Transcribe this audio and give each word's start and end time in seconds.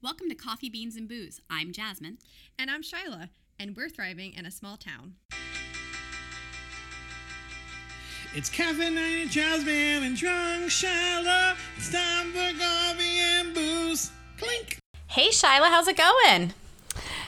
Welcome 0.00 0.28
to 0.28 0.34
Coffee, 0.34 0.68
Beans, 0.68 0.96
and 0.96 1.08
Booze. 1.08 1.40
I'm 1.50 1.72
Jasmine. 1.72 2.18
And 2.58 2.70
I'm 2.70 2.82
Shyla, 2.82 3.30
and 3.58 3.76
we're 3.76 3.88
thriving 3.88 4.32
in 4.32 4.46
a 4.46 4.50
small 4.50 4.76
town. 4.76 5.14
It's 8.34 8.48
caffeinated 8.50 9.30
Jasmine 9.30 10.04
and 10.04 10.16
drunk 10.16 10.66
Shyla. 10.66 11.56
It's 11.76 11.90
time 11.92 12.30
for 12.32 12.58
coffee 12.58 13.18
and 13.18 13.54
booze. 13.54 14.12
Clink. 14.38 14.78
Hey, 15.08 15.28
Shyla, 15.30 15.68
how's 15.68 15.88
it 15.88 15.96
going? 15.96 16.52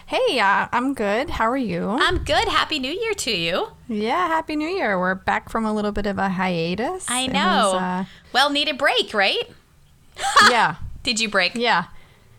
Hey, 0.06 0.38
uh, 0.38 0.68
I'm 0.72 0.94
good. 0.94 1.30
How 1.30 1.50
are 1.50 1.56
you? 1.56 1.88
I'm 1.88 2.18
good. 2.18 2.46
Happy 2.48 2.78
New 2.78 2.92
Year 2.92 3.14
to 3.14 3.30
you. 3.32 3.68
yeah, 3.88 4.28
Happy 4.28 4.54
New 4.56 4.68
Year. 4.68 4.98
We're 4.98 5.14
back 5.14 5.48
from 5.48 5.64
a 5.64 5.72
little 5.72 5.92
bit 5.92 6.06
of 6.06 6.18
a 6.18 6.28
hiatus. 6.28 7.06
I 7.08 7.26
know. 7.26 7.72
was, 7.72 7.74
uh, 7.74 8.04
well, 8.32 8.50
need 8.50 8.68
a 8.68 8.74
break, 8.74 9.12
right? 9.14 9.48
yeah, 10.50 10.76
Did 11.02 11.18
you 11.18 11.28
break? 11.28 11.54
yeah. 11.56 11.86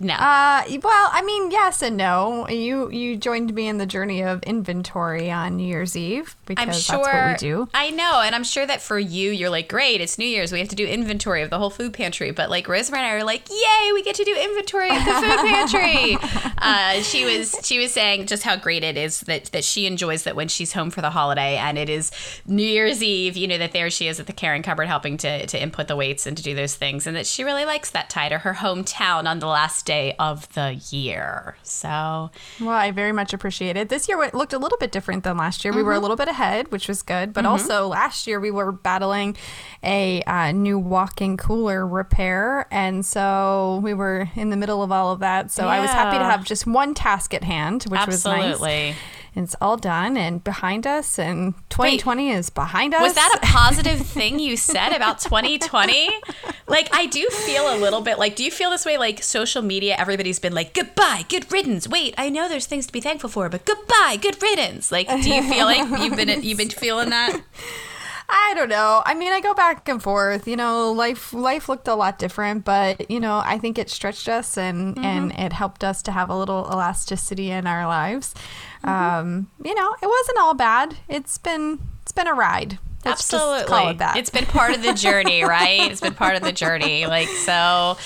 No. 0.02 0.15
Uh, 0.15 0.63
well, 0.81 1.09
I 1.11 1.21
mean, 1.23 1.52
yes 1.52 1.83
and 1.83 1.95
no. 1.95 2.50
You 2.50 2.89
you 2.89 3.15
joined 3.15 3.54
me 3.54 3.68
in 3.68 3.78
the 3.78 3.86
journey 3.86 4.23
of 4.23 4.42
inventory 4.43 5.29
on 5.29 5.57
New 5.57 5.68
Year's 5.68 5.96
Eve 5.96 6.36
because 6.46 6.83
sure. 6.83 6.97
that's 6.97 7.14
what 7.14 7.32
we 7.33 7.37
do. 7.37 7.69
I 7.73 7.92
know, 7.92 8.21
and 8.21 8.33
I'm 8.33 8.43
sure 8.43 8.65
that 8.65 8.82
for 8.82 8.97
you, 8.97 9.29
you're 9.29 9.51
like, 9.51 9.69
great, 9.69 10.01
it's 10.01 10.18
New 10.18 10.25
Year's. 10.25 10.51
We 10.51 10.57
have 10.57 10.69
to 10.69 10.75
do 10.75 10.87
inventory 10.87 11.43
of 11.43 11.51
the 11.51 11.59
whole 11.59 11.69
food 11.69 11.93
pantry. 11.93 12.32
But 12.32 12.50
like 12.50 12.68
Rosemary 12.68 13.04
and 13.04 13.11
I 13.11 13.15
are 13.15 13.23
like, 13.23 13.47
yay, 13.50 13.92
we 13.93 14.01
get 14.01 14.15
to 14.15 14.23
do 14.23 14.36
inventory 14.36 14.89
of 14.89 15.06
the 15.06 15.14
food 15.14 15.39
pantry. 15.47 16.18
uh, 16.57 17.04
she 17.04 17.23
was 17.23 17.56
she 17.64 17.78
was 17.78 17.93
saying 17.93 18.25
just 18.25 18.42
how 18.42 18.56
great 18.56 18.83
it 18.83 18.97
is 18.97 19.21
that 19.21 19.45
that 19.51 19.64
she 19.64 19.86
enjoys 19.86 20.23
that 20.23 20.36
when 20.36 20.47
she's 20.47 20.73
home 20.73 20.89
for 20.89 21.01
the 21.01 21.11
holiday 21.11 21.57
and 21.57 21.78
it 21.78 21.89
is 21.89 22.11
New 22.47 22.64
Year's 22.64 23.04
Eve. 23.04 23.37
You 23.37 23.47
know 23.47 23.59
that 23.59 23.71
there 23.71 23.92
she 23.92 24.07
is 24.07 24.20
at 24.20 24.25
the 24.25 24.33
Caring 24.33 24.64
Cupboard 24.64 24.87
helping 24.87 25.18
to 25.18 25.45
to 25.45 25.61
input 25.61 25.87
the 25.87 25.95
weights 25.95 26.25
and 26.25 26.36
to 26.36 26.42
do 26.42 26.56
those 26.56 26.73
things, 26.73 27.06
and 27.06 27.15
that 27.15 27.28
she 27.28 27.43
really 27.43 27.65
likes 27.65 27.92
that 27.92 28.09
tie 28.09 28.29
to 28.29 28.39
her 28.39 28.56
hometown 28.56 29.28
on 29.28 29.37
the 29.37 29.45
last 29.45 29.86
day 29.86 29.90
of 30.19 30.51
the 30.54 30.79
year. 30.89 31.57
So 31.63 32.31
Well, 32.59 32.69
I 32.69 32.91
very 32.91 33.11
much 33.11 33.33
appreciate 33.33 33.77
it. 33.77 33.89
This 33.89 34.08
year 34.08 34.22
it 34.23 34.33
looked 34.33 34.53
a 34.53 34.58
little 34.58 34.78
bit 34.78 34.92
different 34.92 35.23
than 35.23 35.38
last 35.38 35.64
year. 35.64 35.73
We 35.73 35.83
were 35.83 35.94
a 35.94 36.00
little 36.00 36.16
bit 36.16 36.28
ahead, 36.28 36.72
which 36.72 36.88
was 36.88 37.02
good. 37.02 37.33
But 37.33 37.45
also 37.45 37.88
last 37.88 38.28
year 38.28 38.39
we 38.39 38.52
were 38.52 38.72
battling 38.72 39.36
a 39.83 40.22
uh, 40.23 40.52
new 40.52 40.78
walk-in 40.80 41.38
cooler 41.38 41.86
repair, 41.86 42.67
and 42.72 43.06
so 43.06 43.80
we 43.83 43.94
were 43.94 44.30
in 44.36 44.50
the 44.50 44.58
middle 44.58 44.81
of 44.83 44.92
all 44.92 45.11
of 45.11 45.20
that. 45.20 45.52
So 45.52 45.67
I 45.67 45.80
was 45.80 45.89
happy 45.89 46.17
to 46.17 46.23
have 46.23 46.44
just 46.45 46.66
one 46.67 46.94
task 46.94 47.33
at 47.33 47.44
hand, 47.44 47.83
which 47.83 48.00
was 48.08 48.23
nice. 48.26 48.59
And 49.34 49.46
it's 49.46 49.56
all 49.62 49.78
done 49.78 50.18
and 50.18 50.44
behind 50.44 50.86
us, 50.86 51.18
and 51.18 51.54
2020 51.70 52.32
is 52.32 52.50
behind 52.50 52.94
us. 52.94 53.02
Was 53.02 53.14
that 53.14 53.40
a 53.42 53.46
positive 53.46 54.06
thing 54.06 54.40
you 54.40 54.58
said 54.58 54.92
about 54.94 55.20
2020? 55.20 56.10
Like, 56.68 56.90
I 56.94 57.06
do 57.06 57.26
feel 57.30 57.73
a 57.73 57.78
little 57.78 58.02
bit 58.02 58.20
like, 58.20 58.36
do 58.36 58.44
you 58.44 58.52
feel 58.52 58.72
this 58.72 58.86
way? 58.86 58.98
Like, 58.98 59.23
social 59.23 59.62
media, 59.62 59.96
everybody's 59.98 60.40
been 60.40 60.54
like, 60.54 60.73
goodbye, 60.73 61.23
good 61.30 61.50
riddance. 61.50 61.88
Wait, 61.88 62.14
I 62.18 62.30
know 62.30 62.50
there's 62.50 62.66
things 62.66 62.88
to 62.88 62.92
be 62.94 63.00
thankful 63.00 63.30
for, 63.30 63.48
but 63.48 63.66
goodbye, 63.66 64.18
good 64.22 64.42
riddance. 64.44 64.92
Like, 64.92 65.08
do 65.08 65.30
you 65.34 65.44
feel 65.44 65.66
like 65.66 65.88
you've 66.02 66.18
been 66.18 66.44
you've 66.44 66.58
been 66.58 66.70
feeling 66.70 67.10
that? 67.12 67.42
I 68.34 68.54
don't 68.56 68.70
know. 68.70 69.02
I 69.06 69.14
mean, 69.14 69.34
I 69.34 69.42
go 69.42 69.54
back 69.54 69.90
and 69.90 70.02
forth. 70.02 70.48
You 70.48 70.56
know, 70.56 70.92
life 70.92 71.34
life 71.34 71.68
looked 71.68 71.88
a 71.90 71.95
lot 71.95 72.18
different, 72.18 72.64
but 72.64 73.10
you 73.12 73.20
know, 73.20 73.42
I 73.44 73.58
think 73.58 73.78
it 73.78 73.90
stretched 73.90 74.30
us 74.30 74.58
and 74.58 74.95
Mm-hmm. 74.95 75.06
and 75.06 75.32
it 75.40 75.54
helped 75.54 75.84
us 75.84 76.02
to 76.04 76.12
have 76.12 76.30
a 76.30 76.36
little 76.38 76.68
elasticity 76.72 77.52
in 77.52 77.68
our 77.68 77.86
lives. 77.86 78.34
Um, 78.84 79.50
you 79.64 79.74
know, 79.76 79.96
it 80.02 80.08
wasn't 80.08 80.38
all 80.40 80.54
bad. 80.54 80.96
It's 81.08 81.38
been 81.38 81.80
it's 82.02 82.12
been 82.12 82.28
a 82.28 82.34
ride. 82.34 82.80
Let's 83.06 83.22
just 83.28 83.34
Absolutely. 83.34 83.66
call 83.68 83.90
it 83.90 83.98
that. 83.98 84.18
It's 84.18 84.30
been 84.30 84.46
part 84.46 84.76
of 84.76 84.84
the 84.84 84.94
journey, 84.94 85.44
right? 85.58 85.92
It's 85.92 86.02
been 86.02 86.14
part 86.14 86.36
of 86.36 86.44
the 86.44 86.52
journey. 86.52 87.06
Like, 87.08 87.28
so. 87.28 87.98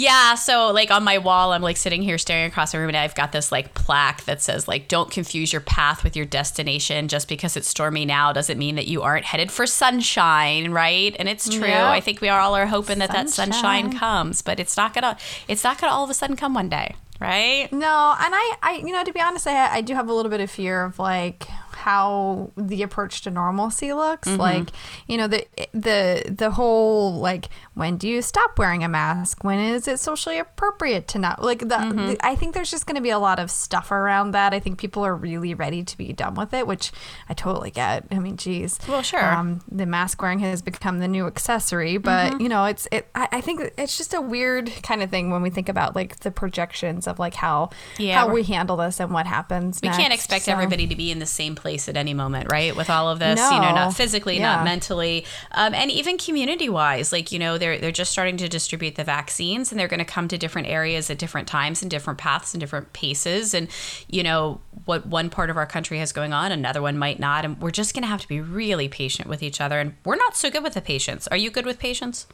Yeah, 0.00 0.36
so 0.36 0.70
like 0.70 0.92
on 0.92 1.02
my 1.02 1.18
wall, 1.18 1.52
I'm 1.52 1.60
like 1.60 1.76
sitting 1.76 2.02
here 2.02 2.18
staring 2.18 2.46
across 2.46 2.70
the 2.70 2.78
room, 2.78 2.86
and 2.86 2.96
I've 2.96 3.16
got 3.16 3.32
this 3.32 3.50
like 3.50 3.74
plaque 3.74 4.24
that 4.26 4.40
says 4.40 4.68
like, 4.68 4.86
"Don't 4.86 5.10
confuse 5.10 5.52
your 5.52 5.60
path 5.60 6.04
with 6.04 6.14
your 6.14 6.24
destination. 6.24 7.08
Just 7.08 7.26
because 7.26 7.56
it's 7.56 7.66
stormy 7.66 8.04
now 8.04 8.32
doesn't 8.32 8.58
mean 8.58 8.76
that 8.76 8.86
you 8.86 9.02
aren't 9.02 9.24
headed 9.24 9.50
for 9.50 9.66
sunshine, 9.66 10.70
right?" 10.70 11.16
And 11.18 11.28
it's 11.28 11.48
true. 11.48 11.66
Yeah. 11.66 11.90
I 11.90 12.00
think 12.00 12.20
we 12.20 12.28
all 12.28 12.54
are 12.54 12.66
hoping 12.66 13.00
that 13.00 13.10
that 13.10 13.28
sunshine 13.28 13.86
Sunshine. 13.86 13.98
comes, 13.98 14.40
but 14.40 14.60
it's 14.60 14.76
not 14.76 14.94
gonna. 14.94 15.16
It's 15.48 15.64
not 15.64 15.80
gonna 15.80 15.92
all 15.92 16.04
of 16.04 16.10
a 16.10 16.14
sudden 16.14 16.36
come 16.36 16.54
one 16.54 16.68
day, 16.68 16.94
right? 17.20 17.72
No, 17.72 18.14
and 18.18 18.34
I, 18.34 18.56
I, 18.62 18.82
you 18.84 18.92
know, 18.92 19.04
to 19.04 19.12
be 19.12 19.20
honest, 19.20 19.46
I, 19.46 19.76
I 19.76 19.80
do 19.80 19.94
have 19.94 20.08
a 20.08 20.12
little 20.14 20.30
bit 20.30 20.40
of 20.40 20.50
fear 20.50 20.84
of 20.84 20.98
like 20.98 21.46
how 21.78 22.50
the 22.56 22.82
approach 22.82 23.22
to 23.22 23.30
normalcy 23.30 23.92
looks. 23.92 24.28
Mm-hmm. 24.28 24.40
Like, 24.40 24.68
you 25.06 25.16
know, 25.16 25.26
the 25.28 25.46
the 25.72 26.24
the 26.28 26.50
whole 26.50 27.14
like 27.18 27.48
when 27.74 27.96
do 27.96 28.08
you 28.08 28.20
stop 28.22 28.58
wearing 28.58 28.84
a 28.84 28.88
mask? 28.88 29.42
When 29.44 29.58
is 29.58 29.88
it 29.88 30.00
socially 30.00 30.38
appropriate 30.38 31.08
to 31.08 31.18
not 31.18 31.42
like 31.42 31.60
the? 31.60 31.76
Mm-hmm. 31.76 32.06
the- 32.08 32.26
I 32.26 32.34
think 32.34 32.54
there's 32.54 32.70
just 32.70 32.86
going 32.86 32.96
to 32.96 33.00
be 33.02 33.10
a 33.10 33.18
lot 33.18 33.38
of 33.38 33.50
stuff 33.50 33.90
around 33.90 34.32
that. 34.32 34.52
I 34.52 34.60
think 34.60 34.78
people 34.78 35.04
are 35.04 35.14
really 35.14 35.54
ready 35.54 35.82
to 35.84 35.96
be 35.96 36.12
done 36.12 36.34
with 36.34 36.52
it, 36.52 36.66
which 36.66 36.90
I 37.28 37.34
totally 37.34 37.70
get. 37.70 38.04
I 38.10 38.18
mean, 38.18 38.36
geez. 38.36 38.78
Well, 38.88 39.02
sure. 39.02 39.24
Um, 39.24 39.60
the 39.70 39.86
mask 39.86 40.20
wearing 40.20 40.40
has 40.40 40.60
become 40.62 40.98
the 40.98 41.08
new 41.08 41.26
accessory, 41.26 41.96
but 41.98 42.18
Mm-hmm. 42.32 42.42
you 42.42 42.48
know, 42.48 42.64
it's 42.64 42.88
it. 42.90 43.08
I, 43.14 43.28
I 43.32 43.40
think 43.40 43.72
it's 43.78 43.96
just 43.96 44.12
a 44.12 44.20
weird 44.20 44.72
kind 44.82 45.02
of 45.02 45.10
thing 45.10 45.30
when 45.30 45.40
we 45.42 45.50
think 45.50 45.68
about 45.68 45.94
like 45.94 46.20
the 46.20 46.30
projections 46.32 47.06
of 47.06 47.18
like 47.20 47.34
how 47.34 47.70
Yeah, 47.98 48.18
how 48.18 48.26
we're- 48.32 48.42
handle 48.48 48.76
this 48.78 48.98
and 48.98 49.12
what 49.12 49.26
happens. 49.26 49.78
We 49.82 49.88
can't 49.90 50.12
expect 50.12 50.46
so. 50.46 50.52
everybody 50.52 50.86
to 50.86 50.96
be 50.96 51.10
in 51.10 51.18
the 51.18 51.26
same 51.26 51.54
place 51.54 51.77
at 51.86 51.98
any 51.98 52.14
moment, 52.14 52.50
right? 52.50 52.74
With 52.74 52.88
all 52.88 53.10
of 53.10 53.18
this, 53.18 53.38
you 53.38 53.60
know, 53.60 53.74
not 53.74 53.94
physically, 53.94 54.38
Yeah. 54.38 54.56
not 54.56 54.64
mentally, 54.64 55.26
um, 55.52 55.74
and 55.74 55.90
even 55.90 56.16
community-wise. 56.16 57.12
Like, 57.12 57.30
you 57.30 57.38
know, 57.38 57.58
they're 57.58 57.78
they're 57.78 57.92
just 57.92 58.10
starting 58.10 58.38
to 58.38 58.48
distribute 58.48 58.94
the 58.94 59.04
vaccines, 59.04 59.70
and 59.70 59.78
they're 59.78 59.86
going 59.86 59.98
to 59.98 60.04
come 60.06 60.28
to 60.28 60.38
different 60.38 60.68
areas 60.68 61.10
at 61.10 61.18
different 61.18 61.46
times 61.46 61.82
and 61.82 61.90
different 61.90 62.18
paths 62.18 62.54
and 62.54 62.60
different 62.60 62.94
paces. 62.94 63.52
And 63.52 63.68
you 64.08 64.22
know, 64.22 64.60
what 64.86 65.06
one 65.06 65.28
part 65.28 65.50
of 65.50 65.58
our 65.58 65.66
country 65.66 65.98
has 65.98 66.12
going 66.12 66.32
on, 66.32 66.50
another 66.50 66.80
one 66.80 66.96
might 66.96 67.20
not, 67.20 67.44
and 67.44 67.60
we're 67.60 67.70
just 67.70 67.92
going 67.94 68.02
to 68.02 68.08
have 68.08 68.22
to 68.22 68.28
be 68.28 68.40
really 68.40 68.88
patient 68.88 69.28
with 69.28 69.42
each 69.42 69.60
other. 69.60 69.78
And 69.78 69.94
we're 70.04 70.16
not 70.16 70.36
so 70.36 70.50
good 70.50 70.62
with 70.62 70.72
the 70.72 70.80
patience. 70.80 71.28
Are 71.28 71.36
you 71.36 71.50
good 71.50 71.66
with 71.66 71.78
patience? 71.78 72.26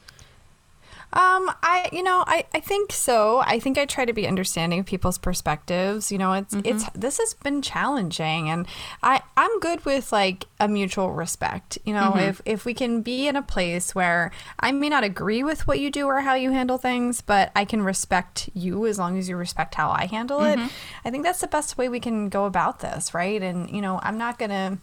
Um, 1.15 1.49
I 1.63 1.89
you 1.93 2.03
know 2.03 2.25
I 2.27 2.45
I 2.53 2.59
think 2.61 2.91
so. 2.93 3.39
I 3.47 3.61
think 3.61 3.79
I 3.79 3.87
try 3.87 4.05
to 4.05 4.13
be 4.13 4.27
understanding 4.27 4.81
of 4.81 4.87
people's 4.87 5.17
perspectives. 5.17 6.11
You 6.11 6.19
know, 6.19 6.33
it's 6.33 6.55
Mm-hmm. 6.55 6.67
it's 6.67 6.85
this 6.95 7.19
has 7.19 7.35
been 7.35 7.63
challenging, 7.63 8.51
and 8.51 8.67
I 9.03 9.23
I'm 9.37 9.61
good 9.61 9.85
with 9.85 10.11
like 10.13 10.47
a 10.59 10.67
mutual 10.67 11.13
respect. 11.13 11.79
You 11.85 11.95
know, 11.95 12.11
Mm-hmm. 12.13 12.29
if 12.31 12.43
if 12.45 12.65
we 12.65 12.75
can 12.75 13.03
be 13.03 13.29
in 13.29 13.37
a 13.37 13.43
place 13.43 13.95
where 13.95 14.33
I 14.59 14.73
may 14.73 14.89
not 14.89 15.05
agree 15.05 15.45
with 15.45 15.67
what 15.69 15.79
you 15.79 15.89
do 15.91 16.07
or 16.07 16.21
how 16.21 16.35
you 16.35 16.51
handle 16.51 16.79
things, 16.79 17.21
but 17.21 17.53
I 17.55 17.65
can 17.65 17.83
respect 17.83 18.51
you 18.55 18.85
as 18.87 18.99
long 18.99 19.17
as 19.17 19.29
you 19.29 19.37
respect 19.37 19.77
how 19.77 19.91
I 19.91 20.07
handle 20.07 20.41
Mm-hmm. 20.41 20.63
it. 20.65 20.71
I 21.05 21.11
think 21.11 21.23
that's 21.25 21.41
the 21.41 21.47
best 21.47 21.79
way 21.79 21.89
we 21.89 22.01
can 22.01 22.29
go 22.29 22.45
about 22.45 22.81
this, 22.81 23.15
right? 23.15 23.41
And 23.41 23.71
you 23.71 23.81
know, 23.81 24.01
I'm 24.03 24.19
not 24.19 24.37
gonna. 24.39 24.79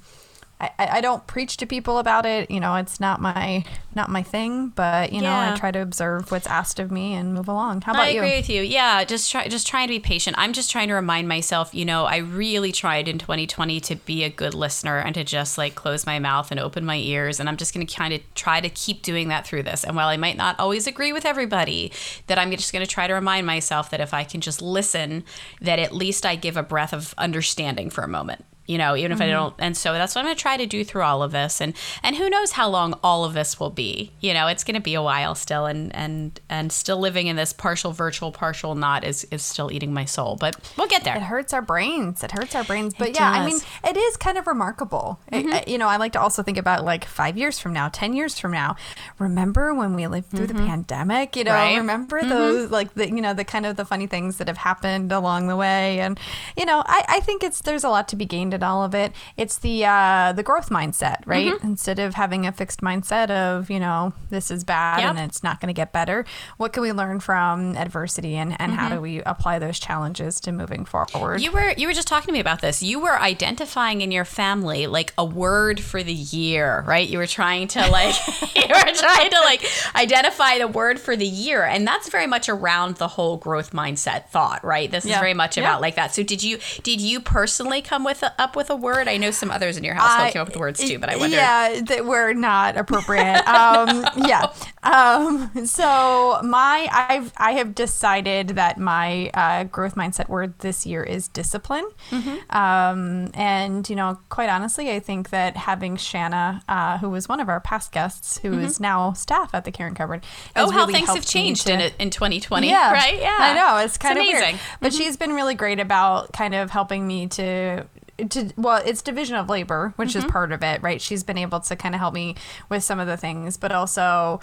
I, 0.61 0.97
I 0.97 1.01
don't 1.01 1.25
preach 1.25 1.57
to 1.57 1.65
people 1.65 1.97
about 1.97 2.25
it. 2.25 2.51
You 2.51 2.59
know, 2.59 2.75
it's 2.75 2.99
not 2.99 3.19
my 3.19 3.63
not 3.95 4.09
my 4.09 4.21
thing. 4.21 4.67
But 4.69 5.11
you 5.11 5.21
know, 5.21 5.31
I 5.31 5.55
try 5.57 5.71
to 5.71 5.81
observe 5.81 6.31
what's 6.31 6.45
asked 6.45 6.79
of 6.79 6.91
me 6.91 7.13
and 7.13 7.33
move 7.33 7.47
along. 7.47 7.81
How 7.81 7.93
about 7.93 8.05
I 8.05 8.09
you? 8.09 8.19
agree 8.21 8.37
with 8.37 8.49
you. 8.49 8.61
Yeah, 8.61 9.03
just 9.03 9.31
try, 9.31 9.47
just 9.47 9.65
trying 9.65 9.87
to 9.87 9.93
be 9.93 9.99
patient. 9.99 10.35
I'm 10.37 10.53
just 10.53 10.69
trying 10.69 10.87
to 10.89 10.93
remind 10.93 11.27
myself. 11.27 11.73
You 11.73 11.85
know, 11.85 12.05
I 12.05 12.17
really 12.17 12.71
tried 12.71 13.07
in 13.07 13.17
2020 13.17 13.79
to 13.81 13.95
be 13.95 14.23
a 14.23 14.29
good 14.29 14.53
listener 14.53 14.99
and 14.99 15.15
to 15.15 15.23
just 15.23 15.57
like 15.57 15.73
close 15.73 16.05
my 16.05 16.19
mouth 16.19 16.51
and 16.51 16.59
open 16.59 16.85
my 16.85 16.97
ears. 16.97 17.39
And 17.39 17.49
I'm 17.49 17.57
just 17.57 17.73
going 17.73 17.85
to 17.85 17.95
kind 17.95 18.13
of 18.13 18.21
try 18.35 18.61
to 18.61 18.69
keep 18.69 19.01
doing 19.01 19.29
that 19.29 19.47
through 19.47 19.63
this. 19.63 19.83
And 19.83 19.95
while 19.95 20.09
I 20.09 20.17
might 20.17 20.37
not 20.37 20.59
always 20.59 20.85
agree 20.85 21.11
with 21.11 21.25
everybody, 21.25 21.91
that 22.27 22.37
I'm 22.37 22.51
just 22.51 22.71
going 22.71 22.85
to 22.85 22.91
try 22.91 23.07
to 23.07 23.13
remind 23.13 23.47
myself 23.47 23.89
that 23.89 23.99
if 23.99 24.13
I 24.13 24.23
can 24.23 24.41
just 24.41 24.61
listen, 24.61 25.23
that 25.59 25.79
at 25.79 25.91
least 25.91 26.25
I 26.25 26.35
give 26.35 26.55
a 26.55 26.63
breath 26.63 26.93
of 26.93 27.15
understanding 27.17 27.89
for 27.89 28.03
a 28.03 28.07
moment 28.07 28.45
you 28.65 28.77
know 28.77 28.95
even 28.95 29.11
if 29.11 29.19
i 29.19 29.25
mm-hmm. 29.25 29.33
don't 29.33 29.55
and 29.59 29.77
so 29.77 29.93
that's 29.93 30.15
what 30.15 30.21
i'm 30.21 30.25
going 30.25 30.35
to 30.35 30.41
try 30.41 30.57
to 30.57 30.65
do 30.65 30.83
through 30.83 31.01
all 31.01 31.23
of 31.23 31.31
this 31.31 31.61
and 31.61 31.73
and 32.03 32.15
who 32.15 32.29
knows 32.29 32.53
how 32.53 32.67
long 32.67 32.93
all 33.03 33.25
of 33.25 33.33
this 33.33 33.59
will 33.59 33.69
be 33.69 34.11
you 34.19 34.33
know 34.33 34.47
it's 34.47 34.63
going 34.63 34.75
to 34.75 34.81
be 34.81 34.93
a 34.93 35.01
while 35.01 35.35
still 35.35 35.65
and 35.65 35.93
and 35.95 36.39
and 36.49 36.71
still 36.71 36.99
living 36.99 37.27
in 37.27 37.35
this 37.35 37.53
partial 37.53 37.91
virtual 37.91 38.31
partial 38.31 38.75
not 38.75 39.03
is 39.03 39.23
is 39.31 39.41
still 39.41 39.71
eating 39.71 39.93
my 39.93 40.05
soul 40.05 40.35
but 40.35 40.55
we'll 40.77 40.87
get 40.87 41.03
there. 41.03 41.15
It 41.15 41.21
hurts 41.21 41.53
our 41.53 41.61
brains. 41.61 42.23
It 42.23 42.31
hurts 42.31 42.55
our 42.55 42.63
brains. 42.63 42.93
But 42.93 43.09
It 43.09 43.15
yeah, 43.15 43.29
I 43.29 43.45
mean, 43.45 43.59
it 43.83 43.97
is 43.97 44.17
kind 44.17 44.37
of 44.37 44.47
remarkable. 44.47 45.19
I- 45.31 45.35
mm-hmm. 45.37 45.53
I- 45.53 45.63
you 45.67 45.77
know, 45.77 45.87
I 45.87 45.97
like 45.97 46.13
to 46.13 46.21
also 46.21 46.43
think 46.43 46.57
about 46.57 46.83
like 46.83 47.05
five 47.05 47.37
years 47.37 47.59
from 47.59 47.73
now, 47.73 47.89
10 47.89 48.13
years 48.13 48.39
from 48.39 48.51
now. 48.51 48.75
Remember 49.19 49.73
when 49.73 49.95
we 49.95 50.07
lived 50.07 50.31
through 50.31 50.47
the 50.47 50.53
mm-hmm. 50.53 50.67
pandemic? 50.67 51.35
You 51.35 51.43
know, 51.43 51.53
Right. 51.53 51.77
remember 51.77 52.23
those, 52.23 52.71
like, 52.71 52.93
the, 52.95 53.07
you 53.07 53.21
know, 53.21 53.33
the 53.33 53.43
kind 53.43 53.65
of 53.65 53.75
the 53.75 53.85
funny 53.85 54.07
things 54.07 54.37
that 54.37 54.47
have 54.47 54.57
happened 54.57 55.11
along 55.11 55.47
the 55.47 55.55
way. 55.55 55.99
And, 55.99 56.19
you 56.57 56.65
know, 56.65 56.83
I, 56.85 57.05
I 57.07 57.19
think 57.19 57.43
it's, 57.43 57.61
there's 57.61 57.83
a 57.83 57.89
lot 57.89 58.07
to 58.09 58.15
be 58.15 58.25
gained 58.25 58.53
in 58.61 58.67
all 58.67 58.83
of 58.83 58.93
it. 58.95 59.11
It's 59.37 59.57
the 59.57 59.85
uh, 59.85 60.33
the 60.33 60.43
growth 60.43 60.69
mindset, 60.69 61.17
right? 61.25 61.53
Instead 61.63 61.99
of 61.99 62.13
having 62.13 62.45
a 62.45 62.51
fixed 62.51 62.81
mindset 62.81 63.29
of 63.31 63.69
you 63.69 63.79
know 63.79 64.13
this 64.29 64.51
is 64.51 64.63
bad 64.63 64.99
Yep. 65.01 65.09
and 65.11 65.19
it's 65.19 65.43
not 65.43 65.59
going 65.59 65.67
to 65.67 65.73
get 65.73 65.91
better. 65.91 66.25
What 66.57 66.73
can 66.73 66.83
we 66.83 66.91
learn 66.91 67.19
from 67.19 67.75
adversity 67.77 68.35
and 68.35 68.55
and 68.59 68.71
how 68.73 68.89
do 68.89 69.01
we 69.01 69.21
apply 69.23 69.59
those 69.59 69.79
challenges 69.79 70.39
to 70.41 70.51
moving 70.51 70.85
forward? 70.85 71.41
You 71.41 71.51
were 71.51 71.73
you 71.77 71.87
were 71.87 71.93
just 71.93 72.07
talking 72.07 72.27
to 72.27 72.33
me 72.33 72.39
about 72.39 72.61
this. 72.61 72.81
You 72.83 72.99
were 72.99 73.19
identifying 73.19 74.01
in 74.01 74.11
your 74.11 74.25
family 74.25 74.87
like 74.87 75.13
a 75.17 75.25
word 75.25 75.79
for 75.79 76.03
the 76.03 76.13
year, 76.13 76.83
right? 76.87 77.07
You 77.07 77.17
were 77.17 77.27
trying 77.27 77.67
to 77.69 77.87
like 77.89 78.15
you 78.55 78.63
were 78.67 78.93
trying 78.93 79.29
to 79.31 79.39
like 79.45 79.65
identify 79.95 80.57
the 80.57 80.67
word 80.67 80.99
for 80.99 81.15
the 81.15 81.25
year, 81.25 81.63
and 81.63 81.87
that's 81.87 82.09
very 82.09 82.27
much 82.27 82.49
around 82.49 82.95
the 82.97 83.07
whole 83.07 83.37
growth 83.37 83.71
mindset 83.71 84.29
thought, 84.29 84.63
right? 84.63 84.89
This 84.91 85.05
is 85.05 85.11
very 85.11 85.33
much 85.33 85.57
Yeah. 85.57 85.63
about 85.63 85.81
like 85.81 85.95
that. 85.95 86.13
So 86.13 86.23
did 86.23 86.43
you 86.43 86.59
did 86.83 87.01
you 87.01 87.19
personally 87.19 87.81
come 87.81 88.03
with 88.03 88.23
a, 88.23 88.33
up 88.41 88.55
with 88.55 88.69
a 88.69 88.75
word? 88.75 89.07
I 89.07 89.17
know 89.17 89.31
some 89.31 89.51
others 89.51 89.77
in 89.77 89.83
your 89.83 89.93
household 89.93 90.27
I- 90.27 90.31
came 90.31 90.41
up 90.41 90.47
with 90.49 90.57
words 90.57 90.79
too, 90.79 90.99
but 90.99 91.09
I 91.09 91.15
wonder. 91.15 91.35
Yeah, 91.37 91.81
that 91.81 92.05
were 92.05 92.33
not 92.33 92.75
appropriate. 92.77 93.47
um, 93.47 94.05
yeah. 94.27 94.51
Um, 94.83 95.65
so 95.65 96.39
my 96.43 96.89
I've 96.91 97.31
I 97.37 97.51
have 97.53 97.75
decided 97.75 98.49
that 98.49 98.77
my 98.79 99.29
uh, 99.33 99.63
growth 99.65 99.95
mindset 99.95 100.27
word 100.27 100.57
this 100.59 100.85
year 100.85 101.03
is 101.03 101.27
discipline. 101.27 101.87
Mm-hmm. 102.09 102.55
Um, 102.57 103.29
and 103.33 103.87
you 103.89 103.95
know, 103.95 104.17
quite 104.29 104.49
honestly, 104.49 104.91
I 104.91 104.99
think 104.99 105.29
that 105.29 105.55
having 105.55 105.97
Shanna, 105.97 106.61
uh, 106.67 106.97
who 106.97 107.09
was 107.09 107.29
one 107.29 107.39
of 107.39 107.47
our 107.49 107.59
past 107.59 107.91
guests, 107.91 108.37
who 108.39 108.57
is 108.59 108.79
now 108.79 109.13
staff 109.13 109.53
at 109.53 109.65
the 109.65 109.71
Caring 109.71 109.95
Cupboard, 109.95 110.21
Mm-hmm. 110.21 110.51
Oh, 110.55 110.69
how 110.71 110.81
really 110.81 110.93
things 110.93 111.09
have 111.09 111.25
changed 111.25 111.67
to- 111.67 111.73
in 111.73 111.79
it 111.81 111.93
in 111.99 112.09
2020, 112.09 112.67
yeah, 112.67 112.91
right? 112.91 113.19
Yeah, 113.19 113.37
I 113.39 113.53
know 113.53 113.77
it's 113.83 113.97
kind 113.97 114.17
of 114.17 114.23
amazing. 114.23 114.55
weird, 114.55 114.59
but 114.79 114.93
she's 114.93 115.15
been 115.17 115.33
really 115.33 115.55
great 115.55 115.79
about 115.79 116.33
kind 116.33 116.55
of 116.55 116.69
helping 116.71 117.05
me 117.07 117.27
to. 117.27 117.85
To, 118.29 118.53
well, 118.57 118.81
it's 118.85 119.01
division 119.01 119.35
of 119.35 119.49
labor, 119.49 119.93
which 119.95 120.15
is 120.15 120.23
mm-hmm. 120.23 120.31
part 120.31 120.51
of 120.51 120.63
it, 120.63 120.81
right? 120.81 121.01
She's 121.01 121.23
been 121.23 121.37
able 121.37 121.59
to 121.61 121.75
kind 121.75 121.95
of 121.95 121.99
help 121.99 122.13
me 122.13 122.35
with 122.69 122.83
some 122.83 122.99
of 122.99 123.07
the 123.07 123.17
things, 123.17 123.57
but 123.57 123.71
also 123.71 124.39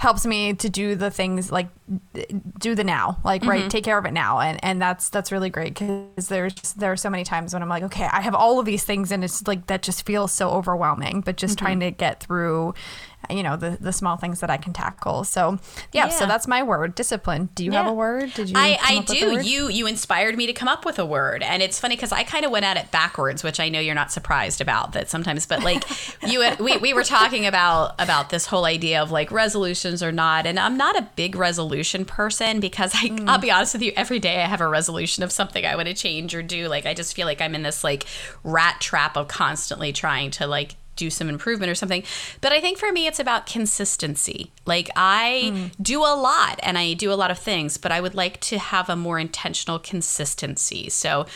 helps 0.00 0.24
me 0.24 0.54
to 0.54 0.70
do 0.70 0.94
the 0.94 1.10
things 1.10 1.52
like 1.52 1.68
do 2.58 2.74
the 2.74 2.82
now 2.82 3.18
like 3.22 3.44
right 3.44 3.60
mm-hmm. 3.60 3.68
take 3.68 3.84
care 3.84 3.98
of 3.98 4.06
it 4.06 4.12
now. 4.12 4.40
And 4.40 4.58
and 4.64 4.80
that's 4.80 5.10
that's 5.10 5.30
really 5.30 5.50
great 5.50 5.74
because 5.74 6.28
there's 6.28 6.54
there 6.72 6.90
are 6.90 6.96
so 6.96 7.10
many 7.10 7.22
times 7.22 7.52
when 7.52 7.62
i'm 7.62 7.68
like 7.68 7.82
okay 7.82 8.08
i 8.10 8.22
have 8.22 8.34
all 8.34 8.58
of 8.58 8.64
these 8.64 8.82
things 8.82 9.12
and 9.12 9.22
it's 9.22 9.46
like 9.46 9.66
that 9.66 9.82
just 9.82 10.06
feels 10.06 10.32
so 10.32 10.48
overwhelming 10.50 11.20
but 11.20 11.36
just 11.36 11.56
mm-hmm. 11.56 11.66
trying 11.66 11.80
to 11.80 11.90
get 11.90 12.20
through 12.20 12.72
you 13.28 13.42
know 13.42 13.56
the 13.56 13.76
the 13.80 13.92
small 13.92 14.16
things 14.16 14.40
that 14.40 14.50
i 14.50 14.56
can 14.56 14.72
tackle. 14.72 15.24
So 15.24 15.58
yeah, 15.92 16.08
so 16.08 16.26
that's 16.26 16.46
my 16.46 16.62
word 16.62 16.94
discipline. 16.94 17.50
Do 17.54 17.64
you 17.64 17.72
have 17.72 17.86
a 17.86 17.92
word? 17.92 18.32
Did 18.34 18.50
you 18.50 18.54
I, 18.56 18.78
I 18.82 18.96
up 18.96 19.08
with 19.08 19.22
a 19.22 19.42
do. 19.42 19.48
You 19.48 19.68
you 19.68 19.86
inspired 19.86 20.36
me 20.36 20.46
to 20.46 20.52
come 20.52 20.68
up 20.68 20.84
with 20.84 20.98
a 20.98 21.06
word, 21.06 21.42
and 21.42 21.62
it's 21.62 21.78
funny 21.78 21.96
because 21.96 22.12
I 22.12 22.22
kind 22.22 22.44
of 22.44 22.50
went 22.50 22.64
at 22.64 22.76
it 22.76 22.90
backwards, 22.90 23.44
which 23.44 23.60
I 23.60 23.68
know 23.68 23.80
you're 23.80 23.94
not 23.94 24.10
surprised 24.12 24.60
about 24.60 24.92
that 24.92 25.10
sometimes. 25.10 25.46
But 25.46 25.62
like 25.62 25.84
you, 26.26 26.44
we 26.58 26.78
we 26.78 26.92
were 26.92 27.04
talking 27.04 27.46
about 27.46 27.94
about 28.00 28.30
this 28.30 28.46
whole 28.46 28.64
idea 28.64 29.02
of 29.02 29.10
like 29.10 29.30
resolutions 29.30 30.02
or 30.02 30.12
not, 30.12 30.46
and 30.46 30.58
I'm 30.58 30.76
not 30.76 30.96
a 30.96 31.08
big 31.16 31.36
resolution 31.36 32.04
person 32.04 32.60
because 32.60 32.94
I 32.94 33.08
mm. 33.08 33.28
I'll 33.28 33.38
be 33.38 33.50
honest 33.50 33.74
with 33.74 33.82
you, 33.82 33.92
every 33.96 34.18
day 34.18 34.42
I 34.42 34.46
have 34.46 34.60
a 34.60 34.68
resolution 34.68 35.22
of 35.22 35.32
something 35.32 35.64
I 35.64 35.76
want 35.76 35.88
to 35.88 35.94
change 35.94 36.34
or 36.34 36.42
do. 36.42 36.68
Like 36.68 36.86
I 36.86 36.94
just 36.94 37.14
feel 37.14 37.26
like 37.26 37.40
I'm 37.40 37.54
in 37.54 37.62
this 37.62 37.84
like 37.84 38.06
rat 38.44 38.80
trap 38.80 39.16
of 39.16 39.28
constantly 39.28 39.92
trying 39.92 40.30
to 40.32 40.46
like 40.46 40.76
do 41.00 41.10
some 41.10 41.28
improvement 41.28 41.70
or 41.70 41.74
something. 41.74 42.04
But 42.40 42.52
I 42.52 42.60
think 42.60 42.78
for 42.78 42.92
me, 42.92 43.06
it's 43.06 43.18
about 43.18 43.46
consistency. 43.46 44.52
Like 44.66 44.90
I 44.94 45.50
mm. 45.52 45.70
do 45.82 46.00
a 46.00 46.14
lot 46.14 46.60
and 46.62 46.78
I 46.78 46.92
do 46.92 47.10
a 47.10 47.14
lot 47.14 47.30
of 47.30 47.38
things, 47.38 47.78
but 47.78 47.90
I 47.90 48.00
would 48.00 48.14
like 48.14 48.38
to 48.42 48.58
have 48.58 48.88
a 48.88 48.96
more 48.96 49.18
intentional 49.18 49.78
consistency. 49.78 50.90
So 50.90 51.26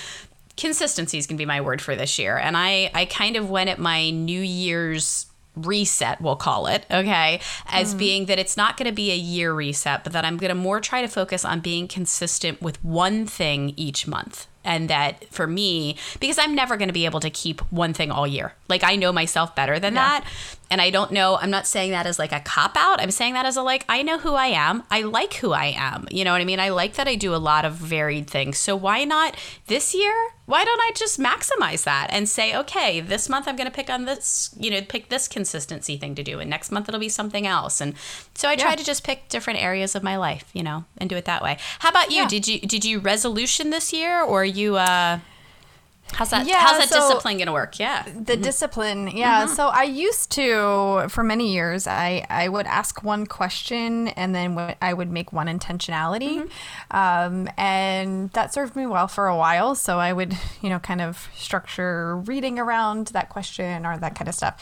consistency 0.57 1.19
is 1.19 1.27
going 1.27 1.37
to 1.37 1.41
be 1.41 1.47
my 1.47 1.61
word 1.61 1.81
for 1.81 1.97
this 1.97 2.19
year. 2.19 2.37
And 2.37 2.57
I, 2.57 2.91
I 2.95 3.07
kind 3.07 3.37
of 3.37 3.51
went 3.51 3.71
at 3.71 3.79
my 3.79 4.11
New 4.11 4.41
Year's 4.41 5.27
reset, 5.57 6.21
we'll 6.21 6.37
call 6.37 6.67
it, 6.67 6.85
okay, 6.91 7.41
as 7.69 7.95
mm. 7.95 7.99
being 7.99 8.27
that 8.27 8.39
it's 8.39 8.57
not 8.57 8.77
going 8.77 8.89
to 8.89 8.95
be 8.95 9.11
a 9.13 9.17
year 9.17 9.53
reset, 9.53 10.05
but 10.05 10.13
that 10.13 10.25
I'm 10.25 10.37
going 10.37 10.51
to 10.51 10.55
more 10.55 10.81
try 10.81 11.01
to 11.01 11.09
focus 11.09 11.45
on 11.45 11.61
being 11.61 11.89
consistent 11.89 12.61
with 12.61 12.85
one 12.85 13.25
thing 13.25 13.73
each 13.77 14.07
month. 14.07 14.47
And 14.65 14.89
that 14.89 15.27
for 15.33 15.47
me, 15.47 15.97
because 16.21 16.39
I'm 16.39 16.55
never 16.55 16.77
going 16.77 16.89
to 16.89 16.95
be 16.95 17.05
able 17.05 17.21
to 17.21 17.31
keep 17.31 17.61
one 17.71 17.93
thing 17.93 18.11
all 18.11 18.27
year. 18.27 18.55
Like 18.69 18.83
I 18.83 18.97
know 18.97 19.13
myself 19.13 19.55
better 19.55 19.79
than 19.79 19.95
that. 19.95 20.25
And 20.71 20.81
I 20.81 20.91
don't 20.91 21.13
know, 21.13 21.37
I'm 21.37 21.51
not 21.51 21.67
saying 21.67 21.91
that 21.91 22.07
as 22.07 22.19
like 22.19 22.33
a 22.33 22.41
cop 22.41 22.77
out. 22.77 23.01
I'm 23.01 23.11
saying 23.11 23.35
that 23.35 23.47
as 23.47 23.57
a 23.57 23.63
like, 23.63 23.85
I 23.89 24.03
know 24.03 24.19
who 24.19 24.35
I 24.35 24.47
am. 24.47 24.83
I 24.91 25.03
like 25.03 25.35
who 25.35 25.53
I 25.53 25.75
am. 25.77 26.09
You 26.11 26.25
know 26.25 26.33
what 26.33 26.41
I 26.41 26.45
mean? 26.45 26.59
I 26.59 26.71
like 26.71 26.95
that 26.95 27.07
I 27.07 27.15
do 27.15 27.35
a 27.35 27.37
lot 27.37 27.65
of 27.65 27.75
varied 27.75 28.29
things. 28.29 28.59
So 28.59 28.75
why 28.75 29.05
not 29.05 29.37
this 29.67 29.95
year? 29.95 30.31
Why 30.47 30.65
don't 30.65 30.81
I 30.81 30.91
just 30.95 31.19
maximize 31.19 31.85
that 31.85 32.09
and 32.11 32.29
say, 32.29 32.55
okay, 32.57 33.01
this 33.01 33.29
month 33.29 33.47
I'm 33.47 33.57
going 33.57 33.69
to 33.69 33.75
pick 33.75 33.89
on 33.89 34.05
this, 34.05 34.55
you 34.59 34.71
know, 34.71 34.83
pick 34.83 35.09
this 35.09 35.29
consistency 35.29 35.97
thing 35.97 36.15
to 36.17 36.23
do. 36.23 36.41
And 36.41 36.51
next 36.51 36.71
month 36.73 36.89
it'll 36.89 37.01
be 37.01 37.09
something 37.09 37.47
else. 37.47 37.81
And 37.81 37.95
so 38.35 38.49
I 38.49 38.57
try 38.57 38.75
to 38.75 38.85
just 38.85 39.05
pick 39.05 39.29
different 39.29 39.63
areas 39.63 39.95
of 39.95 40.03
my 40.03 40.17
life, 40.17 40.45
you 40.53 40.63
know, 40.63 40.85
and 40.99 41.09
do 41.09 41.17
it 41.17 41.25
that 41.27 41.43
way. 41.43 41.59
How 41.79 41.91
about 41.91 42.11
you? 42.11 42.23
Yeah. 42.23 42.29
Did 42.29 42.49
you, 42.49 42.61
did 42.61 42.85
you 42.85 42.99
resolution 42.99 43.71
this 43.71 43.93
year 43.93 44.23
or 44.23 44.45
you, 44.57 44.77
uh, 44.77 45.19
how's 46.13 46.31
that, 46.31 46.47
Yeah, 46.47 46.61
how's 46.61 46.79
that 46.79 46.89
so- 46.89 47.01
discipline 47.01 47.39
going 47.39 47.47
to 47.47 47.53
work? 47.53 47.79
Yeah. 47.81 48.07
the 48.15 48.37
discipline 48.37 49.09
yeah. 49.09 49.47
So 49.47 49.69
i 49.69 49.83
used 49.83 50.31
to 50.33 51.07
for 51.09 51.25
many 51.25 51.53
years 51.53 51.87
i 51.89 52.25
i 52.31 52.49
would 52.49 52.67
ask 52.67 53.03
one 53.03 53.27
question 53.27 54.09
and 54.09 54.33
then 54.35 54.55
w- 54.55 54.75
i 54.81 54.93
would 54.93 55.11
make 55.11 55.33
one 55.33 55.47
intentionality. 55.49 56.49
Um, 56.91 57.49
and 57.57 58.31
that 58.33 58.53
served 58.55 58.77
me 58.77 58.87
well 58.87 59.09
for 59.09 59.27
a 59.27 59.37
while. 59.37 59.75
So 59.75 59.99
i 59.99 60.13
would 60.13 60.37
you 60.63 60.69
know 60.69 60.79
kind 60.79 61.01
of 61.01 61.29
structure 61.35 62.17
reading 62.19 62.59
around 62.59 63.09
that 63.09 63.29
question 63.31 63.85
or 63.87 63.97
that 63.99 64.15
kind 64.15 64.29
of 64.29 64.35
stuff. 64.35 64.55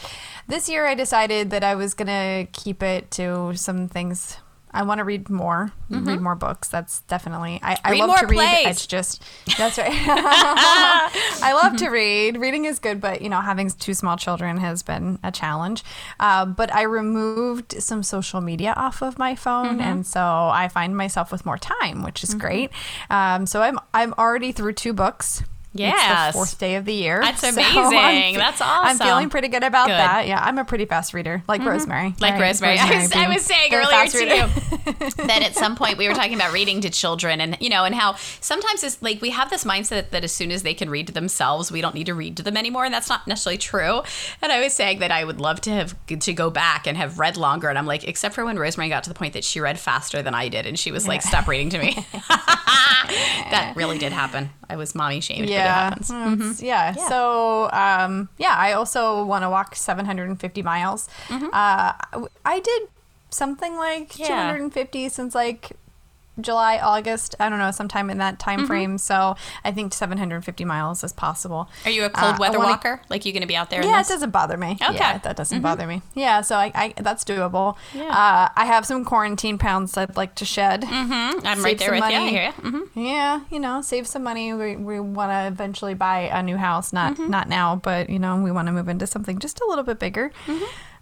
This 0.47 0.67
year 0.69 0.87
i 0.87 0.95
decided 0.95 1.49
that 1.51 1.63
i 1.63 1.75
was 1.75 1.93
gonna 1.93 2.47
keep 2.53 2.81
it 2.81 3.11
to 3.11 3.53
some 3.55 3.87
things 3.89 4.37
I 4.73 4.83
want 4.83 4.97
to 4.99 5.03
read 5.03 5.29
more, 5.29 5.71
read 5.89 6.19
more 6.19 6.35
books. 6.35 6.67
That's 6.67 7.01
definitely 7.01 7.59
I, 7.61 7.77
I 7.83 7.91
Read 7.91 7.99
love 7.99 8.19
to 8.21 8.25
read. 8.27 8.37
plays. 8.37 8.67
It's 8.67 8.87
just 8.87 9.21
that's 9.57 9.77
right. 9.77 9.91
I 9.95 11.53
love 11.61 11.77
to 11.77 11.89
read. 11.89 12.37
Reading 12.37 12.65
is 12.65 12.79
good, 12.79 12.99
but 12.99 13.21
you 13.21 13.29
know, 13.29 13.41
having 13.41 13.69
two 13.69 13.93
small 13.93 14.17
children 14.17 14.57
has 14.57 14.81
been 14.83 15.19
a 15.23 15.31
challenge. 15.31 15.83
Uh, 16.19 16.45
but 16.45 16.73
I 16.73 16.83
removed 16.83 17.81
some 17.81 18.03
social 18.03 18.41
media 18.41 18.73
off 18.75 19.01
of 19.01 19.17
my 19.19 19.35
phone, 19.35 19.79
and 19.79 20.05
so 20.05 20.19
I 20.21 20.67
find 20.69 20.97
myself 20.97 21.31
with 21.31 21.45
more 21.45 21.57
time, 21.57 22.03
which 22.03 22.23
is 22.23 22.33
great. 22.33 22.71
Um, 23.09 23.45
so 23.45 23.61
I'm 23.61 23.79
I'm 23.93 24.13
already 24.17 24.51
through 24.51 24.73
two 24.73 24.93
books. 24.93 25.43
The 25.73 26.33
fourth 26.33 26.59
day 26.59 26.75
of 26.75 26.85
the 26.85 26.93
year. 26.93 27.21
That's 27.21 27.43
amazing. 27.43 27.73
fe- 27.73 28.35
That's 28.37 28.61
awesome. 28.61 28.87
I'm 28.87 28.97
feeling 28.97 29.29
pretty 29.29 29.47
good 29.47 29.63
about 29.63 29.87
Good. 29.87 29.93
that. 29.93 30.27
Yeah, 30.27 30.41
I'm 30.43 30.57
a 30.57 30.65
pretty 30.65 30.85
fast 30.85 31.13
reader, 31.13 31.43
like 31.47 31.61
mm-hmm. 31.61 31.69
Rosemary. 31.69 32.15
like 32.19 32.33
right? 32.33 32.41
Rosemary. 32.41 32.77
I 32.79 33.01
was, 33.01 33.11
I 33.11 33.27
was 33.27 33.43
saying 33.43 33.73
earlier 33.73 33.89
fast 33.89 34.13
to 34.13 34.19
reader. 34.19 34.35
you 34.35 34.47
that 35.27 35.41
at 35.43 35.55
some 35.55 35.75
point 35.75 35.97
we 35.97 36.07
were 36.07 36.13
talking 36.13 36.35
about 36.35 36.51
reading 36.53 36.81
to 36.81 36.89
children 36.89 37.39
and 37.39 37.57
you 37.59 37.69
know 37.69 37.85
and 37.85 37.95
how 37.95 38.15
sometimes 38.41 38.83
it's 38.83 39.01
like 39.01 39.21
we 39.21 39.29
have 39.29 39.49
this 39.49 39.63
mindset 39.63 40.09
that 40.09 40.23
as 40.23 40.31
soon 40.31 40.51
as 40.51 40.63
they 40.63 40.73
can 40.73 40.89
read 40.89 41.07
to 41.07 41.13
themselves 41.13 41.71
we 41.71 41.81
don't 41.81 41.95
need 41.95 42.05
to 42.05 42.13
read 42.13 42.35
to 42.37 42.43
them 42.43 42.57
anymore 42.57 42.85
and 42.85 42.93
that's 42.93 43.09
not 43.09 43.25
necessarily 43.27 43.57
true 43.57 44.01
and 44.41 44.51
i 44.51 44.61
was 44.61 44.73
saying 44.73 44.99
that 44.99 45.11
i 45.11 45.23
would 45.23 45.39
love 45.39 45.61
to 45.61 45.69
have 45.71 45.95
to 46.07 46.33
go 46.33 46.49
back 46.49 46.85
and 46.87 46.97
have 46.97 47.19
read 47.19 47.37
longer 47.37 47.69
and 47.69 47.77
i'm 47.77 47.85
like 47.85 48.03
except 48.03 48.35
for 48.35 48.43
when 48.45 48.57
rosemary 48.59 48.89
got 48.89 49.03
to 49.03 49.09
the 49.09 49.15
point 49.15 49.33
that 49.33 49.43
she 49.43 49.59
read 49.59 49.79
faster 49.79 50.21
than 50.21 50.33
i 50.35 50.47
did 50.49 50.65
and 50.65 50.77
she 50.77 50.91
was 50.91 51.07
like 51.07 51.21
stop 51.21 51.47
reading 51.47 51.69
to 51.69 51.79
me 51.79 51.93
that 52.29 53.73
really 53.75 53.97
did 53.97 54.11
happen 54.11 54.49
i 54.69 54.75
was 54.75 54.95
mommy 54.95 55.21
shamed 55.21 55.49
yeah, 55.49 55.62
but 55.63 55.69
it 55.69 55.83
happens 55.89 56.11
Mm, 56.11 56.33
it's- 56.51 56.61
yeah. 56.61 56.93
So, 57.09 57.69
um, 57.71 58.29
yeah, 58.37 58.55
I 58.57 58.73
also 58.73 59.23
want 59.23 59.43
to 59.43 59.49
walk 59.49 59.75
750 59.75 60.61
miles. 60.61 61.07
Uh, 61.29 61.39
I- 61.53 62.27
I 62.45 62.59
did 62.59 62.81
something 63.29 63.75
like 63.77 64.09
Mm-hmm. 64.13 64.23
Yeah. 64.23 64.51
250 64.53 65.09
since 65.09 65.33
like 65.35 65.71
July, 66.41 66.77
August. 66.79 67.35
I 67.39 67.49
don't 67.49 67.59
know, 67.59 67.71
sometime 67.71 68.09
in 68.09 68.17
that 68.17 68.39
Mm-hmm. 68.39 68.49
time 68.49 68.67
frame. 68.67 68.97
So 68.97 69.35
I 69.63 69.71
think 69.71 69.93
750 69.93 70.65
miles 70.65 71.03
is 71.03 71.13
possible. 71.13 71.69
are 71.85 71.91
you 71.91 72.03
a 72.05 72.09
cold 72.09 72.35
Uh, 72.35 72.37
weather 72.39 72.57
wanna- 72.57 72.71
walker 72.71 73.01
like 73.09 73.25
you 73.25 73.31
going 73.31 73.41
to 73.41 73.47
be 73.47 73.55
out 73.55 73.69
there 73.69 73.81
in 73.81 73.87
Yeah, 73.87 74.01
it 74.01 74.07
doesn't 74.07 74.31
bother 74.31 74.57
me. 74.57 74.77
Okay. 74.81 74.95
Yeah, 74.95 75.17
that 75.19 75.35
doesn't 75.35 75.61
bother 75.61 75.85
me. 75.87 76.01
Yeah, 76.15 76.41
so 76.41 76.55
I, 76.55 76.71
I 76.73 76.93
that's 76.97 77.23
doable. 77.23 77.75
Yeah. 77.93 78.03
Uh, 78.09 78.49
I 78.55 78.65
have 78.65 78.85
some 78.85 79.05
quarantine 79.05 79.57
pounds 79.57 79.95
I'd 79.97 80.17
like 80.17 80.35
to 80.35 80.45
shed. 80.45 80.81
Mhm. 80.83 81.45
i'm 81.45 81.57
save 81.57 81.63
right 81.63 81.77
there 81.77 81.91
with 81.91 81.99
money. 81.99 82.33
you. 82.35 82.51
Mhm. 82.51 82.81
Yeah, 82.95 83.41
you 83.49 83.59
know, 83.59 83.81
save 83.81 84.07
some 84.07 84.23
money. 84.23 84.53
We, 84.53 84.75
we 84.75 84.99
want 84.99 85.31
to 85.31 85.47
eventually 85.47 85.93
buy 85.93 86.21
a 86.31 86.41
new 86.41 86.57
house, 86.57 86.91
not 86.91 87.13
Mm-hmm. 87.13 87.29
not 87.29 87.47
now, 87.49 87.75
but 87.75 88.09
you 88.09 88.17
know, 88.19 88.37
we 88.37 88.51
want 88.51 88.67
to 88.67 88.71
move 88.71 88.89
into 88.89 89.05
something 89.05 89.37
just 89.39 89.59
a 89.61 89.65
little 89.67 89.83
bit 89.83 89.99
bigger. 89.99 90.31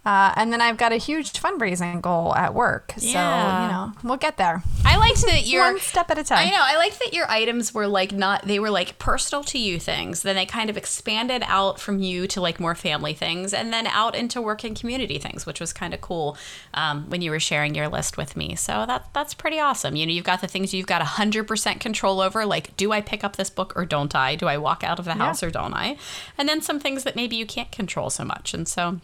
Uh, 0.04 0.32
and 0.34 0.52
then 0.52 0.60
I've 0.60 0.76
got 0.78 0.90
a 0.90 0.96
huge 0.96 1.32
fundraising 1.32 2.00
goal 2.02 2.34
at 2.34 2.54
work. 2.54 2.92
So, 2.96 3.06
Yeah. 3.06 3.62
you 3.66 3.72
know, 3.72 3.92
we'll 4.02 4.16
get 4.16 4.36
there. 4.36 4.64
I 4.84 4.96
liked 4.96 5.22
that 5.26 5.46
you're 5.46 5.62
One 5.62 5.78
step 5.78 6.10
at 6.10 6.18
a 6.18 6.24
time. 6.24 6.48
I 6.48 6.50
know. 6.50 6.60
I 6.60 6.76
like 6.76 6.98
that 6.98 7.14
your 7.14 7.30
items 7.30 7.72
were 7.72 7.86
like 7.86 8.10
not 8.10 8.44
they 8.46 8.58
were 8.58 8.70
like 8.70 8.98
personal 8.98 9.44
to 9.44 9.58
you 9.58 9.78
things. 9.78 10.22
Then 10.22 10.34
they 10.34 10.44
kind 10.44 10.68
of 10.70 10.76
expanded 10.76 11.44
out 11.46 11.78
from 11.78 12.02
you 12.02 12.26
to 12.26 12.40
like 12.40 12.58
more 12.58 12.74
family 12.74 13.14
things, 13.14 13.54
and 13.54 13.72
then 13.72 13.86
out 13.86 14.16
into 14.16 14.42
work 14.42 14.64
and 14.64 14.78
community 14.78 15.18
things, 15.18 15.46
which 15.46 15.60
was 15.60 15.72
kind 15.72 15.94
of 15.94 16.00
cool 16.00 16.36
um, 16.74 17.08
when 17.08 17.22
you 17.22 17.30
were 17.30 17.38
sharing 17.40 17.74
your 17.76 17.86
list 17.88 18.16
with 18.16 18.36
me. 18.36 18.56
So 18.56 18.84
that 18.86 19.06
that's 19.12 19.34
pretty 19.34 19.60
awesome. 19.60 19.94
You 19.94 20.04
know, 20.06 20.12
you've 20.12 20.24
got 20.24 20.40
the 20.40 20.48
things 20.48 20.74
you've 20.74 20.86
got 20.88 21.02
hundred 21.02 21.46
percent 21.46 21.78
control 21.80 22.20
over. 22.20 22.44
Like, 22.44 22.76
do 22.76 22.90
I 22.90 23.00
pick 23.02 23.22
up 23.22 23.36
this 23.36 23.50
book 23.50 23.72
or 23.76 23.84
don't 23.84 24.14
I? 24.16 24.34
Do 24.34 24.46
I 24.46 24.58
walk 24.58 24.82
out 24.82 24.98
of 24.98 25.04
the 25.04 25.14
house 25.14 25.44
or 25.44 25.50
don't 25.50 25.74
I? 25.74 25.96
And 26.36 26.48
then 26.48 26.60
some 26.60 26.80
things 26.80 27.04
that 27.04 27.14
maybe 27.14 27.36
you 27.36 27.46
can't 27.46 27.70
control 27.70 28.10
so 28.10 28.24
much, 28.24 28.52
and 28.52 28.66
so. 28.66 28.98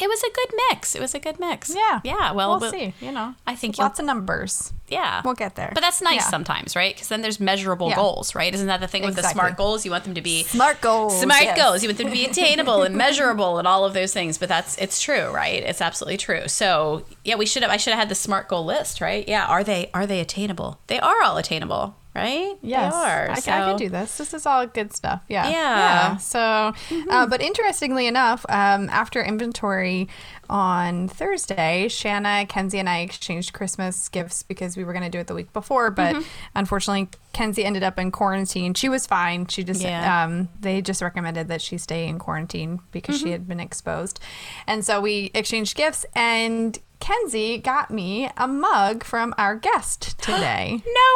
It 0.00 0.08
was 0.08 0.22
a 0.22 0.30
good 0.32 0.50
mix. 0.70 0.94
It 0.94 1.00
was 1.00 1.14
a 1.14 1.18
good 1.18 1.38
mix. 1.40 1.74
Yeah. 1.74 2.00
Yeah. 2.04 2.32
Well, 2.32 2.50
we'll 2.50 2.60
but- 2.60 2.70
see. 2.70 2.94
You 3.00 3.12
know, 3.12 3.34
I 3.46 3.54
think 3.54 3.78
lots 3.78 3.98
of 3.98 4.04
numbers. 4.04 4.72
yeah. 4.88 5.22
We'll 5.24 5.34
get 5.34 5.54
there. 5.56 5.70
But 5.74 5.80
that's 5.82 6.00
nice 6.02 6.16
Yeah. 6.22 6.30
sometimes, 6.30 6.76
right? 6.76 6.94
Because 6.94 7.08
then 7.08 7.22
there's 7.22 7.40
measurable 7.40 7.88
Yeah. 7.88 7.96
goals, 7.96 8.34
right? 8.34 8.54
Isn't 8.54 8.66
that 8.68 8.80
the 8.80 8.86
thing 8.88 9.02
with 9.04 9.16
the 9.16 9.22
smart 9.22 9.56
goals? 9.56 9.84
You 9.84 9.90
want 9.90 10.04
them 10.04 10.14
to 10.14 10.20
be 10.20 10.44
Smart 10.44 10.80
goals. 10.80 11.20
smart 11.20 11.42
yes. 11.42 11.56
goals. 11.56 11.82
You 11.82 11.88
want 11.88 11.98
them 11.98 12.06
to 12.08 12.12
be 12.12 12.24
attainable 12.30 12.82
and 12.82 12.94
measurable 12.94 13.58
and 13.58 13.66
all 13.66 13.84
of 13.84 13.94
those 13.94 14.12
things. 14.12 14.38
But 14.38 14.48
that's 14.48 14.76
it's 14.78 15.00
true, 15.00 15.28
right? 15.30 15.62
It's 15.62 15.80
absolutely 15.80 16.18
true. 16.18 16.46
So 16.48 17.04
yeah, 17.24 17.34
we 17.36 17.46
should 17.46 17.62
have 17.62 17.72
I 17.72 17.76
should 17.78 17.92
have 17.92 18.00
had 18.00 18.08
the 18.08 18.14
smart 18.14 18.48
goal 18.48 18.64
list, 18.64 19.00
right? 19.00 19.26
Yeah. 19.28 19.46
Are 19.46 19.64
they 19.64 19.90
are 19.94 20.06
they 20.06 20.20
attainable? 20.20 20.78
They 20.88 21.00
are 21.00 21.22
all 21.22 21.36
attainable, 21.36 21.96
right? 22.16 22.56
Yes, 22.62 22.92
They 22.92 22.98
are. 22.98 23.30
I, 23.30 23.34
so. 23.40 23.52
I 23.52 23.58
can 23.60 23.76
do 23.76 23.88
this. 23.88 24.16
This 24.18 24.34
is 24.34 24.46
all 24.46 24.66
good 24.66 24.92
stuff. 24.94 25.22
Yeah, 25.28 25.48
Yeah. 25.48 26.08
Mm-hmm. 26.10 26.18
So, 26.18 26.72
uh, 27.10 27.26
but 27.26 27.40
interestingly 27.40 28.06
enough, 28.06 28.44
um, 28.48 28.88
after 28.90 29.22
inventory 29.22 30.08
on 30.48 31.08
Thursday, 31.08 31.88
Shanna, 31.88 32.46
Kenzie, 32.46 32.78
and 32.78 32.88
I 32.88 33.00
exchanged 33.00 33.52
Christmas 33.52 34.08
gifts 34.08 34.42
because 34.42 34.76
we 34.76 34.84
were 34.84 34.92
going 34.92 35.04
to 35.04 35.10
do 35.10 35.18
it 35.18 35.26
the 35.26 35.34
week 35.34 35.52
before, 35.52 35.90
but 35.90 36.14
Mm-hmm. 36.14 36.22
unfortunately, 36.54 37.08
Kenzie 37.32 37.64
ended 37.64 37.82
up 37.82 37.98
in 37.98 38.10
quarantine. 38.10 38.72
She 38.74 38.88
was 38.88 39.06
fine. 39.06 39.46
She 39.48 39.64
just, 39.64 39.82
Yeah. 39.82 40.24
um, 40.24 40.48
they 40.60 40.80
just 40.80 41.02
recommended 41.02 41.48
that 41.48 41.60
she 41.60 41.76
stay 41.78 42.06
in 42.06 42.18
quarantine 42.18 42.80
because 42.92 43.16
Mm-hmm. 43.16 43.24
she 43.26 43.32
had 43.32 43.46
been 43.48 43.60
exposed, 43.60 44.20
and 44.66 44.84
so 44.84 45.00
we 45.00 45.30
exchanged 45.34 45.76
gifts 45.76 46.06
and. 46.14 46.78
Kenzie 47.00 47.58
got 47.58 47.90
me 47.90 48.28
a 48.36 48.48
mug 48.48 49.04
from 49.04 49.34
our 49.38 49.54
guest 49.56 50.18
today. 50.22 50.82
No 50.84 51.10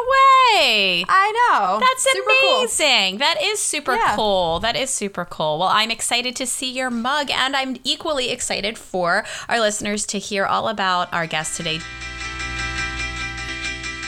way. 0.54 1.04
I 1.08 1.48
know. 1.50 1.80
That's 1.80 2.02
Super 2.04 2.30
cool. 2.40 2.58
amazing. 2.60 3.18
That 3.18 3.36
is 3.42 3.60
super 3.60 3.94
Yeah. 3.94 4.14
cool. 4.16 4.60
That 4.60 4.76
is 4.76 4.90
super 4.90 5.24
cool. 5.24 5.58
Well, 5.58 5.68
I'm 5.68 5.90
excited 5.90 6.36
to 6.36 6.46
see 6.46 6.70
your 6.70 6.90
mug, 6.90 7.30
and 7.30 7.56
I'm 7.56 7.76
equally 7.84 8.30
excited 8.30 8.78
for 8.78 9.24
our 9.48 9.58
listeners 9.60 10.06
to 10.06 10.18
hear 10.18 10.46
all 10.46 10.68
about 10.68 11.12
our 11.12 11.26
guest 11.26 11.56
today. 11.56 11.80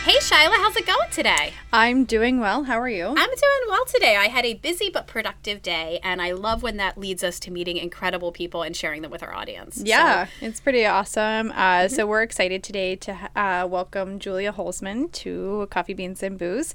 Hey, 0.05 0.17
Shyla, 0.19 0.57
how's 0.57 0.75
it 0.77 0.85
going 0.85 1.09
today? 1.13 1.53
I'm 1.73 2.05
doing 2.05 2.41
well. 2.41 2.65
How 2.65 2.81
are 2.81 2.89
you? 2.89 3.07
I'm 3.07 3.15
doing 3.15 3.63
well 3.69 3.85
today. 3.87 4.17
I 4.17 4.27
had 4.27 4.45
a 4.45 4.55
busy 4.55 4.91
but 4.91 5.07
productive 5.07 5.63
day, 5.63 6.01
and 6.03 6.21
I 6.21 6.33
love 6.33 6.61
when 6.65 6.77
that 6.79 6.99
leads 6.99 7.23
us 7.23 7.39
to 7.41 7.53
meeting 7.53 7.77
incredible 7.77 8.33
people 8.33 8.65
and 8.65 8.77
sharing 8.77 9.03
them 9.03 9.13
with 9.13 9.23
our 9.23 9.33
audience. 9.33 9.81
yeah, 9.85 10.27
it's 10.41 10.59
pretty 10.59 10.85
awesome. 10.85 11.53
Uh, 11.55 11.87
So 11.87 12.05
we're 12.05 12.23
excited 12.23 12.65
today 12.65 12.97
to 12.97 13.17
uh, 13.37 13.67
welcome 13.71 14.19
Julia 14.19 14.53
Holzman 14.53 15.11
to 15.13 15.69
Coffee 15.71 15.95
Beans 15.95 16.21
and 16.25 16.37
Booze. 16.37 16.75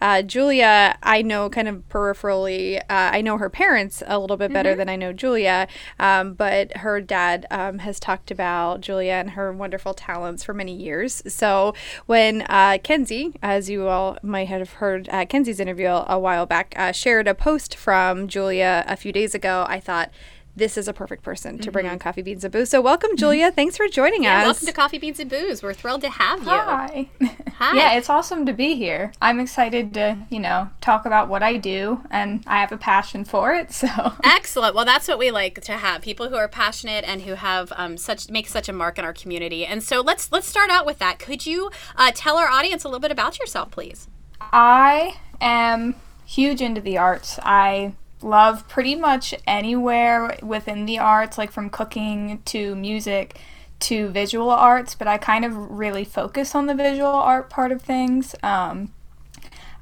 Uh, 0.00 0.22
Julia, 0.22 0.96
I 1.02 1.20
know 1.22 1.50
kind 1.50 1.66
of 1.66 1.82
peripherally. 1.88 2.78
Uh, 2.78 2.82
I 2.88 3.22
know 3.22 3.38
her 3.38 3.50
parents 3.50 4.04
a 4.06 4.20
little 4.20 4.36
bit 4.36 4.52
better 4.52 4.76
than 4.76 4.88
I 4.88 4.94
know 4.94 5.12
Julia, 5.12 5.66
um, 5.98 6.34
but 6.34 6.76
her 6.78 7.00
dad 7.00 7.44
um, 7.50 7.80
has 7.80 7.98
talked 7.98 8.30
about 8.30 8.82
Julia 8.82 9.14
and 9.14 9.30
her 9.30 9.52
wonderful 9.52 9.94
talents 9.94 10.44
for 10.44 10.54
many 10.54 10.74
years. 10.74 11.22
So 11.26 11.74
when 12.06 12.42
uh, 12.68 12.76
Kenzie, 12.76 13.32
as 13.42 13.70
you 13.70 13.88
all 13.88 14.18
might 14.22 14.48
have 14.48 14.74
heard, 14.74 15.08
uh, 15.08 15.24
Kenzie's 15.24 15.58
interview 15.58 15.88
a 15.88 16.18
while 16.18 16.44
back, 16.44 16.74
uh, 16.76 16.92
shared 16.92 17.26
a 17.26 17.34
post 17.34 17.74
from 17.74 18.28
Julia 18.28 18.84
a 18.86 18.96
few 18.96 19.10
days 19.10 19.34
ago, 19.34 19.64
I 19.68 19.80
thought. 19.80 20.10
This 20.58 20.76
is 20.76 20.88
a 20.88 20.92
perfect 20.92 21.22
person 21.22 21.56
to 21.60 21.70
bring 21.70 21.86
on 21.86 22.00
Coffee 22.00 22.20
Beans 22.20 22.42
and 22.42 22.50
Booze. 22.52 22.68
So, 22.68 22.80
welcome, 22.80 23.10
Julia. 23.16 23.52
Thanks 23.52 23.76
for 23.76 23.86
joining 23.86 24.24
Yeah, 24.24 24.40
us. 24.40 24.44
welcome 24.44 24.66
to 24.66 24.72
Coffee 24.72 24.98
Beans 24.98 25.20
and 25.20 25.30
Booze. 25.30 25.62
We're 25.62 25.72
thrilled 25.72 26.00
to 26.00 26.10
have 26.10 26.40
you. 26.40 26.48
Hi. 26.48 27.08
Hi. 27.58 27.76
Yeah, 27.76 27.92
it's 27.92 28.10
awesome 28.10 28.44
to 28.44 28.52
be 28.52 28.74
here. 28.74 29.12
I'm 29.22 29.38
excited 29.38 29.94
to, 29.94 30.18
you 30.30 30.40
know, 30.40 30.68
talk 30.80 31.06
about 31.06 31.28
what 31.28 31.44
I 31.44 31.58
do, 31.58 32.00
and 32.10 32.42
I 32.48 32.60
have 32.60 32.72
a 32.72 32.76
passion 32.76 33.24
for 33.24 33.54
it. 33.54 33.70
So, 33.70 33.86
Excellent. 34.24 34.74
Well, 34.74 34.84
that's 34.84 35.06
what 35.06 35.16
we 35.20 35.30
like 35.30 35.60
to 35.60 35.74
have 35.74 36.02
people 36.02 36.28
who 36.28 36.34
are 36.34 36.48
passionate 36.48 37.04
and 37.06 37.22
who 37.22 37.34
have 37.34 37.72
um, 37.76 37.96
such 37.96 38.28
make 38.28 38.48
such 38.48 38.68
a 38.68 38.72
mark 38.72 38.98
in 38.98 39.04
our 39.04 39.12
community. 39.12 39.64
And 39.64 39.80
so 39.80 40.00
let's 40.00 40.32
let's 40.32 40.48
start 40.48 40.70
out 40.70 40.84
with 40.84 40.98
that. 40.98 41.20
Could 41.20 41.46
you 41.46 41.70
uh, 41.94 42.10
tell 42.12 42.36
our 42.36 42.48
audience 42.48 42.82
a 42.82 42.88
little 42.88 42.98
bit 42.98 43.12
about 43.12 43.38
yourself, 43.38 43.70
please? 43.70 44.08
I 44.40 45.18
am 45.40 45.94
huge 46.26 46.60
into 46.60 46.80
the 46.80 46.98
arts. 46.98 47.38
I 47.44 47.92
love 48.22 48.68
pretty 48.68 48.94
much 48.94 49.34
anywhere 49.46 50.36
within 50.42 50.86
the 50.86 50.98
arts, 50.98 51.38
like 51.38 51.52
from 51.52 51.70
cooking 51.70 52.42
to 52.46 52.74
music 52.74 53.38
to 53.80 54.08
visual 54.08 54.50
arts, 54.50 54.94
but 54.94 55.06
I 55.06 55.18
kind 55.18 55.44
of 55.44 55.54
really 55.56 56.04
focus 56.04 56.54
on 56.54 56.66
the 56.66 56.74
visual 56.74 57.08
art 57.08 57.48
part 57.48 57.70
of 57.70 57.82
things. 57.82 58.34
Um, 58.42 58.92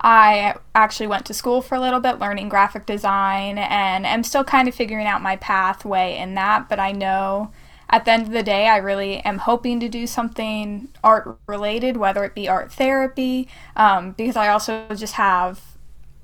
I 0.00 0.54
actually 0.74 1.06
went 1.06 1.24
to 1.26 1.34
school 1.34 1.62
for 1.62 1.74
a 1.74 1.80
little 1.80 2.00
bit 2.00 2.18
learning 2.18 2.50
graphic 2.50 2.84
design 2.84 3.56
and 3.56 4.06
am 4.06 4.22
still 4.22 4.44
kind 4.44 4.68
of 4.68 4.74
figuring 4.74 5.06
out 5.06 5.22
my 5.22 5.36
pathway 5.36 6.18
in 6.18 6.34
that, 6.34 6.68
but 6.68 6.78
I 6.78 6.92
know 6.92 7.50
at 7.88 8.04
the 8.04 8.10
end 8.10 8.26
of 8.26 8.32
the 8.32 8.42
day, 8.42 8.66
I 8.66 8.78
really 8.78 9.20
am 9.20 9.38
hoping 9.38 9.78
to 9.80 9.88
do 9.88 10.06
something 10.06 10.88
art 11.04 11.38
related, 11.46 11.96
whether 11.96 12.24
it 12.24 12.34
be 12.34 12.48
art 12.48 12.72
therapy, 12.72 13.48
um, 13.76 14.10
because 14.12 14.36
I 14.36 14.48
also 14.48 14.88
just 14.94 15.14
have 15.14 15.75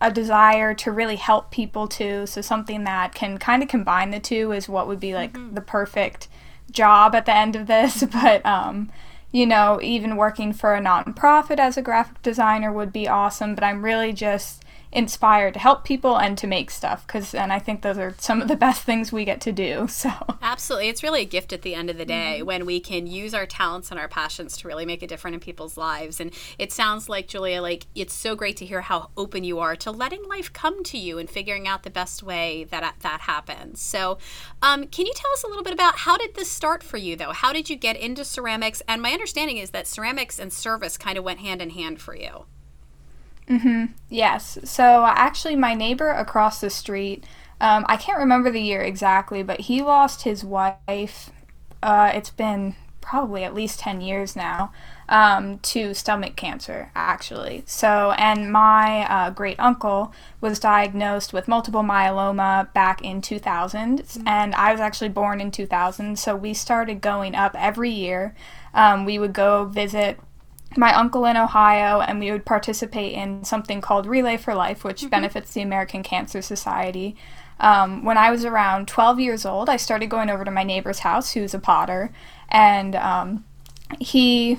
a 0.02 0.10
desire 0.10 0.74
to 0.74 0.90
really 0.90 1.16
help 1.16 1.50
people 1.50 1.88
too. 1.88 2.26
So, 2.26 2.40
something 2.40 2.84
that 2.84 3.14
can 3.14 3.38
kind 3.38 3.62
of 3.62 3.68
combine 3.68 4.10
the 4.10 4.20
two 4.20 4.52
is 4.52 4.68
what 4.68 4.86
would 4.88 5.00
be 5.00 5.14
like 5.14 5.32
the 5.54 5.60
perfect 5.60 6.28
job 6.70 7.14
at 7.14 7.26
the 7.26 7.34
end 7.34 7.56
of 7.56 7.66
this. 7.66 8.04
But, 8.12 8.44
um, 8.44 8.90
you 9.30 9.46
know, 9.46 9.80
even 9.80 10.16
working 10.16 10.52
for 10.52 10.74
a 10.74 10.80
nonprofit 10.80 11.58
as 11.58 11.76
a 11.76 11.82
graphic 11.82 12.20
designer 12.22 12.72
would 12.72 12.92
be 12.92 13.08
awesome. 13.08 13.54
But 13.54 13.64
I'm 13.64 13.84
really 13.84 14.12
just 14.12 14.62
inspired 14.92 15.54
to 15.54 15.60
help 15.60 15.84
people 15.84 16.18
and 16.18 16.36
to 16.36 16.46
make 16.46 16.70
stuff 16.70 17.06
because 17.06 17.34
and 17.34 17.52
I 17.52 17.58
think 17.58 17.80
those 17.82 17.96
are 17.96 18.14
some 18.18 18.42
of 18.42 18.48
the 18.48 18.56
best 18.56 18.82
things 18.82 19.10
we 19.10 19.24
get 19.24 19.40
to 19.42 19.52
do. 19.52 19.88
So 20.02 20.10
Absolutely. 20.42 20.88
It's 20.88 21.04
really 21.04 21.22
a 21.22 21.26
gift 21.26 21.52
at 21.52 21.62
the 21.62 21.76
end 21.76 21.88
of 21.88 21.96
the 21.96 22.04
day 22.04 22.42
when 22.42 22.66
we 22.66 22.80
can 22.80 23.06
use 23.06 23.34
our 23.34 23.46
talents 23.46 23.92
and 23.92 24.00
our 24.00 24.08
passions 24.08 24.56
to 24.56 24.68
really 24.68 24.84
make 24.84 25.00
a 25.00 25.06
difference 25.06 25.34
in 25.34 25.40
people's 25.40 25.76
lives. 25.76 26.18
And 26.18 26.32
it 26.58 26.72
sounds 26.72 27.08
like, 27.08 27.28
Julia, 27.28 27.62
like 27.62 27.86
it's 27.94 28.12
so 28.12 28.34
great 28.34 28.56
to 28.56 28.66
hear 28.66 28.80
how 28.80 29.10
open 29.16 29.44
you 29.44 29.60
are 29.60 29.76
to 29.76 29.92
letting 29.92 30.26
life 30.28 30.52
come 30.52 30.82
to 30.84 30.98
you 30.98 31.18
and 31.18 31.30
figuring 31.30 31.68
out 31.68 31.84
the 31.84 31.90
best 31.90 32.22
way 32.22 32.64
that 32.64 32.96
that 33.00 33.20
happens. 33.20 33.80
So, 33.80 34.18
um, 34.60 34.86
can 34.88 35.06
you 35.06 35.12
tell 35.14 35.30
us 35.32 35.44
a 35.44 35.46
little 35.46 35.62
bit 35.62 35.72
about 35.72 35.98
how 35.98 36.16
did 36.16 36.34
this 36.34 36.50
start 36.50 36.82
for 36.82 36.96
you, 36.96 37.14
though? 37.14 37.32
How 37.32 37.52
did 37.52 37.70
you 37.70 37.76
get 37.76 37.96
into 37.96 38.24
ceramics? 38.24 38.82
And 38.88 39.00
my 39.00 39.12
understanding 39.12 39.58
is 39.58 39.70
that 39.70 39.86
ceramics 39.86 40.38
and 40.38 40.52
service 40.52 40.98
kind 40.98 41.16
of 41.16 41.24
went 41.24 41.40
hand 41.40 41.62
in 41.62 41.70
hand 41.70 42.00
for 42.00 42.16
you. 42.16 42.46
Yes. 44.08 44.58
So 44.64 45.04
actually, 45.06 45.56
my 45.56 45.74
neighbor 45.74 46.10
across 46.10 46.60
the 46.60 46.70
street, 46.70 47.24
um, 47.60 47.84
I 47.88 47.96
can't 47.96 48.18
remember 48.18 48.50
the 48.50 48.60
year 48.60 48.82
exactly, 48.82 49.42
but 49.42 49.60
he 49.60 49.82
lost 49.82 50.22
his 50.22 50.44
wife. 50.44 51.30
Uh, 51.82 52.10
it's 52.14 52.30
been 52.30 52.76
probably 53.00 53.44
at 53.44 53.52
least 53.52 53.80
10 53.80 54.00
years 54.00 54.34
now 54.34 54.72
um, 55.08 55.58
to 55.58 55.92
stomach 55.92 56.36
cancer, 56.36 56.90
actually. 56.94 57.62
So, 57.66 58.12
and 58.16 58.50
my 58.50 59.06
uh, 59.10 59.30
great 59.30 59.60
uncle 59.60 60.14
was 60.40 60.58
diagnosed 60.58 61.32
with 61.32 61.48
multiple 61.48 61.82
myeloma 61.82 62.72
back 62.72 63.02
in 63.02 63.20
2000, 63.20 64.20
and 64.24 64.54
I 64.54 64.72
was 64.72 64.80
actually 64.80 65.10
born 65.10 65.40
in 65.40 65.50
2000. 65.50 66.18
So, 66.18 66.34
we 66.34 66.54
started 66.54 67.00
going 67.02 67.34
up 67.34 67.54
every 67.58 67.90
year. 67.90 68.34
Um, 68.72 69.04
we 69.04 69.18
would 69.18 69.34
go 69.34 69.66
visit 69.66 70.18
my 70.76 70.94
uncle 70.94 71.24
in 71.24 71.36
Ohio, 71.36 72.00
and 72.00 72.18
we 72.20 72.30
would 72.30 72.44
participate 72.44 73.14
in 73.14 73.44
something 73.44 73.80
called 73.80 74.06
Relay 74.06 74.36
for 74.36 74.54
Life, 74.54 74.84
which 74.84 75.08
benefits 75.10 75.52
the 75.52 75.62
American 75.62 76.02
Cancer 76.02 76.42
Society. 76.42 77.16
Um, 77.60 78.04
when 78.04 78.18
I 78.18 78.30
was 78.30 78.44
around 78.44 78.88
12 78.88 79.20
years 79.20 79.46
old, 79.46 79.68
I 79.68 79.76
started 79.76 80.08
going 80.08 80.30
over 80.30 80.44
to 80.44 80.50
my 80.50 80.64
neighbor's 80.64 81.00
house, 81.00 81.32
who's 81.32 81.54
a 81.54 81.58
potter, 81.58 82.12
and 82.48 82.96
um, 82.96 83.44
he 84.00 84.58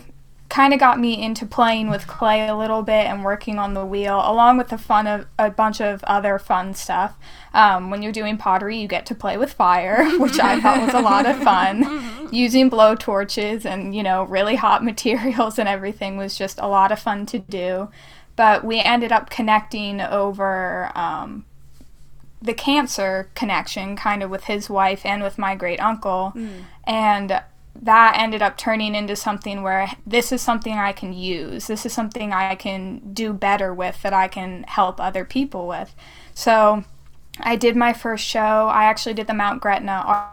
kind 0.53 0.71
of 0.71 0.79
got 0.79 0.99
me 0.99 1.19
into 1.19 1.47
playing 1.47 1.89
with 1.89 2.05
clay 2.05 2.47
a 2.47 2.55
little 2.55 2.83
bit 2.83 3.07
and 3.07 3.23
working 3.23 3.57
on 3.57 3.73
the 3.73 3.83
wheel, 3.83 4.21
along 4.23 4.55
with 4.55 4.67
the 4.67 4.77
fun 4.77 5.07
of 5.07 5.25
a 5.39 5.49
bunch 5.49 5.81
of 5.81 6.03
other 6.03 6.37
fun 6.37 6.75
stuff. 6.75 7.17
Um, 7.55 7.89
when 7.89 8.03
you're 8.03 8.11
doing 8.11 8.37
pottery, 8.37 8.77
you 8.77 8.87
get 8.87 9.07
to 9.07 9.15
play 9.15 9.35
with 9.35 9.51
fire, 9.53 10.07
which 10.19 10.39
I 10.39 10.61
thought 10.61 10.85
was 10.85 10.93
a 10.93 11.01
lot 11.01 11.25
of 11.25 11.41
fun. 11.41 12.29
Using 12.31 12.69
blow 12.69 12.93
torches 12.93 13.65
and 13.65 13.95
you 13.95 14.03
know 14.03 14.25
really 14.25 14.55
hot 14.55 14.83
materials 14.91 15.57
and 15.57 15.67
everything 15.67 16.17
was 16.17 16.37
just 16.37 16.59
a 16.59 16.67
lot 16.67 16.91
of 16.91 16.99
fun 16.99 17.25
to 17.27 17.39
do. 17.39 17.89
But 18.35 18.63
we 18.63 18.79
ended 18.79 19.11
up 19.11 19.31
connecting 19.31 20.01
over 20.01 20.91
um, 20.93 21.45
the 22.39 22.53
cancer 22.53 23.31
connection 23.33 23.95
kind 23.95 24.21
of 24.21 24.29
with 24.29 24.43
his 24.43 24.69
wife 24.69 25.03
and 25.03 25.23
with 25.23 25.39
my 25.39 25.55
great 25.55 25.79
uncle. 25.79 26.33
And 26.83 27.41
that 27.81 28.15
ended 28.17 28.41
up 28.41 28.57
turning 28.57 28.95
into 28.95 29.15
something 29.15 29.61
where 29.61 29.91
this 30.05 30.31
is 30.31 30.41
something 30.41 30.73
I 30.73 30.93
can 30.93 31.13
use. 31.13 31.67
This 31.67 31.85
is 31.85 31.93
something 31.93 32.31
I 32.31 32.55
can 32.55 33.13
do 33.13 33.33
better 33.33 33.73
with 33.73 34.01
that 34.03 34.13
I 34.13 34.27
can 34.27 34.63
help 34.63 34.99
other 34.99 35.25
people 35.25 35.67
with. 35.67 35.93
So 36.33 36.83
I 37.39 37.55
did 37.55 37.75
my 37.75 37.93
first 37.93 38.25
show. 38.25 38.67
I 38.67 38.85
actually 38.85 39.15
did 39.15 39.27
the 39.27 39.33
Mount 39.33 39.61
Gretna 39.61 40.32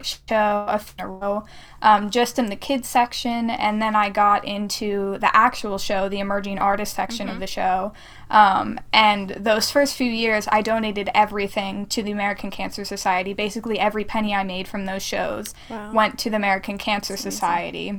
show 0.00 0.80
a 0.98 1.06
row, 1.06 1.44
um, 1.82 2.10
just 2.10 2.38
in 2.38 2.46
the 2.46 2.56
kids 2.56 2.88
section, 2.88 3.50
and 3.50 3.82
then 3.82 3.94
I 3.94 4.08
got 4.08 4.44
into 4.44 5.18
the 5.18 5.34
actual 5.36 5.78
show, 5.78 6.08
the 6.08 6.20
emerging 6.20 6.58
artist 6.58 6.94
section 6.94 7.28
of 7.28 7.40
the 7.40 7.46
show. 7.46 7.92
Um, 8.30 8.80
and 8.92 9.30
those 9.30 9.70
first 9.70 9.94
few 9.94 10.10
years, 10.10 10.48
I 10.50 10.62
donated 10.62 11.10
everything 11.14 11.84
to 11.86 12.02
the 12.02 12.12
American 12.12 12.50
Cancer 12.50 12.84
Society. 12.84 13.34
Basically, 13.34 13.78
every 13.78 14.04
penny 14.04 14.34
I 14.34 14.42
made 14.42 14.66
from 14.66 14.86
those 14.86 15.02
shows 15.02 15.54
went 15.92 16.18
to 16.20 16.30
the 16.30 16.36
American 16.36 16.78
Cancer 16.78 17.16
Society. 17.16 17.90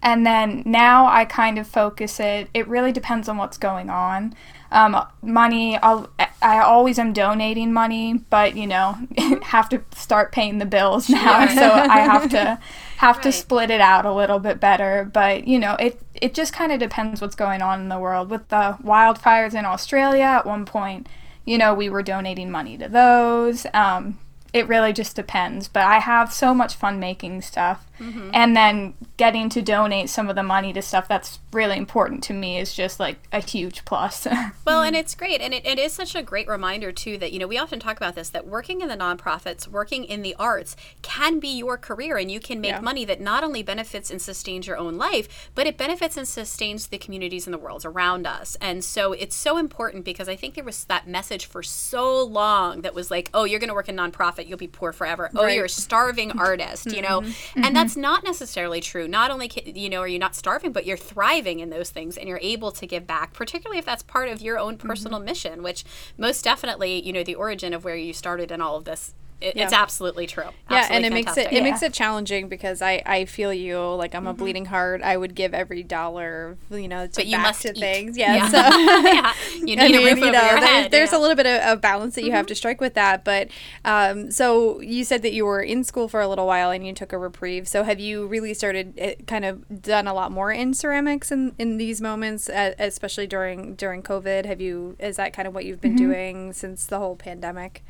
And 0.00 0.24
then 0.24 0.62
now 0.64 1.06
I 1.06 1.24
kind 1.24 1.58
of 1.58 1.66
focus 1.66 2.20
it. 2.20 2.48
It 2.54 2.68
really 2.68 2.92
depends 2.92 3.28
on 3.28 3.36
what's 3.36 3.58
going 3.58 3.90
on. 3.90 4.34
Um, 4.70 5.04
money, 5.22 5.76
I'll, 5.78 6.10
I 6.40 6.60
always 6.60 6.98
am 6.98 7.12
donating 7.12 7.72
money, 7.72 8.14
but 8.30 8.56
you 8.56 8.66
know, 8.66 8.96
have 9.42 9.68
to 9.70 9.82
start 9.94 10.32
paying 10.32 10.58
the 10.58 10.66
bills 10.66 11.08
now, 11.08 11.46
so 11.54 11.70
I 11.70 12.00
have 12.00 12.30
to 12.30 12.58
have 12.98 13.20
to 13.22 13.32
split 13.32 13.70
it 13.70 13.80
out 13.80 14.04
a 14.04 14.12
little 14.12 14.38
bit 14.38 14.60
better. 14.60 15.08
But 15.12 15.48
you 15.48 15.58
know, 15.58 15.74
it 15.74 16.00
it 16.14 16.34
just 16.34 16.52
kind 16.52 16.72
of 16.72 16.78
depends 16.78 17.20
what's 17.20 17.34
going 17.34 17.62
on 17.62 17.80
in 17.80 17.88
the 17.88 17.98
world 17.98 18.30
with 18.30 18.48
the 18.48 18.76
wildfires 18.82 19.54
in 19.54 19.64
Australia. 19.64 20.24
At 20.24 20.46
one 20.46 20.64
point, 20.64 21.08
you 21.44 21.58
know, 21.58 21.74
we 21.74 21.88
were 21.88 22.02
donating 22.02 22.50
money 22.50 22.78
to 22.78 22.88
those. 22.88 23.66
Um, 23.74 24.18
it 24.52 24.68
really 24.68 24.92
just 24.92 25.16
depends. 25.16 25.68
But 25.68 25.84
I 25.84 25.98
have 25.98 26.32
so 26.32 26.54
much 26.54 26.74
fun 26.74 27.00
making 27.00 27.42
stuff. 27.42 27.87
Mm-hmm. 28.00 28.30
And 28.32 28.56
then 28.56 28.94
getting 29.16 29.48
to 29.50 29.62
donate 29.62 30.08
some 30.10 30.28
of 30.28 30.36
the 30.36 30.42
money 30.42 30.72
to 30.72 30.82
stuff 30.82 31.08
that's 31.08 31.38
really 31.52 31.76
important 31.76 32.22
to 32.24 32.32
me 32.32 32.58
is 32.58 32.74
just 32.74 33.00
like 33.00 33.16
a 33.32 33.40
huge 33.40 33.84
plus. 33.84 34.26
Well, 34.64 34.82
and 34.82 34.94
it's 34.94 35.14
great. 35.14 35.40
And 35.40 35.54
it, 35.54 35.64
it 35.66 35.78
is 35.78 35.92
such 35.94 36.14
a 36.14 36.22
great 36.22 36.46
reminder, 36.46 36.92
too, 36.92 37.16
that, 37.18 37.32
you 37.32 37.38
know, 37.38 37.46
we 37.46 37.56
often 37.56 37.80
talk 37.80 37.96
about 37.96 38.14
this 38.14 38.28
that 38.30 38.46
working 38.46 38.82
in 38.82 38.88
the 38.88 38.96
nonprofits, 38.98 39.66
working 39.66 40.04
in 40.04 40.20
the 40.20 40.34
arts 40.38 40.76
can 41.00 41.38
be 41.40 41.48
your 41.48 41.78
career 41.78 42.18
and 42.18 42.30
you 42.30 42.38
can 42.38 42.60
make 42.60 42.72
Yeah. 42.72 42.80
money 42.80 43.06
that 43.06 43.18
not 43.20 43.42
only 43.42 43.62
benefits 43.62 44.10
and 44.10 44.20
sustains 44.20 44.66
your 44.66 44.76
own 44.76 44.98
life, 44.98 45.50
but 45.54 45.66
it 45.66 45.78
benefits 45.78 46.18
and 46.18 46.28
sustains 46.28 46.88
the 46.88 46.98
communities 46.98 47.46
in 47.46 47.52
the 47.52 47.56
world 47.58 47.86
around 47.86 48.26
us. 48.26 48.58
And 48.60 48.84
so 48.84 49.12
it's 49.14 49.34
so 49.34 49.56
important 49.56 50.04
because 50.04 50.28
I 50.28 50.36
think 50.36 50.54
there 50.54 50.64
was 50.64 50.84
that 50.84 51.08
message 51.08 51.46
for 51.46 51.62
so 51.62 52.22
long 52.22 52.82
that 52.82 52.94
was 52.94 53.10
like, 53.10 53.30
oh, 53.32 53.44
you're 53.44 53.60
going 53.60 53.68
to 53.68 53.74
work 53.74 53.88
in 53.88 53.96
nonprofit, 53.96 54.46
you'll 54.48 54.58
be 54.58 54.68
poor 54.68 54.92
forever. 54.92 55.30
Oh, 55.34 55.44
Right. 55.44 55.56
you're 55.56 55.64
a 55.64 55.68
starving 55.70 56.38
artist, 56.38 56.92
you 56.92 57.00
know? 57.00 57.22
Mm-hmm. 57.22 57.64
And 57.64 57.74
that's 57.74 57.87
not 57.96 58.24
necessarily 58.24 58.80
true. 58.80 59.08
Not 59.08 59.30
only, 59.30 59.48
ca- 59.48 59.72
you 59.72 59.88
know, 59.88 60.00
are 60.00 60.08
you 60.08 60.18
not 60.18 60.34
starving, 60.34 60.72
but 60.72 60.86
you're 60.86 60.96
thriving 60.96 61.60
in 61.60 61.70
those 61.70 61.90
things 61.90 62.16
and 62.16 62.28
you're 62.28 62.40
able 62.42 62.72
to 62.72 62.86
give 62.86 63.06
back, 63.06 63.32
particularly 63.32 63.78
if 63.78 63.84
that's 63.84 64.02
part 64.02 64.28
of 64.28 64.40
your 64.40 64.58
own 64.58 64.76
personal 64.76 65.18
mm-hmm. 65.18 65.26
mission, 65.26 65.62
which 65.62 65.84
most 66.16 66.42
definitely, 66.42 67.04
you 67.04 67.12
know, 67.12 67.22
the 67.22 67.34
origin 67.34 67.72
of 67.72 67.84
where 67.84 67.96
you 67.96 68.12
started 68.12 68.50
and 68.50 68.62
all 68.62 68.76
of 68.76 68.84
this, 68.84 69.14
it, 69.40 69.56
it's 69.56 69.72
absolutely 69.72 70.26
true. 70.26 70.44
Yeah, 70.70 70.88
and 70.90 71.04
Absolutely 71.04 71.06
it 71.06 71.10
makes 71.12 71.30
it 71.32 71.34
fantastic. 71.34 71.52
it 71.58 71.62
makes 71.62 71.82
it 71.82 71.92
challenging 71.92 72.48
because 72.48 72.82
I 72.82 73.02
I 73.06 73.24
feel 73.24 73.52
you 73.54 73.78
like 73.94 74.14
I'm 74.14 74.26
a 74.26 74.34
bleeding 74.34 74.64
heart. 74.66 75.02
I 75.02 75.16
would 75.16 75.34
give 75.34 75.54
every 75.54 75.82
dollar 75.82 76.56
you 76.70 76.88
know 76.88 77.06
to 77.06 77.12
But 77.14 77.26
you 77.26 77.36
back 77.36 77.42
must 77.46 77.62
to 77.62 77.70
eat. 77.70 77.78
things. 77.78 78.18
Yeah, 78.18 78.34
Yeah. 78.34 78.48
so 78.50 78.56
yeah. 78.58 79.32
You 79.54 79.64
need 79.76 79.80
I 79.80 79.84
a 79.86 79.90
mean, 79.90 80.04
roof 80.06 80.18
you 80.18 80.32
know, 80.32 80.42
your 80.42 80.60
there- 80.60 80.66
head. 80.66 80.90
there's 80.90 81.12
a 81.12 81.18
little 81.18 81.36
bit 81.36 81.46
of, 81.46 81.80
balance 81.80 82.14
that 82.16 82.24
you 82.24 82.32
have 82.32 82.46
to 82.46 82.54
strike 82.54 82.80
with 82.80 82.94
that. 82.94 83.24
But 83.24 83.48
um, 83.84 84.30
so 84.30 84.80
you 84.80 85.04
said 85.04 85.22
that 85.22 85.32
you 85.32 85.44
were 85.44 85.62
in 85.62 85.84
school 85.84 86.08
for 86.08 86.20
a 86.20 86.26
little 86.28 86.46
while 86.46 86.70
and 86.70 86.84
you 86.86 86.92
took 86.92 87.12
a 87.12 87.18
reprieve. 87.18 87.68
So 87.68 87.84
have 87.84 88.00
you 88.00 88.26
really 88.26 88.52
started 88.54 88.98
uh, 89.00 89.22
kind 89.26 89.44
of 89.44 89.82
done 89.82 90.06
a 90.08 90.14
lot 90.14 90.32
more 90.32 90.50
in 90.50 90.74
ceramics 90.74 91.30
in, 91.30 91.54
in 91.58 91.76
these 91.76 92.00
moments, 92.00 92.48
especially 92.52 93.26
during 93.28 93.74
during 93.76 94.02
COVID? 94.02 94.46
Have 94.46 94.60
you 94.60 94.96
is 94.98 95.16
that 95.16 95.32
kind 95.32 95.46
of 95.46 95.54
what 95.54 95.64
you've 95.64 95.80
been 95.80 95.94
doing 95.96 96.52
since 96.52 96.84
the 96.86 96.98
whole 96.98 97.14
pandemic? 97.16 97.84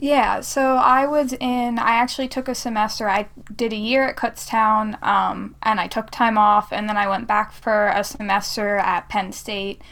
Yeah, 0.00 0.42
so 0.42 0.76
I 0.76 1.06
was 1.06 1.32
in, 1.32 1.78
I 1.78 1.92
actually 1.96 2.28
took 2.28 2.46
a 2.46 2.54
semester. 2.54 3.08
I 3.08 3.28
did 3.54 3.72
a 3.72 3.76
year 3.76 4.04
at 4.04 4.16
Kutztown, 4.16 5.02
um, 5.02 5.56
and 5.62 5.80
I 5.80 5.88
took 5.88 6.10
time 6.10 6.38
off, 6.38 6.72
and 6.72 6.88
then 6.88 6.96
I 6.96 7.08
went 7.08 7.26
back 7.26 7.52
for 7.52 7.88
a 7.88 8.04
semester 8.04 8.76
at 8.76 9.08
Penn 9.08 9.32
State. 9.32 9.82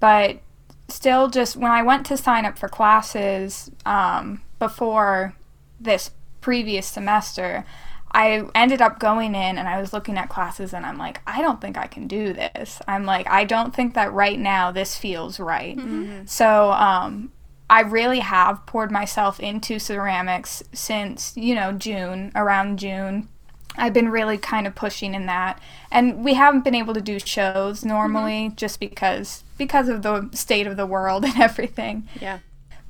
But 0.00 0.40
still, 0.88 1.28
just 1.28 1.56
when 1.56 1.70
I 1.70 1.82
went 1.82 2.04
to 2.06 2.16
sign 2.16 2.44
up 2.44 2.58
for 2.58 2.68
classes 2.68 3.70
um, 3.86 4.42
before 4.58 5.34
this 5.80 6.10
previous 6.40 6.86
semester, 6.88 7.64
I 8.10 8.42
ended 8.54 8.82
up 8.82 8.98
going 8.98 9.34
in 9.34 9.56
and 9.58 9.68
I 9.68 9.80
was 9.80 9.92
looking 9.92 10.18
at 10.18 10.28
classes, 10.28 10.74
and 10.74 10.84
I'm 10.84 10.98
like, 10.98 11.20
I 11.24 11.40
don't 11.40 11.60
think 11.60 11.78
I 11.78 11.86
can 11.86 12.08
do 12.08 12.32
this. 12.32 12.80
I'm 12.88 13.04
like, 13.04 13.28
I 13.30 13.44
don't 13.44 13.72
think 13.72 13.94
that 13.94 14.12
right 14.12 14.38
now 14.40 14.72
this 14.72 14.96
feels 14.98 15.38
right. 15.38 15.76
So, 16.26 16.72
um, 16.72 17.30
I 17.72 17.80
really 17.80 18.20
have 18.20 18.66
poured 18.66 18.90
myself 18.90 19.40
into 19.40 19.78
ceramics 19.78 20.62
since, 20.74 21.34
you 21.38 21.54
know, 21.54 21.72
June, 21.72 22.30
around 22.34 22.78
June. 22.78 23.28
I've 23.78 23.94
been 23.94 24.10
really 24.10 24.36
kind 24.36 24.66
of 24.66 24.74
pushing 24.74 25.14
in 25.14 25.24
that. 25.24 25.58
And 25.90 26.22
we 26.22 26.34
haven't 26.34 26.64
been 26.64 26.74
able 26.74 26.92
to 26.92 27.00
do 27.00 27.18
shows 27.18 27.82
normally 27.82 28.52
just 28.56 28.78
because 28.78 29.42
because 29.56 29.88
of 29.88 30.02
the 30.02 30.28
state 30.34 30.66
of 30.66 30.76
the 30.76 30.84
world 30.84 31.24
and 31.28 31.40
everything. 31.40 32.06
Yeah. 32.20 32.40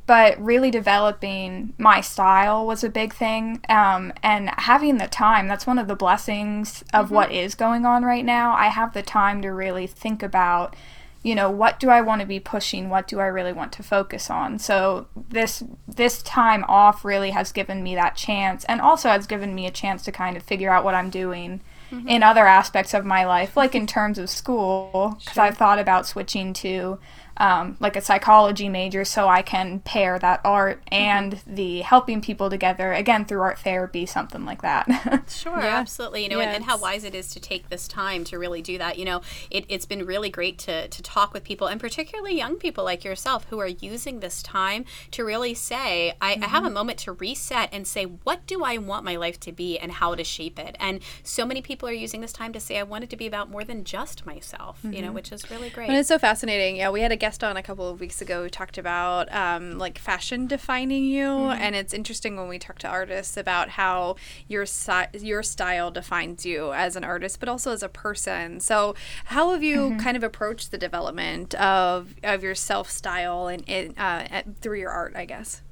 But 0.08 0.36
really 0.42 0.72
developing 0.72 1.74
my 1.78 2.00
style 2.00 2.66
was 2.66 2.82
a 2.82 2.88
big 2.88 3.14
thing. 3.14 3.60
Um, 3.68 4.12
and 4.20 4.50
having 4.58 4.98
the 4.98 5.06
time, 5.06 5.46
that's 5.46 5.64
one 5.64 5.78
of 5.78 5.86
the 5.86 5.94
blessings 5.94 6.82
of 6.92 7.12
what 7.12 7.30
is 7.30 7.54
going 7.54 7.86
on 7.86 8.04
right 8.04 8.24
now. 8.24 8.52
I 8.56 8.66
have 8.66 8.94
the 8.94 9.02
time 9.02 9.42
to 9.42 9.50
really 9.50 9.86
think 9.86 10.24
about 10.24 10.74
you 11.22 11.34
know 11.34 11.50
what 11.50 11.78
do 11.78 11.88
i 11.88 12.00
want 12.00 12.20
to 12.20 12.26
be 12.26 12.40
pushing? 12.40 12.88
What 12.88 13.06
do 13.06 13.20
i 13.20 13.26
really 13.26 13.52
want 13.52 13.72
to 13.72 13.82
focus 13.82 14.30
on? 14.30 14.58
So 14.58 15.06
this 15.28 15.62
this 15.86 16.22
time 16.22 16.64
off 16.68 17.04
really 17.04 17.30
has 17.30 17.52
given 17.52 17.82
me 17.82 17.94
that 17.94 18.16
chance 18.16 18.64
and 18.64 18.80
also 18.80 19.08
has 19.08 19.26
given 19.26 19.54
me 19.54 19.66
a 19.66 19.70
chance 19.70 20.02
to 20.04 20.12
kind 20.12 20.36
of 20.36 20.42
figure 20.42 20.70
out 20.70 20.84
what 20.84 20.94
i'm 20.94 21.10
doing 21.10 21.60
mm-hmm. 21.90 22.08
in 22.08 22.22
other 22.22 22.46
aspects 22.46 22.94
of 22.94 23.04
my 23.04 23.24
life 23.24 23.56
like 23.56 23.74
in 23.74 23.86
terms 23.86 24.18
of 24.18 24.30
school 24.30 25.16
because 25.18 25.38
i've 25.38 25.56
thought 25.56 25.78
about 25.78 26.06
switching 26.06 26.52
to 26.52 26.98
um, 27.36 27.76
like 27.80 27.96
a 27.96 28.00
psychology 28.00 28.68
major 28.68 29.04
so 29.04 29.28
i 29.28 29.42
can 29.42 29.80
pair 29.80 30.18
that 30.18 30.40
art 30.44 30.82
and 30.88 31.40
the 31.46 31.80
helping 31.80 32.20
people 32.20 32.50
together 32.50 32.92
again 32.92 33.24
through 33.24 33.40
art 33.40 33.58
therapy 33.58 34.06
something 34.06 34.44
like 34.44 34.62
that 34.62 34.86
Sure, 35.28 35.60
absolutely. 35.60 36.22
You 36.22 36.28
know, 36.28 36.40
and, 36.40 36.50
and 36.50 36.64
how 36.64 36.78
wise 36.78 37.04
it 37.04 37.14
is 37.14 37.30
to 37.30 37.40
take 37.40 37.68
this 37.68 37.88
time 37.88 38.24
to 38.24 38.38
really 38.38 38.62
do 38.62 38.78
that. 38.78 38.98
You 38.98 39.04
know, 39.04 39.22
it, 39.50 39.64
it's 39.68 39.86
been 39.86 40.04
really 40.04 40.30
great 40.30 40.58
to, 40.60 40.88
to 40.88 41.02
talk 41.02 41.32
with 41.32 41.44
people, 41.44 41.66
and 41.66 41.80
particularly 41.80 42.36
young 42.36 42.56
people 42.56 42.84
like 42.84 43.04
yourself 43.04 43.46
who 43.50 43.58
are 43.58 43.66
using 43.66 44.20
this 44.20 44.42
time 44.42 44.84
to 45.12 45.24
really 45.24 45.54
say, 45.54 46.14
I, 46.20 46.38
I 46.42 46.46
have 46.46 46.64
a 46.64 46.70
moment 46.70 46.98
to 47.00 47.12
reset 47.12 47.68
and 47.72 47.86
say, 47.86 48.04
what 48.04 48.46
do 48.46 48.64
I 48.64 48.78
want 48.78 49.04
my 49.04 49.16
life 49.16 49.40
to 49.40 49.52
be 49.52 49.78
and 49.78 49.92
how 49.92 50.14
to 50.14 50.24
shape 50.24 50.58
it? 50.58 50.76
And 50.78 51.00
so 51.22 51.44
many 51.44 51.62
people 51.62 51.88
are 51.88 51.92
using 51.92 52.20
this 52.20 52.32
time 52.32 52.52
to 52.52 52.60
say, 52.60 52.78
I 52.78 52.82
want 52.82 53.04
it 53.04 53.10
to 53.10 53.16
be 53.16 53.26
about 53.26 53.50
more 53.50 53.64
than 53.64 53.84
just 53.84 54.26
myself, 54.26 54.80
you 54.84 55.02
know, 55.02 55.12
which 55.12 55.32
is 55.32 55.50
really 55.50 55.70
great. 55.70 55.88
And 55.88 55.98
it's 55.98 56.08
so 56.08 56.18
fascinating. 56.18 56.76
Yeah, 56.76 56.90
we 56.90 57.00
had 57.00 57.12
a 57.12 57.16
guest 57.22 57.44
on 57.44 57.56
a 57.56 57.62
couple 57.62 57.88
of 57.88 58.00
weeks 58.00 58.20
ago 58.20 58.42
who 58.42 58.50
talked 58.50 58.76
about 58.76 59.32
um, 59.32 59.78
like 59.78 59.96
fashion 59.96 60.48
defining 60.48 61.04
you, 61.04 61.28
and 61.50 61.76
it's 61.76 61.94
interesting 61.94 62.36
when 62.36 62.48
we 62.48 62.58
talk 62.58 62.80
to 62.80 62.88
artists 62.88 63.36
about 63.36 63.68
how 63.70 64.16
your 64.48 64.66
si- 64.66 65.06
your 65.20 65.40
style 65.40 65.92
defines 65.92 66.44
you 66.44 66.72
as 66.72 66.96
an 66.96 67.04
artist, 67.04 67.38
but 67.38 67.48
also 67.48 67.70
as 67.70 67.80
a 67.80 67.88
person. 67.88 68.58
So, 68.58 68.96
how 69.26 69.52
have 69.52 69.62
you 69.62 69.96
kind 69.98 70.16
of 70.16 70.24
approached 70.24 70.72
the 70.72 70.78
development 70.78 71.54
of 71.54 72.16
of 72.24 72.42
your 72.42 72.56
self 72.56 72.90
style 72.90 73.46
and 73.46 73.62
in, 73.68 73.96
uh, 73.96 74.42
through 74.60 74.80
your 74.80 74.90
art? 74.90 75.14
I 75.14 75.24
guess. 75.24 75.62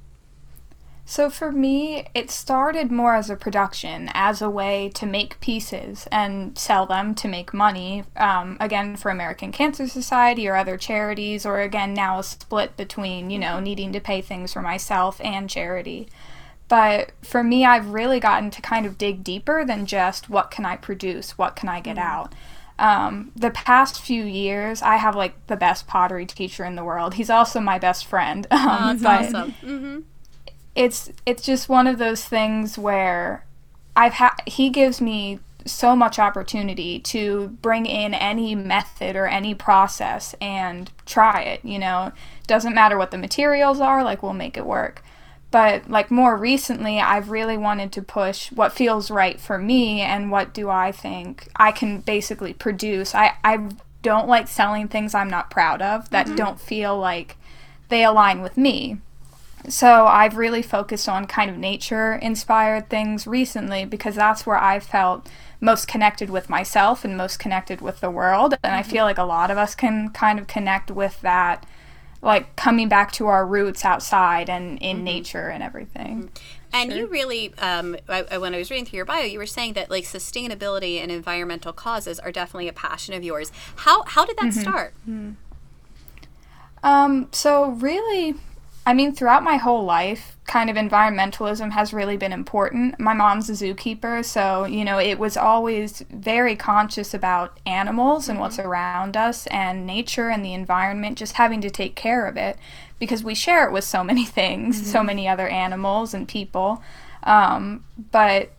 So 1.11 1.29
for 1.29 1.51
me, 1.51 2.07
it 2.13 2.31
started 2.31 2.89
more 2.89 3.15
as 3.15 3.29
a 3.29 3.35
production, 3.35 4.09
as 4.13 4.41
a 4.41 4.49
way 4.49 4.89
to 4.93 5.05
make 5.05 5.41
pieces 5.41 6.07
and 6.09 6.57
sell 6.57 6.85
them 6.85 7.15
to 7.15 7.27
make 7.27 7.53
money. 7.53 8.05
Um, 8.15 8.55
again, 8.61 8.95
for 8.95 9.11
American 9.11 9.51
Cancer 9.51 9.89
Society 9.89 10.47
or 10.47 10.55
other 10.55 10.77
charities, 10.77 11.45
or 11.45 11.59
again 11.59 11.93
now 11.93 12.19
a 12.19 12.23
split 12.23 12.77
between 12.77 13.29
you 13.29 13.37
know 13.37 13.59
needing 13.59 13.91
to 13.91 13.99
pay 13.99 14.21
things 14.21 14.53
for 14.53 14.61
myself 14.61 15.19
and 15.21 15.49
charity. 15.49 16.07
But 16.69 17.11
for 17.21 17.43
me, 17.43 17.65
I've 17.65 17.89
really 17.89 18.21
gotten 18.21 18.49
to 18.49 18.61
kind 18.61 18.85
of 18.85 18.97
dig 18.97 19.21
deeper 19.21 19.65
than 19.65 19.85
just 19.85 20.29
what 20.29 20.49
can 20.49 20.65
I 20.65 20.77
produce, 20.77 21.37
what 21.37 21.57
can 21.57 21.67
I 21.67 21.81
get 21.81 21.97
out. 21.97 22.33
Um, 22.79 23.33
the 23.35 23.51
past 23.51 23.99
few 24.01 24.23
years, 24.23 24.81
I 24.81 24.95
have 24.95 25.17
like 25.17 25.47
the 25.47 25.57
best 25.57 25.87
pottery 25.87 26.25
teacher 26.25 26.63
in 26.63 26.75
the 26.75 26.85
world. 26.85 27.15
He's 27.15 27.29
also 27.29 27.59
my 27.59 27.79
best 27.79 28.05
friend. 28.05 28.47
Um, 28.51 28.59
Oh, 28.61 28.93
that's 28.93 29.03
but 29.03 29.35
awesome. 29.35 29.51
hmm 29.55 29.99
it's 30.75 31.11
it's 31.25 31.43
just 31.43 31.69
one 31.69 31.87
of 31.87 31.97
those 31.97 32.23
things 32.23 32.77
where 32.77 33.45
I've 33.95 34.13
had 34.13 34.35
he 34.45 34.69
gives 34.69 35.01
me 35.01 35.39
so 35.65 35.95
much 35.95 36.17
opportunity 36.17 36.99
to 36.99 37.49
bring 37.61 37.85
in 37.85 38.13
any 38.13 38.55
method 38.55 39.15
or 39.15 39.27
any 39.27 39.53
process 39.53 40.33
and 40.41 40.89
try 41.05 41.41
it. 41.41 41.63
You 41.63 41.79
know, 41.79 42.11
doesn't 42.47 42.73
matter 42.73 42.97
what 42.97 43.11
the 43.11 43.17
materials 43.17 43.79
are, 43.79 44.03
like 44.03 44.23
we'll 44.23 44.33
make 44.33 44.57
it 44.57 44.65
work. 44.65 45.03
But 45.51 45.89
like 45.89 46.09
more 46.09 46.37
recently, 46.37 46.99
I've 46.99 47.29
really 47.29 47.57
wanted 47.57 47.91
to 47.93 48.01
push 48.01 48.51
what 48.53 48.71
feels 48.71 49.11
right 49.11 49.39
for 49.39 49.57
me 49.57 49.99
and 49.99 50.31
what 50.31 50.53
do 50.53 50.69
I 50.69 50.93
think 50.93 51.49
I 51.57 51.73
can 51.73 51.99
basically 51.99 52.53
produce. 52.53 53.13
I, 53.13 53.33
I 53.43 53.69
don't 54.01 54.29
like 54.29 54.47
selling 54.47 54.87
things 54.87 55.13
I'm 55.13 55.29
not 55.29 55.51
proud 55.51 55.81
of 55.81 56.09
that 56.11 56.27
mm-hmm. 56.27 56.35
don't 56.35 56.59
feel 56.59 56.97
like 56.97 57.35
they 57.89 58.03
align 58.05 58.41
with 58.41 58.55
me. 58.55 58.99
So 59.69 60.05
I've 60.07 60.37
really 60.37 60.61
focused 60.61 61.07
on 61.07 61.27
kind 61.27 61.49
of 61.49 61.57
nature 61.57 62.13
inspired 62.15 62.89
things 62.89 63.27
recently 63.27 63.85
because 63.85 64.15
that's 64.15 64.45
where 64.45 64.61
I 64.61 64.79
felt 64.79 65.29
most 65.59 65.87
connected 65.87 66.29
with 66.29 66.49
myself 66.49 67.05
and 67.05 67.15
most 67.15 67.37
connected 67.37 67.81
with 67.81 67.99
the 67.99 68.09
world. 68.09 68.55
And 68.63 68.73
I 68.73 68.81
mm-hmm. 68.81 68.91
feel 68.91 69.03
like 69.05 69.19
a 69.19 69.23
lot 69.23 69.51
of 69.51 69.57
us 69.57 69.75
can 69.75 70.09
kind 70.09 70.39
of 70.39 70.47
connect 70.47 70.89
with 70.89 71.21
that, 71.21 71.65
like 72.21 72.55
coming 72.55 72.89
back 72.89 73.11
to 73.13 73.27
our 73.27 73.45
roots 73.45 73.85
outside 73.85 74.49
and 74.49 74.79
in 74.79 74.97
mm-hmm. 74.97 75.05
nature 75.05 75.49
and 75.49 75.61
everything. 75.61 76.23
Mm-hmm. 76.23 76.57
And 76.73 76.91
sure. 76.91 77.01
you 77.01 77.07
really, 77.07 77.53
um, 77.57 77.97
I, 78.07 78.37
when 78.37 78.55
I 78.55 78.57
was 78.57 78.71
reading 78.71 78.85
through 78.85 78.97
your 78.97 79.05
bio, 79.05 79.25
you 79.25 79.37
were 79.37 79.45
saying 79.45 79.73
that 79.73 79.91
like 79.91 80.05
sustainability 80.05 80.99
and 81.01 81.11
environmental 81.11 81.73
causes 81.73 82.17
are 82.19 82.31
definitely 82.31 82.69
a 82.69 82.73
passion 82.73 83.13
of 83.13 83.23
yours. 83.23 83.51
How 83.77 84.03
how 84.03 84.25
did 84.25 84.37
that 84.37 84.51
mm-hmm. 84.51 84.61
start? 84.61 84.93
Mm-hmm. 85.07 85.31
Um, 86.83 87.27
so 87.31 87.71
really, 87.71 88.35
I 88.85 88.93
mean, 88.93 89.13
throughout 89.13 89.43
my 89.43 89.57
whole 89.57 89.85
life, 89.85 90.37
kind 90.47 90.69
of 90.69 90.75
environmentalism 90.75 91.71
has 91.71 91.93
really 91.93 92.17
been 92.17 92.33
important. 92.33 92.99
My 92.99 93.13
mom's 93.13 93.49
a 93.49 93.53
zookeeper, 93.53 94.25
so, 94.25 94.65
you 94.65 94.83
know, 94.83 94.97
it 94.97 95.19
was 95.19 95.37
always 95.37 96.03
very 96.09 96.55
conscious 96.55 97.13
about 97.13 97.59
animals 97.65 98.27
and 98.27 98.39
what's 98.39 98.57
mm-hmm. 98.57 98.69
around 98.69 99.15
us 99.15 99.45
and 99.47 99.85
nature 99.85 100.29
and 100.29 100.43
the 100.43 100.53
environment, 100.53 101.19
just 101.19 101.33
having 101.33 101.61
to 101.61 101.69
take 101.69 101.95
care 101.95 102.25
of 102.25 102.37
it 102.37 102.57
because 102.97 103.23
we 103.23 103.35
share 103.35 103.67
it 103.67 103.71
with 103.71 103.83
so 103.83 104.03
many 104.03 104.25
things, 104.39 104.77
mm-hmm. 104.77 104.87
so 104.87 105.03
many 105.03 105.27
other 105.27 105.47
animals 105.47 106.15
and 106.15 106.27
people. 106.27 106.81
Um, 107.23 107.85
but 108.11 108.51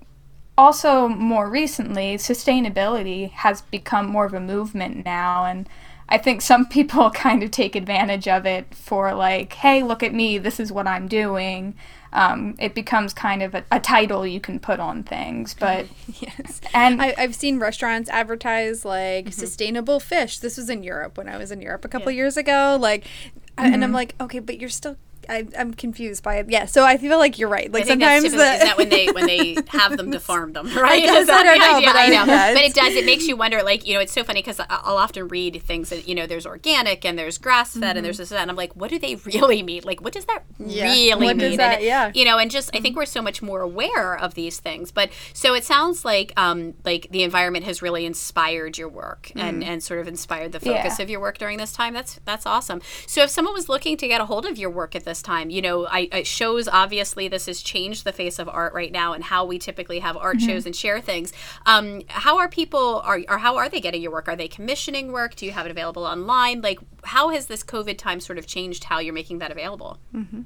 also, 0.56 1.08
more 1.08 1.48
recently, 1.48 2.16
sustainability 2.16 3.30
has 3.30 3.62
become 3.62 4.06
more 4.06 4.26
of 4.26 4.34
a 4.34 4.40
movement 4.40 5.04
now. 5.04 5.46
And 5.46 5.68
I 6.08 6.18
think 6.18 6.42
some 6.42 6.66
people 6.66 7.10
kind 7.14 7.42
of 7.42 7.50
take 7.50 7.76
advantage 7.76 8.28
of 8.28 8.46
it 8.46 8.74
for 8.74 9.14
like, 9.14 9.52
hey, 9.54 9.82
look 9.82 10.02
at 10.02 10.12
me, 10.14 10.38
this 10.38 10.60
is 10.60 10.72
what 10.72 10.86
I'm 10.86 11.08
doing. 11.08 11.74
Um, 12.14 12.56
it 12.58 12.74
becomes 12.74 13.14
kind 13.14 13.42
of 13.42 13.54
a, 13.54 13.64
a, 13.72 13.80
title 13.80 14.26
you 14.26 14.38
can 14.38 14.60
put 14.60 14.80
on 14.80 15.02
things. 15.02 15.54
But 15.58 15.86
yes, 16.20 16.60
and 16.74 17.00
I, 17.00 17.18
have 17.18 17.34
seen 17.34 17.58
restaurants 17.58 18.10
advertise 18.10 18.84
like 18.84 19.26
mm-hmm. 19.26 19.30
sustainable 19.32 19.98
fish. 19.98 20.38
This 20.38 20.58
was 20.58 20.68
in 20.68 20.82
Europe 20.82 21.16
when 21.16 21.28
I 21.28 21.38
was 21.38 21.50
in 21.50 21.62
Europe 21.62 21.86
a 21.86 21.88
couple 21.88 22.12
yeah. 22.12 22.16
years 22.16 22.36
ago. 22.36 22.76
Like, 22.78 23.04
mm-hmm. 23.04 23.64
and 23.64 23.76
I'm 23.76 23.80
mm-hmm. 23.80 23.94
like, 23.94 24.14
okay, 24.20 24.40
but 24.40 24.60
you're 24.60 24.68
still 24.68 24.96
I, 25.28 25.46
am 25.54 25.74
confused 25.74 26.22
by 26.22 26.36
it. 26.36 26.50
Yeah, 26.50 26.66
so 26.66 26.84
I 26.84 26.96
feel 26.96 27.18
like 27.18 27.38
you're 27.38 27.48
right. 27.48 27.70
Like 27.72 27.86
sometimes 27.86 28.22
the, 28.22 28.28
is 28.28 28.34
that 28.36 28.76
when 28.76 28.88
they 28.88 29.06
when 29.08 29.26
they 29.26 29.56
have 29.68 29.96
them 29.96 30.10
to 30.12 30.20
farm 30.20 30.52
them, 30.52 30.66
right? 30.76 30.92
I 30.92 31.00
guess 31.00 31.28
I 31.28 31.42
don't 31.42 31.58
know, 31.58 31.80
but 31.86 31.96
I, 31.96 32.04
I 32.04 32.08
know. 32.08 32.24
Yeah, 32.24 32.54
but 32.54 32.62
it 32.62 32.74
does. 32.74 32.94
It 32.94 33.04
makes 33.04 33.26
you 33.26 33.36
wonder. 33.36 33.62
Like 33.62 33.86
you 33.86 33.94
know, 33.94 34.00
it's 34.00 34.12
so 34.12 34.24
funny 34.24 34.40
because 34.40 34.60
I'll 34.68 34.96
often 34.96 35.28
read 35.28 35.62
things 35.62 35.90
that 35.90 36.08
you 36.08 36.14
know, 36.14 36.26
there's 36.26 36.46
organic 36.46 37.04
and 37.04 37.18
there's 37.18 37.38
grass 37.38 37.74
fed 37.74 37.82
mm-hmm. 37.82 37.96
and 37.98 38.04
there's 38.04 38.18
this 38.18 38.30
and, 38.30 38.38
that, 38.38 38.42
and 38.42 38.50
I'm 38.50 38.56
like, 38.56 38.74
what 38.76 38.90
do 38.90 38.98
they 38.98 39.14
really 39.24 39.62
mean? 39.62 39.82
Like, 39.84 40.00
what 40.00 40.12
does 40.12 40.24
that 40.26 40.44
yeah. 40.58 40.84
really 40.84 41.26
what 41.26 41.36
mean? 41.36 41.56
That, 41.56 41.82
yeah, 41.82 42.10
you 42.14 42.24
know, 42.24 42.38
and 42.38 42.50
just 42.50 42.68
mm-hmm. 42.68 42.78
I 42.78 42.80
think 42.80 42.92
mm-hmm. 42.92 43.00
we're 43.00 43.06
so 43.06 43.22
much 43.22 43.42
more 43.42 43.60
aware 43.60 44.16
of 44.16 44.34
these 44.34 44.60
things. 44.60 44.90
But 44.90 45.10
so 45.32 45.54
it 45.54 45.64
sounds 45.64 46.04
like 46.04 46.32
um 46.36 46.74
like 46.84 47.08
the 47.10 47.22
environment 47.22 47.64
has 47.64 47.82
really 47.82 48.04
inspired 48.04 48.78
your 48.78 48.88
work 48.88 49.28
mm-hmm. 49.28 49.38
and 49.38 49.64
and 49.64 49.82
sort 49.82 50.00
of 50.00 50.08
inspired 50.08 50.52
the 50.52 50.60
focus 50.60 50.98
yeah. 50.98 51.02
of 51.02 51.10
your 51.10 51.20
work 51.20 51.38
during 51.38 51.58
this 51.58 51.72
time. 51.72 51.94
That's 51.94 52.20
that's 52.24 52.46
awesome. 52.46 52.80
So 53.06 53.22
if 53.22 53.30
someone 53.30 53.54
was 53.54 53.68
looking 53.68 53.96
to 53.96 54.08
get 54.08 54.20
a 54.20 54.26
hold 54.26 54.46
of 54.46 54.58
your 54.58 54.70
work 54.70 54.94
at 54.94 55.04
this 55.04 55.21
time, 55.22 55.50
you 55.50 55.62
know 55.62 55.86
I, 55.86 56.08
it 56.12 56.26
shows 56.26 56.68
obviously 56.68 57.28
this 57.28 57.46
has 57.46 57.62
changed 57.62 58.04
the 58.04 58.12
face 58.12 58.38
of 58.38 58.48
art 58.48 58.74
right 58.74 58.92
now 58.92 59.12
and 59.12 59.24
how 59.24 59.44
we 59.44 59.58
typically 59.58 60.00
have 60.00 60.16
art 60.16 60.38
mm-hmm. 60.38 60.48
shows 60.48 60.66
and 60.66 60.74
share 60.74 61.00
things. 61.00 61.32
Um, 61.66 62.02
how 62.08 62.38
are 62.38 62.48
people 62.48 63.00
are 63.04 63.20
or 63.28 63.38
how 63.38 63.56
are 63.56 63.68
they 63.68 63.80
getting 63.80 64.02
your 64.02 64.12
work? 64.12 64.28
Are 64.28 64.36
they 64.36 64.48
commissioning 64.48 65.12
work? 65.12 65.34
Do 65.36 65.46
you 65.46 65.52
have 65.52 65.66
it 65.66 65.70
available 65.70 66.04
online? 66.04 66.60
Like 66.60 66.78
how 67.04 67.30
has 67.30 67.46
this 67.46 67.62
COVID 67.62 67.98
time 67.98 68.20
sort 68.20 68.38
of 68.38 68.46
changed 68.46 68.84
how 68.84 68.98
you're 68.98 69.14
making 69.14 69.38
that 69.38 69.50
available? 69.50 69.98
Mm-hmm. 70.14 70.42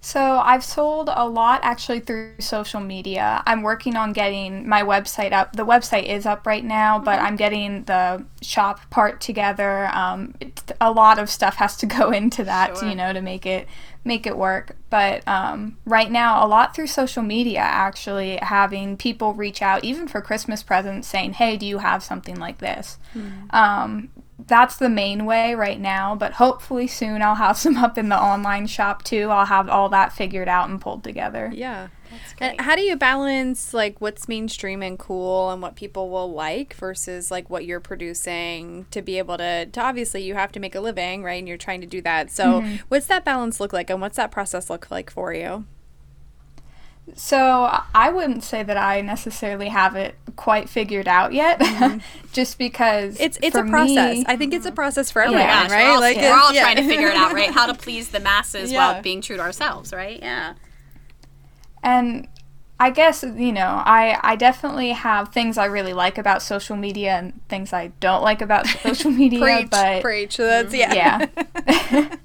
So 0.00 0.38
I've 0.38 0.64
sold 0.64 1.10
a 1.12 1.28
lot 1.28 1.60
actually 1.64 2.00
through 2.00 2.34
social 2.38 2.80
media. 2.80 3.42
I'm 3.46 3.62
working 3.62 3.96
on 3.96 4.12
getting 4.12 4.68
my 4.68 4.82
website 4.82 5.32
up. 5.32 5.56
The 5.56 5.66
website 5.66 6.06
is 6.06 6.24
up 6.24 6.46
right 6.46 6.64
now, 6.64 6.98
but 7.00 7.16
mm-hmm. 7.16 7.26
I'm 7.26 7.36
getting 7.36 7.84
the 7.84 8.24
shop 8.40 8.88
part 8.90 9.20
together. 9.20 9.90
Um, 9.92 10.34
a 10.80 10.92
lot 10.92 11.18
of 11.18 11.28
stuff 11.28 11.56
has 11.56 11.76
to 11.78 11.86
go 11.98 12.10
into 12.10 12.44
that, 12.44 12.78
sure. 12.78 12.88
you 12.88 12.94
know, 12.94 13.12
to 13.12 13.20
make 13.20 13.44
it 13.44 13.66
make 14.04 14.26
it 14.26 14.36
work. 14.36 14.76
But 14.88 15.26
um, 15.26 15.76
right 15.84 16.10
now, 16.10 16.44
a 16.44 16.48
lot 16.48 16.76
through 16.76 16.86
social 16.86 17.22
media, 17.22 17.60
actually 17.60 18.36
having 18.36 18.96
people 18.96 19.34
reach 19.34 19.62
out, 19.62 19.84
even 19.84 20.06
for 20.06 20.20
Christmas 20.20 20.62
presents, 20.62 21.08
saying, 21.08 21.34
"Hey, 21.34 21.56
do 21.56 21.66
you 21.66 21.78
have 21.78 22.04
something 22.04 22.36
like 22.36 22.58
this?" 22.58 22.98
Mm. 23.14 23.52
Um, 23.52 24.08
that's 24.46 24.76
the 24.76 24.88
main 24.88 25.24
way 25.24 25.54
right 25.54 25.80
now, 25.80 26.14
but 26.14 26.34
hopefully 26.34 26.86
soon 26.86 27.22
I'll 27.22 27.34
have 27.34 27.56
some 27.58 27.76
up 27.76 27.98
in 27.98 28.08
the 28.08 28.20
online 28.20 28.66
shop 28.66 29.02
too. 29.02 29.30
I'll 29.30 29.46
have 29.46 29.68
all 29.68 29.88
that 29.90 30.12
figured 30.12 30.48
out 30.48 30.68
and 30.68 30.80
pulled 30.80 31.04
together. 31.04 31.50
Yeah. 31.52 31.88
And 32.40 32.60
how 32.60 32.74
do 32.74 32.82
you 32.82 32.96
balance 32.96 33.74
like 33.74 34.00
what's 34.00 34.28
mainstream 34.28 34.82
and 34.82 34.98
cool 34.98 35.50
and 35.50 35.60
what 35.60 35.76
people 35.76 36.08
will 36.08 36.32
like 36.32 36.74
versus 36.74 37.30
like 37.30 37.50
what 37.50 37.66
you're 37.66 37.80
producing 37.80 38.86
to 38.92 39.02
be 39.02 39.18
able 39.18 39.36
to, 39.38 39.66
to 39.66 39.80
obviously 39.80 40.22
you 40.22 40.34
have 40.34 40.52
to 40.52 40.60
make 40.60 40.74
a 40.74 40.80
living, 40.80 41.22
right? 41.22 41.38
And 41.38 41.46
you're 41.46 41.58
trying 41.58 41.80
to 41.82 41.86
do 41.86 42.00
that. 42.02 42.30
So, 42.30 42.62
mm-hmm. 42.62 42.76
what's 42.88 43.06
that 43.06 43.24
balance 43.24 43.60
look 43.60 43.72
like 43.72 43.90
and 43.90 44.00
what's 44.00 44.16
that 44.16 44.30
process 44.30 44.70
look 44.70 44.90
like 44.90 45.10
for 45.10 45.34
you? 45.34 45.66
So 47.14 47.82
I 47.94 48.10
wouldn't 48.10 48.44
say 48.44 48.62
that 48.62 48.76
I 48.76 49.00
necessarily 49.00 49.68
have 49.68 49.96
it 49.96 50.16
quite 50.36 50.68
figured 50.68 51.08
out 51.08 51.32
yet, 51.32 51.58
mm-hmm. 51.60 51.98
just 52.32 52.58
because 52.58 53.18
it's 53.18 53.38
it's 53.42 53.56
a 53.56 53.64
process. 53.64 54.18
Me, 54.18 54.24
I 54.26 54.36
think 54.36 54.54
it's 54.54 54.66
a 54.66 54.72
process 54.72 55.10
for 55.10 55.22
everyone, 55.22 55.42
yeah, 55.42 55.62
right? 55.70 55.84
We're 55.84 55.90
all, 55.90 56.00
like 56.00 56.16
we're 56.16 56.38
all 56.38 56.52
yeah. 56.52 56.62
trying 56.62 56.76
to 56.76 56.84
figure 56.84 57.08
it 57.08 57.16
out, 57.16 57.32
right? 57.32 57.50
How 57.50 57.66
to 57.66 57.74
please 57.78 58.10
the 58.10 58.20
masses 58.20 58.72
yeah. 58.72 58.92
while 58.92 59.02
being 59.02 59.20
true 59.20 59.36
to 59.36 59.42
ourselves, 59.42 59.92
right? 59.92 60.18
Yeah. 60.20 60.54
And 61.82 62.28
I 62.80 62.90
guess 62.90 63.22
you 63.22 63.52
know, 63.52 63.82
I 63.84 64.18
I 64.22 64.36
definitely 64.36 64.90
have 64.90 65.32
things 65.32 65.58
I 65.58 65.66
really 65.66 65.92
like 65.92 66.18
about 66.18 66.42
social 66.42 66.76
media 66.76 67.18
and 67.18 67.40
things 67.48 67.72
I 67.72 67.88
don't 68.00 68.22
like 68.22 68.40
about 68.40 68.66
social 68.82 69.10
media. 69.10 69.40
preach, 69.40 69.70
but 69.70 70.02
preach. 70.02 70.36
That's 70.36 70.74
yeah. 70.74 71.26
Yeah. 71.34 72.16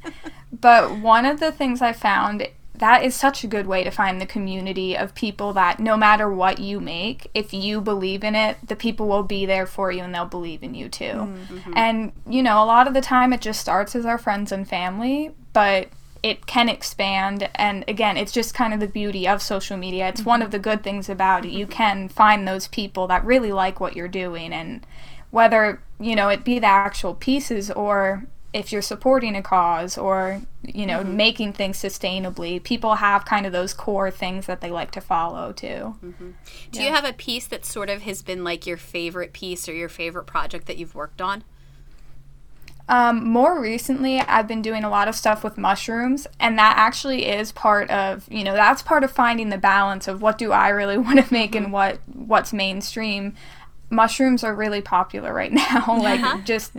but 0.52 0.98
one 1.00 1.26
of 1.26 1.40
the 1.40 1.52
things 1.52 1.82
I 1.82 1.94
found 1.94 2.48
that 2.76 3.04
is 3.04 3.16
such 3.16 3.44
a 3.44 3.48
good 3.48 3.68
way 3.68 3.84
to 3.84 3.92
find 3.92 4.20
the 4.20 4.26
community 4.26 4.98
of 4.98 5.14
people 5.14 5.54
that 5.54 5.80
no 5.80 5.96
matter 5.96 6.30
what 6.30 6.58
you 6.58 6.80
make, 6.80 7.30
if 7.34 7.54
you 7.54 7.80
believe 7.80 8.24
in 8.24 8.36
it, 8.36 8.58
the 8.68 8.76
people 8.76 9.08
will 9.08 9.24
be 9.24 9.46
there 9.46 9.68
for 9.68 9.92
you 9.92 10.02
and 10.02 10.14
they'll 10.14 10.26
believe 10.26 10.64
in 10.64 10.74
you 10.74 10.90
too. 10.90 11.06
Mm-hmm. 11.06 11.74
And, 11.76 12.12
you 12.28 12.42
know, 12.42 12.64
a 12.64 12.66
lot 12.66 12.88
of 12.88 12.96
the 12.96 13.02
time 13.02 13.32
it 13.32 13.42
just 13.42 13.62
starts 13.62 13.96
as 13.96 14.06
our 14.06 14.18
friends 14.18 14.52
and 14.52 14.68
family, 14.68 15.32
but 15.54 15.90
it 16.24 16.48
can 16.48 16.68
expand. 16.68 17.48
And 17.54 17.86
again, 17.88 18.18
it's 18.18 18.32
just 18.32 18.56
kind 18.56 18.74
of 18.74 18.80
the 18.80 18.88
beauty 18.88 19.28
of 19.28 19.42
social 19.42 19.78
media. 19.78 20.08
It's 20.08 20.22
mm-hmm. 20.22 20.30
one 20.30 20.42
of 20.42 20.50
the 20.50 20.60
good 20.60 20.82
things 20.82 21.10
about 21.10 21.46
it. 21.46 21.52
You 21.52 21.68
can 21.68 22.10
find 22.10 22.48
those 22.48 22.68
people 22.68 23.06
that 23.08 23.24
really 23.24 23.52
like 23.52 23.80
what 23.80 23.96
you're 23.96 24.08
doing 24.08 24.52
and 24.52 24.84
whether, 25.30 25.82
you 26.00 26.16
know, 26.16 26.30
it 26.30 26.44
be 26.44 26.58
the 26.58 26.68
actual 26.68 27.14
pieces 27.14 27.70
or 27.70 28.26
if 28.54 28.72
you're 28.72 28.82
supporting 28.82 29.36
a 29.36 29.42
cause 29.42 29.98
or 29.98 30.42
you 30.62 30.86
know 30.86 31.00
mm-hmm. 31.00 31.18
making 31.18 31.54
things 31.54 31.78
sustainably 31.78 32.62
people 32.62 32.96
have 32.96 33.26
kind 33.26 33.46
of 33.46 33.52
those 33.52 33.74
core 33.74 34.12
things 34.12 34.46
that 34.46 34.62
they 34.62 34.70
like 34.70 34.92
to 34.92 35.02
follow 35.02 35.52
too 35.52 35.96
mm-hmm. 36.04 36.32
do 36.72 36.80
yeah. 36.80 36.88
you 36.88 36.94
have 36.94 37.06
a 37.06 37.14
piece 37.14 37.48
that 37.48 37.66
sort 37.66 37.90
of 37.90 38.04
has 38.04 38.22
been 38.22 38.44
like 38.44 38.66
your 38.66 38.78
favorite 38.78 39.34
piece 39.34 39.68
or 39.68 39.74
your 39.74 39.90
favorite 39.90 40.26
project 40.26 40.68
that 40.68 40.78
you've 40.78 40.96
worked 40.96 41.22
on 41.22 41.44
um, 42.90 43.24
more 43.26 43.62
recently, 43.62 44.20
I've 44.20 44.48
been 44.48 44.62
doing 44.62 44.84
a 44.84 44.90
lot 44.90 45.08
of 45.08 45.16
stuff 45.16 45.42
with 45.42 45.58
mushrooms, 45.58 46.28
and 46.40 46.60
that 46.60 46.76
actually 46.78 47.26
is 47.26 47.54
part 47.54 47.90
of 47.90 48.28
you 48.30 48.44
know 48.44 48.54
that's 48.54 48.82
part 48.82 49.06
of 49.06 49.12
finding 49.12 49.50
the 49.50 49.58
balance 49.58 50.08
of 50.08 50.22
what 50.22 50.38
do 50.38 50.52
I 50.52 50.68
really 50.70 50.98
want 51.00 51.26
to 51.26 51.34
make 51.34 51.54
mm-hmm. 51.54 51.66
and 51.66 51.74
what 51.74 52.00
what's 52.14 52.52
mainstream 52.52 53.36
mushrooms 53.94 54.44
are 54.44 54.54
really 54.54 54.82
popular 54.82 55.34
right 55.34 55.52
now. 55.54 55.86
like 55.88 56.22
uh-huh. 56.22 56.42
just 56.44 56.74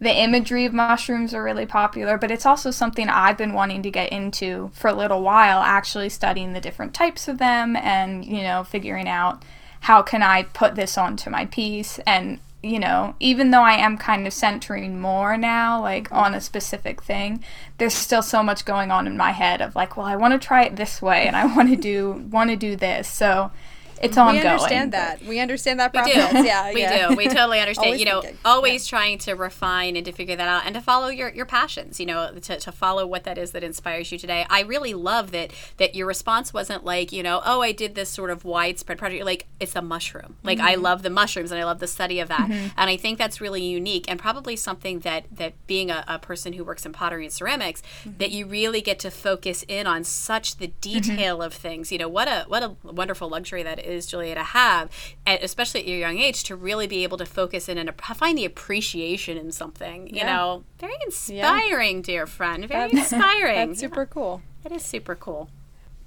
the 0.00 0.14
imagery 0.14 0.64
of 0.64 0.72
mushrooms 0.72 1.34
are 1.34 1.42
really 1.42 1.66
popular, 1.66 2.18
but 2.18 2.30
it's 2.30 2.46
also 2.46 2.70
something 2.70 3.08
I've 3.08 3.36
been 3.36 3.52
wanting 3.52 3.82
to 3.82 3.90
get 3.90 4.12
into 4.12 4.70
for 4.74 4.88
a 4.88 4.94
little 4.94 5.22
while, 5.22 5.60
actually 5.60 6.08
studying 6.08 6.52
the 6.52 6.60
different 6.60 6.94
types 6.94 7.28
of 7.28 7.38
them 7.38 7.76
and, 7.76 8.24
you 8.24 8.42
know, 8.42 8.64
figuring 8.64 9.08
out 9.08 9.42
how 9.80 10.02
can 10.02 10.22
I 10.22 10.44
put 10.44 10.74
this 10.74 10.98
onto 10.98 11.30
my 11.30 11.46
piece 11.46 11.98
and 12.00 12.38
you 12.62 12.78
know, 12.78 13.14
even 13.20 13.50
though 13.50 13.62
I 13.62 13.72
am 13.72 13.96
kind 13.96 14.26
of 14.26 14.34
centering 14.34 15.00
more 15.00 15.38
now, 15.38 15.80
like 15.80 16.12
on 16.12 16.34
a 16.34 16.40
specific 16.40 17.02
thing, 17.02 17.42
there's 17.78 17.94
still 17.94 18.22
so 18.22 18.42
much 18.42 18.66
going 18.66 18.90
on 18.90 19.06
in 19.06 19.16
my 19.16 19.30
head 19.30 19.62
of 19.62 19.74
like, 19.74 19.96
well, 19.96 20.04
I 20.06 20.16
want 20.16 20.32
to 20.40 20.46
try 20.46 20.64
it 20.64 20.76
this 20.76 21.00
way 21.00 21.26
and 21.26 21.36
I 21.36 21.46
want 21.56 21.70
to 21.70 21.76
do 21.76 22.26
want 22.30 22.50
to 22.50 22.56
do 22.56 22.76
this. 22.76 23.08
So 23.08 23.50
it's 24.00 24.16
ongoing. 24.16 24.42
We 24.42 24.48
understand 24.48 24.92
that. 24.92 25.22
We 25.22 25.38
understand 25.40 25.80
that 25.80 25.92
We 25.92 26.02
do. 26.02 26.10
Yeah, 26.10 26.72
we 26.74 26.80
yeah. 26.80 27.08
do. 27.08 27.16
We 27.16 27.28
totally 27.28 27.60
understand. 27.60 27.98
You 27.98 28.06
know, 28.06 28.22
thinking. 28.22 28.40
always 28.44 28.86
trying 28.86 29.18
to 29.18 29.34
refine 29.34 29.96
and 29.96 30.04
to 30.06 30.12
figure 30.12 30.36
that 30.36 30.48
out 30.48 30.62
and 30.64 30.74
to 30.74 30.80
follow 30.80 31.08
your, 31.08 31.28
your 31.30 31.46
passions, 31.46 32.00
you 32.00 32.06
know, 32.06 32.32
to, 32.32 32.58
to 32.58 32.72
follow 32.72 33.06
what 33.06 33.24
that 33.24 33.38
is 33.38 33.50
that 33.52 33.62
inspires 33.62 34.10
you 34.10 34.18
today. 34.18 34.46
I 34.48 34.62
really 34.62 34.94
love 34.94 35.32
that 35.32 35.52
that 35.76 35.94
your 35.94 36.06
response 36.06 36.52
wasn't 36.52 36.84
like, 36.84 37.12
you 37.12 37.22
know, 37.22 37.42
oh, 37.44 37.60
I 37.60 37.72
did 37.72 37.94
this 37.94 38.08
sort 38.08 38.30
of 38.30 38.44
widespread 38.44 38.98
project. 38.98 39.18
You're 39.18 39.26
like, 39.26 39.46
it's 39.58 39.76
a 39.76 39.82
mushroom. 39.82 40.36
Like 40.42 40.60
I 40.60 40.74
mm-hmm. 40.74 40.82
love 40.82 41.02
the 41.02 41.10
mushrooms 41.10 41.50
and 41.50 41.60
I 41.60 41.64
love 41.64 41.78
the 41.78 41.86
study 41.86 42.20
of 42.20 42.28
that. 42.28 42.48
Mm-hmm. 42.48 42.68
And 42.76 42.90
I 42.90 42.96
think 42.96 43.18
that's 43.18 43.40
really 43.40 43.62
unique 43.62 44.06
and 44.08 44.18
probably 44.18 44.56
something 44.56 45.00
that 45.00 45.24
that 45.30 45.54
being 45.66 45.90
a, 45.90 46.04
a 46.08 46.18
person 46.18 46.54
who 46.54 46.64
works 46.64 46.86
in 46.86 46.92
pottery 46.92 47.24
and 47.24 47.32
ceramics, 47.32 47.82
mm-hmm. 48.00 48.16
that 48.18 48.30
you 48.30 48.46
really 48.46 48.80
get 48.80 48.98
to 49.00 49.10
focus 49.10 49.64
in 49.68 49.86
on 49.86 50.04
such 50.04 50.56
the 50.56 50.68
detail 50.80 51.42
of 51.42 51.52
things. 51.52 51.92
You 51.92 51.98
know, 51.98 52.08
what 52.08 52.28
a 52.28 52.44
what 52.48 52.62
a 52.62 52.76
wonderful 52.82 53.28
luxury 53.28 53.62
that 53.62 53.78
is, 53.78 53.89
Julia, 54.06 54.34
to 54.34 54.42
have, 54.42 54.90
especially 55.26 55.80
at 55.80 55.86
your 55.86 55.98
young 55.98 56.18
age, 56.18 56.44
to 56.44 56.56
really 56.56 56.86
be 56.86 57.02
able 57.02 57.18
to 57.18 57.26
focus 57.26 57.68
in 57.68 57.78
and 57.78 57.90
find 58.14 58.36
the 58.38 58.44
appreciation 58.44 59.36
in 59.36 59.52
something. 59.52 60.06
You 60.08 60.16
Yeah. 60.16 60.36
know, 60.36 60.64
very 60.78 60.94
inspiring, 61.04 62.02
dear 62.02 62.26
friend. 62.26 62.66
Very 62.68 62.90
That's- 62.90 63.12
inspiring. 63.12 63.68
That's 63.68 63.80
super 63.80 64.06
cool. 64.06 64.42
It 64.64 64.72
is 64.72 64.84
super 64.84 65.14
cool. 65.14 65.48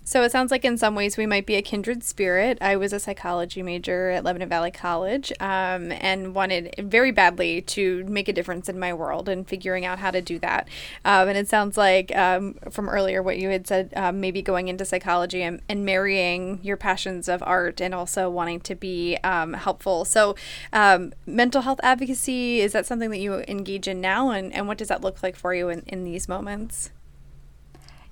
So 0.06 0.22
it 0.24 0.32
sounds 0.34 0.52
like 0.52 0.66
in 0.66 0.78
some 0.78 0.96
ways 0.96 1.16
we 1.16 1.26
might 1.26 1.46
be 1.46 1.56
a 1.56 1.62
kindred 1.62 2.04
spirit. 2.04 2.58
I 2.60 2.76
was 2.76 2.92
a 2.92 3.00
psychology 3.00 3.64
major 3.64 4.10
at 4.10 4.26
Lebanon 4.26 4.50
Valley 4.50 4.70
College 4.70 5.32
um, 5.40 5.94
and 5.94 6.36
wanted 6.36 6.76
very 6.78 7.12
badly 7.12 7.62
to 7.62 8.04
make 8.04 8.28
a 8.28 8.34
difference 8.34 8.68
in 8.68 8.78
my 8.78 8.94
world 8.94 9.30
and 9.30 9.48
figuring 9.48 9.86
out 9.86 10.00
how 10.00 10.12
to 10.12 10.22
do 10.22 10.40
that. 10.40 10.68
Um, 11.06 11.30
and 11.30 11.38
it 11.38 11.48
sounds 11.48 11.78
like 11.78 12.14
um, 12.16 12.56
from 12.70 12.90
earlier 12.90 13.24
what 13.24 13.38
you 13.38 13.48
had 13.48 13.66
said, 13.66 13.94
um, 13.96 14.20
maybe 14.20 14.42
going 14.42 14.68
into 14.68 14.84
psychology 14.84 15.42
and, 15.42 15.62
and 15.70 15.86
marrying 15.86 16.60
your 16.64 16.76
passions 16.76 17.30
of 17.30 17.42
art 17.42 17.80
and 17.80 17.96
also 17.96 18.30
wanting 18.30 18.60
to 18.62 18.76
be 18.76 19.18
um, 19.24 19.54
helpful. 19.54 20.04
So, 20.04 20.36
um, 20.74 21.14
mental 21.26 21.62
health 21.62 21.80
advocacy 21.82 22.60
is 22.60 22.74
that 22.74 22.86
something 22.86 23.10
that 23.12 23.20
you 23.20 23.44
engage 23.48 23.88
in 23.88 24.02
now? 24.02 24.32
And, 24.32 24.54
and 24.54 24.68
what 24.68 24.78
does 24.78 24.90
that 24.90 25.02
look 25.02 25.24
like 25.24 25.38
for 25.38 25.56
you 25.56 25.70
in, 25.70 25.84
in 25.88 26.04
these 26.04 26.28
moments? 26.28 26.92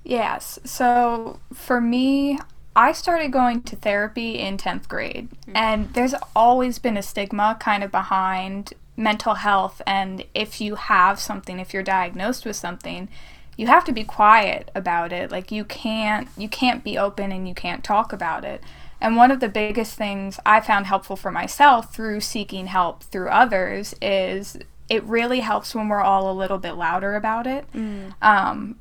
Yes. 0.04 0.60
So 0.64 1.40
for 1.54 1.80
me, 1.80 2.40
I 2.76 2.92
started 2.94 3.32
going 3.32 3.64
to 3.64 3.76
therapy 3.76 4.40
in 4.40 4.58
10th 4.58 4.88
grade, 4.88 5.30
and 5.54 5.94
there's 5.94 6.16
always 6.36 6.80
been 6.80 6.98
a 6.98 7.04
stigma 7.04 7.58
kind 7.60 7.84
of 7.84 7.92
behind 7.92 8.74
mental 8.96 9.36
health. 9.36 9.82
And 9.86 10.24
if 10.34 10.62
you 10.62 10.76
have 10.76 11.20
something, 11.20 11.60
if 11.60 11.74
you're 11.74 11.84
diagnosed 11.84 12.46
with 12.46 12.56
something, 12.56 13.10
you 13.58 13.68
have 13.68 13.84
to 13.86 13.92
be 13.92 14.04
quiet 14.04 14.72
about 14.74 15.12
it. 15.12 15.32
Like 15.32 15.52
you 15.52 15.66
can't 15.66 16.30
you 16.38 16.48
can't 16.48 16.84
be 16.84 16.98
open 16.98 17.32
and 17.32 17.48
you 17.48 17.54
can't 17.54 17.84
talk 17.84 18.14
about 18.14 18.46
it. 18.46 18.64
And 19.02 19.16
one 19.16 19.32
of 19.32 19.40
the 19.40 19.50
biggest 19.50 19.96
things 19.96 20.40
I 20.46 20.62
found 20.62 20.86
helpful 20.86 21.16
for 21.16 21.32
myself 21.32 21.94
through 21.94 22.22
seeking 22.22 22.68
help 22.68 23.04
through 23.04 23.30
others 23.30 23.96
is 24.02 24.58
it 24.90 25.04
really 25.04 25.40
helps 25.40 25.74
when 25.74 25.90
we're 25.90 26.02
all 26.02 26.32
a 26.32 26.34
little 26.34 26.58
bit 26.60 26.74
louder 26.74 27.16
about 27.16 27.48
it. 27.48 27.66
Um, 28.22 28.80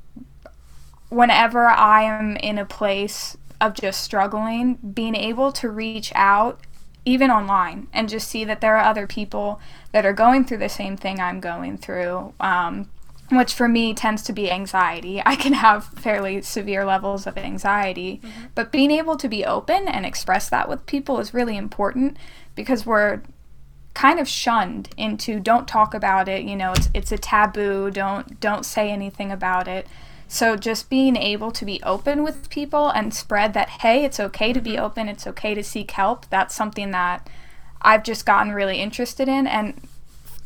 whenever 1.10 1.66
I 1.66 2.02
am 2.02 2.36
in 2.36 2.56
a 2.56 2.64
place 2.64 3.36
of 3.60 3.74
just 3.74 4.00
struggling, 4.02 4.76
being 4.76 5.14
able 5.14 5.52
to 5.52 5.68
reach 5.68 6.12
out, 6.14 6.60
even 7.04 7.30
online, 7.30 7.88
and 7.92 8.08
just 8.08 8.28
see 8.28 8.44
that 8.44 8.60
there 8.60 8.76
are 8.76 8.84
other 8.84 9.06
people 9.06 9.60
that 9.92 10.06
are 10.06 10.12
going 10.12 10.44
through 10.44 10.58
the 10.58 10.68
same 10.68 10.96
thing 10.96 11.20
I'm 11.20 11.40
going 11.40 11.76
through, 11.76 12.32
um, 12.40 12.88
which 13.30 13.52
for 13.52 13.68
me 13.68 13.92
tends 13.92 14.22
to 14.22 14.32
be 14.32 14.50
anxiety. 14.50 15.22
I 15.26 15.36
can 15.36 15.52
have 15.52 15.84
fairly 15.86 16.40
severe 16.42 16.84
levels 16.84 17.26
of 17.26 17.36
anxiety, 17.36 18.20
but 18.54 18.72
being 18.72 18.90
able 18.90 19.16
to 19.16 19.28
be 19.28 19.44
open 19.44 19.88
and 19.88 20.06
express 20.06 20.48
that 20.48 20.68
with 20.68 20.86
people 20.86 21.18
is 21.18 21.34
really 21.34 21.56
important 21.56 22.16
because 22.54 22.86
we're 22.86 23.20
kind 23.92 24.20
of 24.20 24.28
shunned 24.28 24.88
into 24.96 25.40
don't 25.40 25.66
talk 25.66 25.94
about 25.94 26.28
it 26.28 26.44
you 26.44 26.54
know 26.54 26.70
it's 26.70 26.88
it's 26.94 27.10
a 27.10 27.18
taboo 27.18 27.90
don't 27.90 28.38
don't 28.38 28.64
say 28.64 28.88
anything 28.88 29.32
about 29.32 29.66
it 29.66 29.84
so 30.30 30.54
just 30.54 30.88
being 30.88 31.16
able 31.16 31.50
to 31.50 31.64
be 31.64 31.82
open 31.82 32.22
with 32.22 32.48
people 32.50 32.88
and 32.88 33.12
spread 33.12 33.52
that 33.52 33.68
hey 33.68 34.04
it's 34.04 34.20
okay 34.20 34.52
to 34.52 34.60
be 34.60 34.78
open 34.78 35.08
it's 35.08 35.26
okay 35.26 35.54
to 35.54 35.62
seek 35.62 35.90
help 35.90 36.24
that's 36.30 36.54
something 36.54 36.92
that 36.92 37.28
I've 37.82 38.04
just 38.04 38.24
gotten 38.24 38.52
really 38.52 38.78
interested 38.78 39.28
in 39.28 39.48
and 39.48 39.80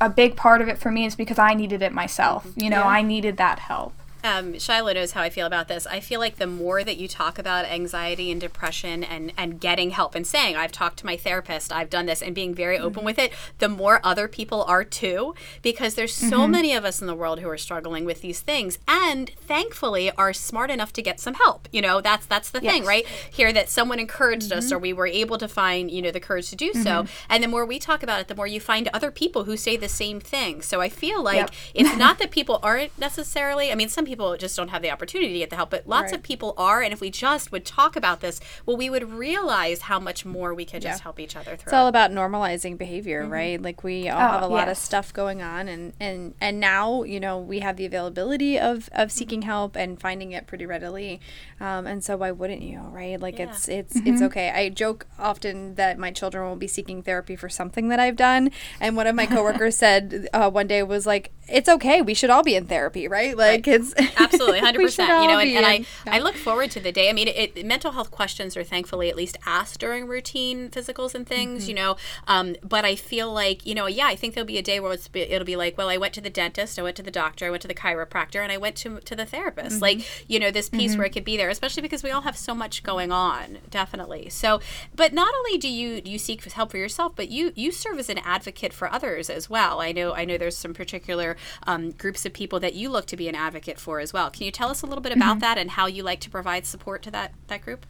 a 0.00 0.08
big 0.08 0.36
part 0.36 0.62
of 0.62 0.68
it 0.68 0.78
for 0.78 0.90
me 0.90 1.04
is 1.04 1.14
because 1.14 1.38
I 1.38 1.52
needed 1.52 1.82
it 1.82 1.92
myself 1.92 2.46
you 2.56 2.70
know 2.70 2.82
I 2.82 3.02
needed 3.02 3.36
that 3.36 3.58
help 3.58 3.94
Um, 4.24 4.54
Shyla 4.54 4.94
knows 4.94 5.12
how 5.12 5.22
I 5.22 5.30
feel 5.30 5.46
about 5.46 5.68
this. 5.68 5.86
I 5.86 6.00
feel 6.00 6.18
like 6.18 6.36
the 6.36 6.46
more 6.46 6.82
that 6.82 6.96
you 6.96 7.06
talk 7.06 7.38
about 7.38 7.66
anxiety 7.66 8.32
and 8.32 8.40
depression 8.40 9.04
and, 9.04 9.32
and 9.36 9.60
getting 9.60 9.90
help 9.90 10.14
and 10.14 10.26
saying, 10.26 10.56
I've 10.56 10.72
talked 10.72 10.98
to 11.00 11.06
my 11.06 11.16
therapist, 11.16 11.72
I've 11.72 11.90
done 11.90 12.06
this, 12.06 12.22
and 12.22 12.34
being 12.34 12.54
very 12.54 12.78
open 12.78 12.98
mm-hmm. 13.00 13.04
with 13.04 13.18
it, 13.18 13.32
the 13.58 13.68
more 13.68 14.00
other 14.02 14.26
people 14.26 14.64
are 14.64 14.82
too. 14.82 15.34
Because 15.62 15.94
there's 15.94 16.14
so 16.14 16.40
mm-hmm. 16.40 16.50
many 16.50 16.74
of 16.74 16.84
us 16.84 17.00
in 17.00 17.06
the 17.06 17.14
world 17.14 17.40
who 17.40 17.48
are 17.48 17.58
struggling 17.58 18.04
with 18.04 18.22
these 18.22 18.40
things 18.40 18.78
and 18.88 19.30
thankfully 19.30 20.10
are 20.12 20.32
smart 20.32 20.70
enough 20.70 20.92
to 20.94 21.02
get 21.02 21.20
some 21.20 21.34
help. 21.34 21.68
You 21.70 21.82
know, 21.82 22.00
that's 22.00 22.26
that's 22.26 22.50
the 22.50 22.60
thing, 22.60 22.84
right? 22.84 23.06
Here 23.06 23.52
that 23.52 23.68
someone 23.68 24.00
encouraged 24.00 24.52
us 24.52 24.66
mm-hmm. 24.66 24.76
or 24.76 24.78
we 24.78 24.92
were 24.92 25.06
able 25.06 25.36
to 25.38 25.48
find, 25.48 25.90
you 25.90 26.00
know, 26.00 26.10
the 26.10 26.20
courage 26.20 26.48
to 26.50 26.56
do 26.56 26.72
so. 26.72 27.06
And 27.28 27.42
the 27.42 27.48
more 27.48 27.66
we 27.66 27.78
talk 27.78 28.02
about 28.02 28.20
it, 28.20 28.28
the 28.28 28.34
more 28.34 28.46
you 28.46 28.60
find 28.60 28.88
other 28.88 29.10
people 29.10 29.44
who 29.44 29.56
say 29.56 29.76
the 29.76 29.88
same 29.88 30.18
thing. 30.18 30.62
So 30.62 30.80
I 30.80 30.88
feel 30.88 31.22
like 31.22 31.34
Yep. 31.34 31.50
it's 31.74 31.96
not 32.04 32.18
that 32.18 32.30
people 32.30 32.58
aren't 32.62 32.96
necessarily 32.98 33.72
i 33.72 33.74
mean 33.74 33.88
some 33.88 34.04
people 34.04 34.13
just 34.38 34.56
don't 34.56 34.68
have 34.68 34.82
the 34.82 34.90
opportunity 34.90 35.32
to 35.32 35.38
get 35.38 35.50
the 35.50 35.56
help 35.56 35.70
but 35.70 35.86
lots 35.86 36.12
of 36.12 36.22
people 36.22 36.54
are 36.56 36.82
and 36.82 36.92
if 36.92 37.00
we 37.00 37.10
just 37.10 37.50
would 37.52 37.64
talk 37.64 37.96
about 37.96 38.20
this 38.20 38.40
well 38.66 38.76
we 38.76 38.88
would 38.90 39.10
realize 39.10 39.82
how 39.82 39.98
much 39.98 40.24
more 40.24 40.54
we 40.54 40.64
could 40.64 40.82
just 40.82 41.00
Yeah. 41.00 41.02
help 41.02 41.20
each 41.20 41.36
other 41.36 41.56
through 41.56 41.64
It's 41.70 41.72
all 41.72 41.86
about 41.88 42.10
normalizing 42.10 42.76
behavior, 42.78 43.26
right? 43.26 43.60
Like 43.60 43.82
we 43.84 44.08
all 44.08 44.20
Oh, 44.20 44.32
have 44.32 44.42
a 44.42 44.46
lot 44.46 44.68
of 44.68 44.76
stuff 44.76 45.12
going 45.12 45.42
on 45.42 45.68
and 45.68 45.92
and 46.00 46.34
and 46.40 46.60
now, 46.60 47.02
you 47.02 47.20
know, 47.20 47.38
we 47.38 47.60
have 47.60 47.76
the 47.76 47.86
availability 47.86 48.58
of 48.58 48.88
of 48.92 49.10
seeking 49.12 49.42
help 49.42 49.76
and 49.76 50.00
finding 50.00 50.32
it 50.32 50.46
pretty 50.46 50.66
readily. 50.66 51.20
Um, 51.60 51.86
and 51.86 52.02
so 52.04 52.16
why 52.16 52.30
wouldn't 52.30 52.62
you, 52.62 52.80
right? 52.80 53.18
Like 53.20 53.38
it's 53.40 53.68
it's 53.68 53.96
it's 54.04 54.22
okay. 54.22 54.50
I 54.50 54.68
joke 54.68 55.06
often 55.18 55.74
that 55.76 55.98
my 55.98 56.10
children 56.10 56.46
will 56.48 56.56
be 56.56 56.66
seeking 56.66 57.02
therapy 57.02 57.36
for 57.36 57.48
something 57.48 57.88
that 57.88 58.00
I've 58.00 58.16
done, 58.16 58.50
and 58.80 58.96
one 58.96 59.06
of 59.06 59.14
my 59.14 59.26
coworkers 59.26 59.76
said 59.76 60.28
uh, 60.32 60.50
one 60.50 60.66
day 60.66 60.82
was 60.82 61.06
like, 61.06 61.30
"It's 61.48 61.68
okay. 61.68 62.00
We 62.02 62.14
should 62.14 62.30
all 62.30 62.42
be 62.42 62.54
in 62.54 62.66
therapy, 62.66 63.08
right? 63.08 63.36
Like 63.36 63.66
it's 63.68 63.94
absolutely 64.16 64.60
100% 64.60 64.98
you 65.22 65.28
know 65.28 65.38
and, 65.38 65.50
and 65.50 65.58
in- 65.58 65.86
I, 66.06 66.16
I 66.16 66.18
look 66.20 66.34
forward 66.36 66.70
to 66.72 66.80
the 66.80 66.92
day. 66.92 67.08
I 67.08 67.12
mean 67.12 67.28
it, 67.28 67.56
it, 67.56 67.66
mental 67.66 67.92
health 67.92 68.10
questions 68.10 68.56
are 68.56 68.64
thankfully 68.64 69.08
at 69.10 69.16
least 69.16 69.36
asked 69.46 69.78
during 69.80 70.06
routine 70.06 70.68
physicals 70.70 71.14
and 71.14 71.26
things 71.26 71.44
Mm-hmm. 71.62 71.68
you 71.68 71.74
know 71.74 71.96
um, 72.26 72.56
but 72.62 72.84
i 72.84 72.94
feel 72.96 73.32
like 73.32 73.64
you 73.66 73.74
know 73.74 73.86
yeah 73.86 74.06
i 74.06 74.16
think 74.16 74.34
there'll 74.34 74.46
be 74.46 74.58
a 74.58 74.62
day 74.62 74.80
where 74.80 74.92
it's 74.92 75.08
be, 75.08 75.20
it'll 75.20 75.44
be 75.44 75.56
like 75.56 75.76
well 75.76 75.88
i 75.88 75.96
went 75.96 76.12
to 76.14 76.20
the 76.20 76.30
dentist 76.30 76.78
i 76.78 76.82
went 76.82 76.96
to 76.96 77.02
the 77.02 77.10
doctor 77.10 77.46
i 77.46 77.50
went 77.50 77.60
to 77.62 77.68
the 77.68 77.74
chiropractor 77.74 78.42
and 78.42 78.50
i 78.50 78.56
went 78.56 78.76
to, 78.76 79.00
to 79.00 79.14
the 79.14 79.26
therapist. 79.26 79.80
Like 79.82 79.98
Mm-hmm. 79.98 80.24
you 80.32 80.38
know 80.40 80.50
this 80.50 80.68
piece 80.68 80.96
where 80.96 81.06
it 81.06 81.10
could 81.10 81.24
be 81.24 81.36
there 81.36 81.50
especially 81.50 81.82
because 81.82 82.02
we 82.02 82.10
all 82.10 82.22
have 82.22 82.36
so 82.36 82.54
much 82.54 82.82
going 82.82 83.12
on 83.12 83.58
definitely. 83.70 84.28
So 84.30 84.60
but 84.94 85.12
not 85.12 85.32
only 85.38 85.58
do 85.58 85.68
you 85.68 86.00
you 86.04 86.18
seek 86.18 86.42
help 86.44 86.70
for 86.70 86.78
yourself 86.78 87.12
but 87.14 87.28
you 87.28 87.52
you 87.54 87.70
serve 87.70 87.98
as 87.98 88.08
an 88.08 88.18
advocate 88.18 88.72
for 88.72 88.90
others 88.90 89.28
as 89.30 89.48
well. 89.50 89.80
I 89.80 89.92
know 89.92 90.14
i 90.14 90.24
know 90.24 90.36
there's 90.38 90.56
some 90.56 90.74
particular 90.74 91.33
um, 91.66 91.90
groups 91.92 92.24
of 92.24 92.32
people 92.32 92.60
that 92.60 92.74
you 92.74 92.88
look 92.88 93.06
to 93.06 93.16
be 93.16 93.28
an 93.28 93.34
advocate 93.34 93.78
for 93.78 94.00
as 94.00 94.12
well. 94.12 94.30
Can 94.30 94.44
you 94.44 94.50
tell 94.50 94.70
us 94.70 94.82
a 94.82 94.86
little 94.86 95.02
bit 95.02 95.12
about 95.12 95.40
that 95.40 95.58
and 95.58 95.72
how 95.72 95.86
you 95.86 96.02
like 96.02 96.20
to 96.20 96.30
provide 96.30 96.66
support 96.66 97.02
to 97.02 97.10
that 97.10 97.32
that 97.48 97.62
group? 97.62 97.86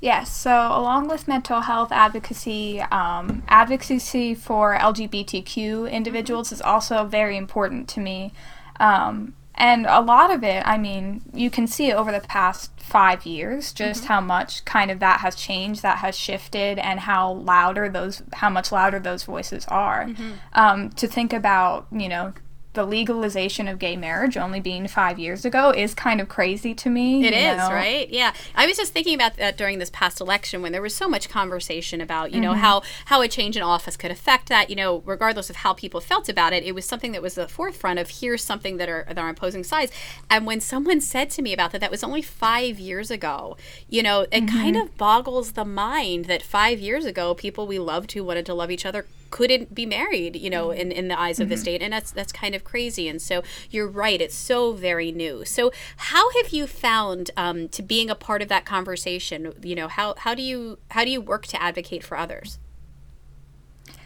Yes, 0.00 0.36
so 0.36 0.50
along 0.50 1.08
with 1.08 1.26
mental 1.26 1.62
health 1.62 1.90
advocacy, 1.90 2.80
um, 2.82 3.42
advocacy 3.48 4.34
for 4.34 4.76
LGBTQ 4.76 5.90
individuals 5.90 6.52
is 6.52 6.60
also 6.60 7.04
very 7.04 7.38
important 7.38 7.88
to 7.90 8.00
me. 8.00 8.34
Um, 8.78 9.34
and 9.56 9.86
a 9.86 10.00
lot 10.00 10.32
of 10.32 10.42
it, 10.42 10.62
I 10.66 10.78
mean, 10.78 11.22
you 11.32 11.48
can 11.48 11.66
see 11.66 11.92
over 11.92 12.10
the 12.10 12.20
past 12.20 12.72
five 12.80 13.24
years 13.24 13.72
just 13.72 14.04
how 14.06 14.20
much 14.20 14.64
kind 14.64 14.90
of 14.90 14.98
that 14.98 15.20
has 15.20 15.34
changed, 15.36 15.82
that 15.82 15.98
has 15.98 16.16
shifted, 16.16 16.78
and 16.78 17.00
how 17.00 17.32
louder 17.32 17.88
those, 17.88 18.22
how 18.34 18.50
much 18.50 18.72
louder 18.72 18.98
those 18.98 19.22
voices 19.24 19.64
are. 19.68 20.08
Um, 20.52 20.90
to 20.90 21.06
think 21.06 21.32
about, 21.32 21.86
you 21.92 22.08
know, 22.08 22.34
the 22.74 22.84
legalization 22.84 23.66
of 23.68 23.78
gay 23.78 23.96
marriage 23.96 24.36
only 24.36 24.60
being 24.60 24.86
five 24.88 25.18
years 25.18 25.44
ago 25.44 25.70
is 25.70 25.94
kind 25.94 26.20
of 26.20 26.28
crazy 26.28 26.74
to 26.74 26.90
me. 26.90 27.24
It 27.26 27.32
is, 27.32 27.56
know? 27.56 27.70
right? 27.70 28.08
Yeah. 28.10 28.34
I 28.54 28.66
was 28.66 28.76
just 28.76 28.92
thinking 28.92 29.14
about 29.14 29.36
that 29.36 29.56
during 29.56 29.78
this 29.78 29.90
past 29.90 30.20
election 30.20 30.60
when 30.60 30.72
there 30.72 30.82
was 30.82 30.94
so 30.94 31.08
much 31.08 31.28
conversation 31.28 32.00
about, 32.00 32.32
you 32.32 32.40
know, 32.40 32.50
Mm-hmm. 32.52 32.60
how 32.60 32.82
how 33.06 33.22
a 33.22 33.28
change 33.28 33.56
in 33.56 33.62
office 33.62 33.96
could 33.96 34.10
affect 34.10 34.48
that, 34.48 34.70
you 34.70 34.76
know, 34.76 35.02
regardless 35.06 35.48
of 35.50 35.56
how 35.56 35.72
people 35.72 36.00
felt 36.00 36.28
about 36.28 36.52
it. 36.52 36.62
It 36.64 36.74
was 36.74 36.84
something 36.84 37.12
that 37.12 37.22
was 37.22 37.34
the 37.36 37.48
forefront 37.48 37.98
of 37.98 38.10
here's 38.10 38.44
something 38.44 38.76
that 38.76 38.88
are 38.88 39.04
that 39.08 39.18
are 39.18 39.28
opposing 39.30 39.64
sides. 39.64 39.90
And 40.28 40.44
when 40.46 40.60
someone 40.60 41.00
said 41.00 41.30
to 41.30 41.42
me 41.42 41.52
about 41.52 41.72
that, 41.72 41.80
that 41.80 41.90
was 41.90 42.04
only 42.04 42.22
five 42.22 42.78
years 42.78 43.10
ago, 43.10 43.56
you 43.88 44.02
know, 44.02 44.26
it 44.30 44.46
kind 44.48 44.76
Mm-hmm. 44.76 44.82
of 44.86 44.96
boggles 44.98 45.52
the 45.52 45.64
mind 45.64 46.24
that 46.26 46.42
five 46.42 46.80
years 46.80 47.04
ago 47.04 47.34
people 47.34 47.66
we 47.66 47.78
loved 47.78 48.12
who 48.12 48.24
wanted 48.24 48.44
to 48.46 48.54
love 48.54 48.70
each 48.70 48.84
other 48.86 49.06
couldn't 49.34 49.74
be 49.74 49.84
married, 49.84 50.36
you 50.36 50.48
know, 50.48 50.70
in, 50.70 50.92
in 50.92 51.08
the 51.08 51.18
eyes 51.18 51.40
of 51.40 51.48
the 51.48 51.56
mm-hmm. 51.56 51.62
state. 51.62 51.82
And 51.82 51.92
that's 51.92 52.12
that's 52.12 52.30
kind 52.32 52.54
of 52.54 52.62
crazy. 52.62 53.08
And 53.08 53.20
so 53.20 53.42
you're 53.68 53.88
right, 53.88 54.20
it's 54.20 54.36
so 54.36 54.74
very 54.74 55.10
new. 55.10 55.44
So 55.44 55.72
how 55.96 56.30
have 56.34 56.50
you 56.50 56.68
found 56.68 57.32
um, 57.36 57.68
to 57.70 57.82
being 57.82 58.08
a 58.08 58.14
part 58.14 58.42
of 58.42 58.48
that 58.48 58.64
conversation? 58.64 59.52
You 59.60 59.74
know, 59.74 59.88
how 59.88 60.14
how 60.18 60.36
do 60.36 60.42
you 60.42 60.78
how 60.92 61.04
do 61.04 61.10
you 61.10 61.20
work 61.20 61.48
to 61.48 61.60
advocate 61.60 62.04
for 62.04 62.16
others? 62.16 62.60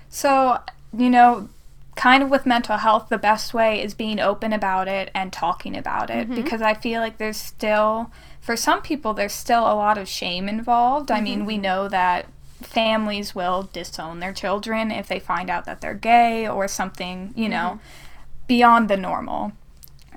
So, 0.09 0.63
you 0.97 1.11
know, 1.11 1.51
kind 1.95 2.23
of 2.23 2.31
with 2.31 2.47
mental 2.47 2.79
health, 2.79 3.11
the 3.11 3.19
best 3.19 3.53
way 3.53 3.83
is 3.83 3.93
being 3.93 4.19
open 4.21 4.55
about 4.55 4.89
it 4.89 5.11
and 5.15 5.31
talking 5.31 5.77
about 5.77 6.09
it 6.09 6.27
mm-hmm. 6.27 6.37
because 6.37 6.63
I 6.63 6.73
feel 6.73 7.03
like 7.03 7.19
there's 7.19 7.37
still, 7.37 8.11
for 8.41 8.57
some 8.57 8.81
people, 8.81 9.13
there's 9.13 9.35
still 9.35 9.65
a 9.65 9.75
lot 9.75 9.99
of 9.99 10.09
shame 10.09 10.49
involved. 10.49 11.11
I 11.11 11.21
mean, 11.21 11.41
mm-hmm. 11.41 11.49
we 11.49 11.59
know 11.59 11.87
that 11.89 12.29
families 12.63 13.35
will 13.35 13.69
disown 13.73 14.21
their 14.21 14.33
children 14.33 14.91
if 14.91 15.09
they 15.09 15.19
find 15.19 15.49
out 15.49 15.65
that 15.65 15.81
they're 15.81 15.95
gay 15.95 16.47
or 16.47 16.69
something, 16.69 17.33
you 17.37 17.49
know, 17.49 17.75
mm-hmm. 17.75 18.47
beyond 18.47 18.89
the 18.89 18.97
normal. 18.97 19.53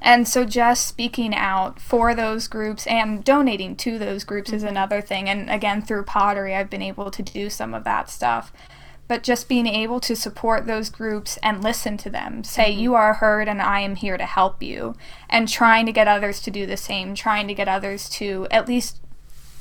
And 0.02 0.28
so 0.28 0.46
just 0.46 0.88
speaking 0.88 1.36
out 1.36 1.80
for 1.80 2.16
those 2.16 2.48
groups 2.48 2.88
and 2.88 3.24
donating 3.24 3.76
to 3.78 4.00
those 4.00 4.24
groups 4.24 4.52
is 4.52 4.64
mm-hmm. 4.64 4.72
another 4.72 5.00
thing. 5.00 5.30
And 5.30 5.50
again, 5.50 5.84
through 5.84 6.06
pottery, 6.06 6.56
I've 6.56 6.72
been 6.72 6.82
able 6.82 7.12
to 7.12 7.22
do 7.22 7.50
some 7.50 7.76
of 7.76 7.84
that 7.84 8.10
stuff. 8.10 8.52
But 9.08 9.24
just 9.24 9.50
being 9.50 9.68
able 9.68 10.00
to 10.00 10.16
support 10.16 10.66
those 10.66 10.90
groups 10.90 11.38
and 11.44 11.64
listen 11.64 11.98
to 11.98 12.10
them, 12.10 12.44
say, 12.44 12.72
mm-hmm. 12.72 12.80
you 12.80 12.96
are 12.96 13.16
heard 13.16 13.48
and 13.48 13.62
I 13.62 13.82
am 13.82 13.96
here 13.96 14.18
to 14.18 14.26
help 14.26 14.64
you, 14.64 14.96
and 15.30 15.48
trying 15.48 15.86
to 15.86 15.92
get 15.92 16.08
others 16.08 16.40
to 16.42 16.52
do 16.52 16.66
the 16.66 16.78
same, 16.78 17.14
trying 17.14 17.48
to 17.48 17.54
get 17.54 17.68
others 17.68 18.10
to 18.12 18.48
at 18.50 18.68
least 18.68 19.01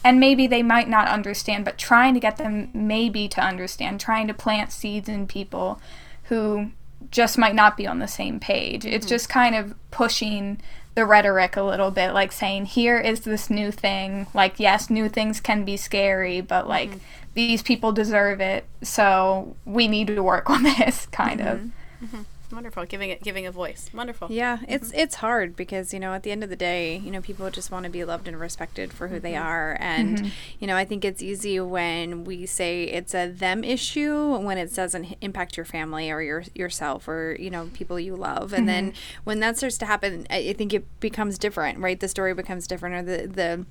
and 0.03 0.19
maybe 0.19 0.47
they 0.47 0.63
might 0.63 0.89
not 0.89 1.09
understand, 1.09 1.65
but 1.65 1.79
trying 1.79 2.15
to 2.15 2.21
get 2.21 2.37
them 2.37 2.71
maybe 2.73 3.29
to 3.29 3.41
understand, 3.41 4.01
trying 4.01 4.27
to 4.29 4.35
plant 4.35 4.73
seeds 4.73 5.09
in 5.09 5.27
people 5.27 5.81
who 6.25 6.71
just 7.11 7.37
might 7.37 7.55
not 7.55 7.77
be 7.77 7.87
on 7.87 7.99
the 7.99 8.09
same 8.09 8.41
page. 8.41 8.87
It's 8.87 9.07
hmm. 9.07 9.11
just 9.11 9.29
kind 9.29 9.55
of 9.55 9.75
pushing 9.91 10.61
the 10.95 11.05
rhetoric 11.05 11.57
a 11.57 11.63
little 11.63 11.91
bit, 11.91 12.13
like 12.13 12.33
saying, 12.33 12.67
here 12.67 12.99
is 12.99 13.21
this 13.21 13.51
new 13.51 13.71
thing. 13.71 14.27
Like, 14.33 14.59
yes, 14.59 14.91
new 14.91 15.09
things 15.09 15.41
can 15.41 15.65
be 15.65 15.77
scary, 15.77 16.41
but 16.41 16.67
like 16.67 16.91
hmm. 16.93 16.99
these 17.35 17.63
people 17.63 17.93
deserve 17.93 18.41
it. 18.41 18.65
So 18.83 19.57
we 19.65 19.87
need 19.87 20.07
to 20.09 20.23
work 20.23 20.49
on 20.51 20.63
this, 20.63 21.07
kind 21.07 21.41
of. 21.41 21.59
Mm-hmm. 21.59 22.07
Mm-hmm. 22.07 22.23
Wonderful, 22.53 22.85
giving 22.87 23.11
it 23.11 23.23
giving 23.23 23.47
a 23.47 23.53
voice. 23.53 23.91
Wonderful. 23.95 24.29
Yeah, 24.31 24.57
mm-hmm. 24.57 24.73
it's 24.73 24.93
it's 24.93 25.15
hard 25.17 25.55
because 25.55 25.95
you 25.95 26.01
know 26.01 26.15
at 26.15 26.23
the 26.23 26.33
end 26.33 26.43
of 26.43 26.51
the 26.51 26.57
day, 26.57 26.97
you 26.97 27.11
know 27.11 27.21
people 27.21 27.49
just 27.51 27.71
want 27.71 27.85
to 27.85 27.91
be 27.91 28.05
loved 28.05 28.27
and 28.27 28.39
respected 28.39 28.93
for 28.93 29.09
who 29.09 29.21
they 29.21 29.33
mm-hmm. 29.33 29.47
are, 29.47 29.77
and 29.81 30.19
mm-hmm. 30.19 30.29
you 30.59 30.67
know 30.67 30.77
I 30.77 30.85
think 30.85 31.05
it's 31.05 31.23
easy 31.23 31.61
when 31.61 32.25
we 32.25 32.47
say 32.47 32.85
it's 32.85 33.15
a 33.15 33.31
them 33.31 33.63
issue 33.63 34.37
when 34.39 34.59
it 34.59 34.75
doesn't 34.75 35.17
impact 35.21 35.57
your 35.57 35.67
family 35.67 36.11
or 36.11 36.21
your 36.21 36.45
yourself 36.55 37.07
or 37.07 37.37
you 37.39 37.51
know 37.51 37.71
people 37.73 38.01
you 38.01 38.17
love, 38.17 38.53
and 38.53 38.69
then 38.69 38.93
when 39.25 39.41
that 39.41 39.57
starts 39.57 39.79
to 39.79 39.87
happen, 39.87 40.27
I 40.29 40.51
I 40.51 40.53
think 40.53 40.75
it 40.75 40.85
becomes 41.01 41.39
different, 41.39 41.79
right? 41.79 41.99
The 41.99 42.09
story 42.09 42.35
becomes 42.35 42.67
different, 42.67 42.97
or 42.97 43.03
the 43.03 43.27
the 43.29 43.67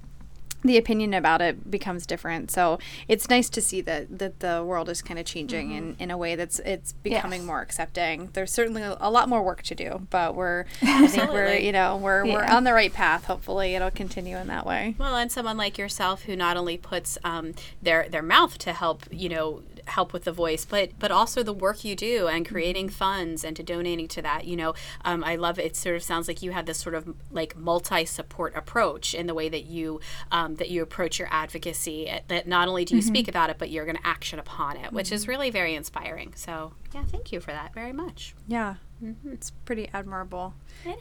the 0.63 0.77
opinion 0.77 1.13
about 1.13 1.41
it 1.41 1.71
becomes 1.71 2.05
different. 2.05 2.51
So 2.51 2.79
it's 3.07 3.29
nice 3.29 3.49
to 3.51 3.61
see 3.61 3.81
that 3.81 4.19
that 4.19 4.39
the 4.41 4.63
world 4.65 4.89
is 4.89 5.01
kind 5.01 5.19
of 5.19 5.25
changing 5.25 5.71
in, 5.71 5.95
in 5.99 6.11
a 6.11 6.17
way 6.17 6.35
that's 6.35 6.59
it's 6.59 6.91
becoming 6.93 7.41
Yes. 7.41 7.47
more 7.47 7.61
accepting. 7.61 8.29
There's 8.33 8.51
certainly 8.51 8.81
a, 8.81 8.97
a 8.99 9.09
lot 9.09 9.29
more 9.29 9.41
work 9.41 9.61
to 9.63 9.75
do, 9.75 10.07
but 10.09 10.35
we're 10.35 10.65
I 10.81 11.07
think 11.07 11.31
we're 11.31 11.55
you 11.55 11.71
know 11.71 11.95
we're 11.97 12.25
we're 12.25 12.43
on 12.43 12.63
the 12.65 12.73
right 12.73 12.93
path. 12.93 13.25
Hopefully, 13.25 13.75
it'll 13.75 13.91
continue 13.91 14.37
in 14.37 14.47
that 14.47 14.65
way. 14.65 14.95
Well, 14.97 15.15
and 15.15 15.31
someone 15.31 15.57
like 15.57 15.77
yourself 15.77 16.23
who 16.23 16.35
not 16.35 16.57
only 16.57 16.77
puts 16.77 17.17
um, 17.23 17.53
their 17.81 18.07
their 18.09 18.21
mouth 18.23 18.57
to 18.59 18.73
help, 18.73 19.03
you 19.11 19.29
know, 19.29 19.61
help 19.89 20.13
with 20.13 20.23
the 20.23 20.31
voice, 20.31 20.65
but 20.65 20.91
but 20.99 21.11
also 21.11 21.43
the 21.43 21.53
work 21.53 21.83
you 21.83 21.95
do 21.95 22.27
and 22.27 22.47
creating 22.47 22.89
funds 22.89 23.43
and 23.43 23.55
to 23.55 23.63
donating 23.63 24.07
to 24.09 24.21
that. 24.21 24.45
You 24.45 24.55
know, 24.55 24.73
um, 25.03 25.23
I 25.23 25.35
love 25.35 25.59
it. 25.59 25.75
Sort 25.75 25.95
of 25.95 26.03
sounds 26.03 26.27
like 26.27 26.41
you 26.41 26.51
have 26.51 26.65
this 26.65 26.77
sort 26.79 26.95
of 26.95 27.15
like 27.31 27.55
multi 27.57 28.05
support 28.05 28.55
approach 28.55 29.13
in 29.13 29.27
the 29.27 29.33
way 29.33 29.49
that 29.49 29.65
you 29.65 29.99
um, 30.31 30.55
that 30.55 30.69
you 30.69 30.81
approach 30.81 31.19
your 31.19 31.27
advocacy. 31.31 32.07
eh, 32.07 32.21
That 32.27 32.47
not 32.47 32.67
only 32.67 32.85
do 32.85 32.95
you 32.95 33.01
speak 33.01 33.27
about 33.27 33.49
it, 33.49 33.57
but 33.57 33.69
you're 33.69 33.85
going 33.85 33.97
to 33.97 34.07
action 34.07 34.39
upon 34.39 34.77
it, 34.77 34.91
which 34.93 35.11
is 35.11 35.27
really 35.27 35.49
very 35.49 35.75
inspiring. 35.75 36.33
So 36.35 36.73
yeah, 36.93 37.03
thank 37.03 37.31
you 37.31 37.39
for 37.39 37.51
that 37.51 37.73
very 37.73 37.93
much. 37.93 38.35
Yeah, 38.47 38.75
it's 39.25 39.51
pretty 39.65 39.89
admirable 39.93 40.53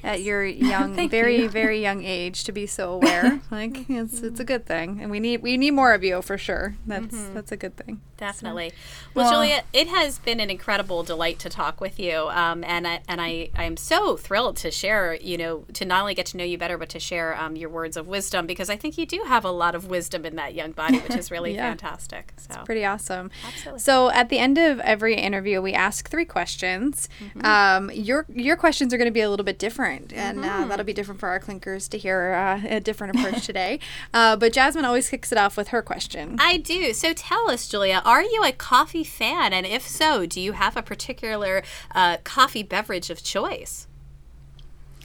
at 0.03 0.23
your 0.23 0.45
young, 0.73 1.09
very 1.09 1.43
you. 1.43 1.49
very 1.49 1.81
young 1.81 2.03
age 2.05 2.45
to 2.45 2.53
be 2.53 2.67
so 2.67 2.93
aware. 2.99 3.41
like 3.51 3.89
it's 3.89 4.21
it's 4.23 4.41
a 4.41 4.45
good 4.45 4.67
thing, 4.67 4.99
and 5.01 5.11
we 5.11 5.21
need 5.21 5.43
we 5.43 5.57
need 5.57 5.73
more 5.73 5.93
of 5.93 6.03
you 6.05 6.23
for 6.23 6.37
sure. 6.39 6.75
That's 6.87 7.17
that's 7.35 7.53
a 7.53 7.57
good 7.57 7.77
thing. 7.77 8.01
Definitely. 8.17 8.73
Well, 9.15 9.27
Well- 9.31 9.33
Julia, 9.45 9.63
it 9.73 9.87
has 9.89 10.19
been 10.19 10.41
an 10.41 10.51
incredible 10.51 11.05
delight 11.05 11.39
to 11.41 11.49
talk 11.49 11.81
with 11.81 12.01
you, 12.01 12.29
um, 12.31 12.65
and 12.65 12.87
I 12.87 13.01
and 13.09 13.21
I 13.21 13.51
I 13.57 13.65
am 13.65 13.77
so 13.77 14.17
thrilled 14.17 14.57
to 14.59 14.71
share. 14.71 15.15
You 15.15 15.39
know, 15.39 15.65
to 15.75 15.85
not 15.85 16.01
only 16.01 16.15
get 16.15 16.27
to 16.27 16.37
know 16.37 16.45
you 16.45 16.59
better, 16.59 16.77
but 16.79 16.89
to 16.91 17.01
share 17.01 17.39
um, 17.41 17.55
your 17.57 17.71
words 17.71 17.97
of 17.97 18.09
wisdom 18.09 18.47
because 18.47 18.69
I 18.71 18.77
think 18.77 18.99
you 18.99 19.07
do 19.07 19.23
have 19.27 19.45
a 19.45 19.51
lot 19.51 19.75
of 19.75 19.87
wisdom 19.89 20.25
in 20.25 20.35
that 20.37 20.55
young 20.55 20.73
body, 20.73 20.99
which 20.99 21.17
is 21.17 21.31
really 21.31 21.55
Yeah. 21.55 21.69
fantastic. 21.69 22.33
So 22.37 22.63
Pretty 22.65 22.85
awesome. 22.85 23.31
Absolutely. 23.47 23.81
So 23.81 24.11
at 24.11 24.29
the 24.31 24.39
end 24.39 24.59
of 24.59 24.81
every 24.81 25.15
interview, 25.15 25.63
we 25.63 25.73
ask 25.75 26.09
three 26.11 26.25
questions. 26.25 27.09
Um, 27.43 27.91
your 27.93 28.27
your 28.29 28.57
questions 28.57 28.93
are 28.93 28.97
going 28.99 29.07
to 29.07 29.13
be 29.13 29.21
a 29.21 29.31
little 29.31 29.45
bit 29.45 29.58
different, 29.59 30.13
and 30.13 30.45
uh, 30.45 30.65
that'll 30.67 30.85
be 30.85 30.93
different 30.93 31.21
for 31.21 31.29
our 31.29 31.41
clinkers 31.41 31.89
to 31.91 31.99
hear 31.99 32.33
uh, 32.33 32.61
a 32.77 32.81
different 32.81 33.17
approach 33.17 33.45
today. 33.47 33.79
Uh, 34.15 34.37
but 34.37 34.53
Jasmine 34.53 34.85
always 34.85 35.09
kicks 35.09 35.33
it 35.33 35.39
off 35.39 35.57
with 35.57 35.69
her 35.69 35.83
question. 35.83 36.37
I 36.39 36.57
do. 36.57 36.93
So 36.93 37.13
tell 37.13 37.51
us, 37.51 37.69
Julia, 37.69 38.01
are 38.05 38.23
you 38.23 38.43
a 38.45 38.53
coffee 38.53 39.05
fan? 39.05 39.53
And 39.53 39.67
if 39.67 39.87
so, 39.87 40.25
do 40.25 40.41
you 40.41 40.53
have 40.53 40.77
a 40.77 40.83
particular 40.83 41.63
uh, 41.95 42.19
coffee 42.25 42.63
beverage 42.63 43.11
of 43.11 43.23
choice? 43.23 43.87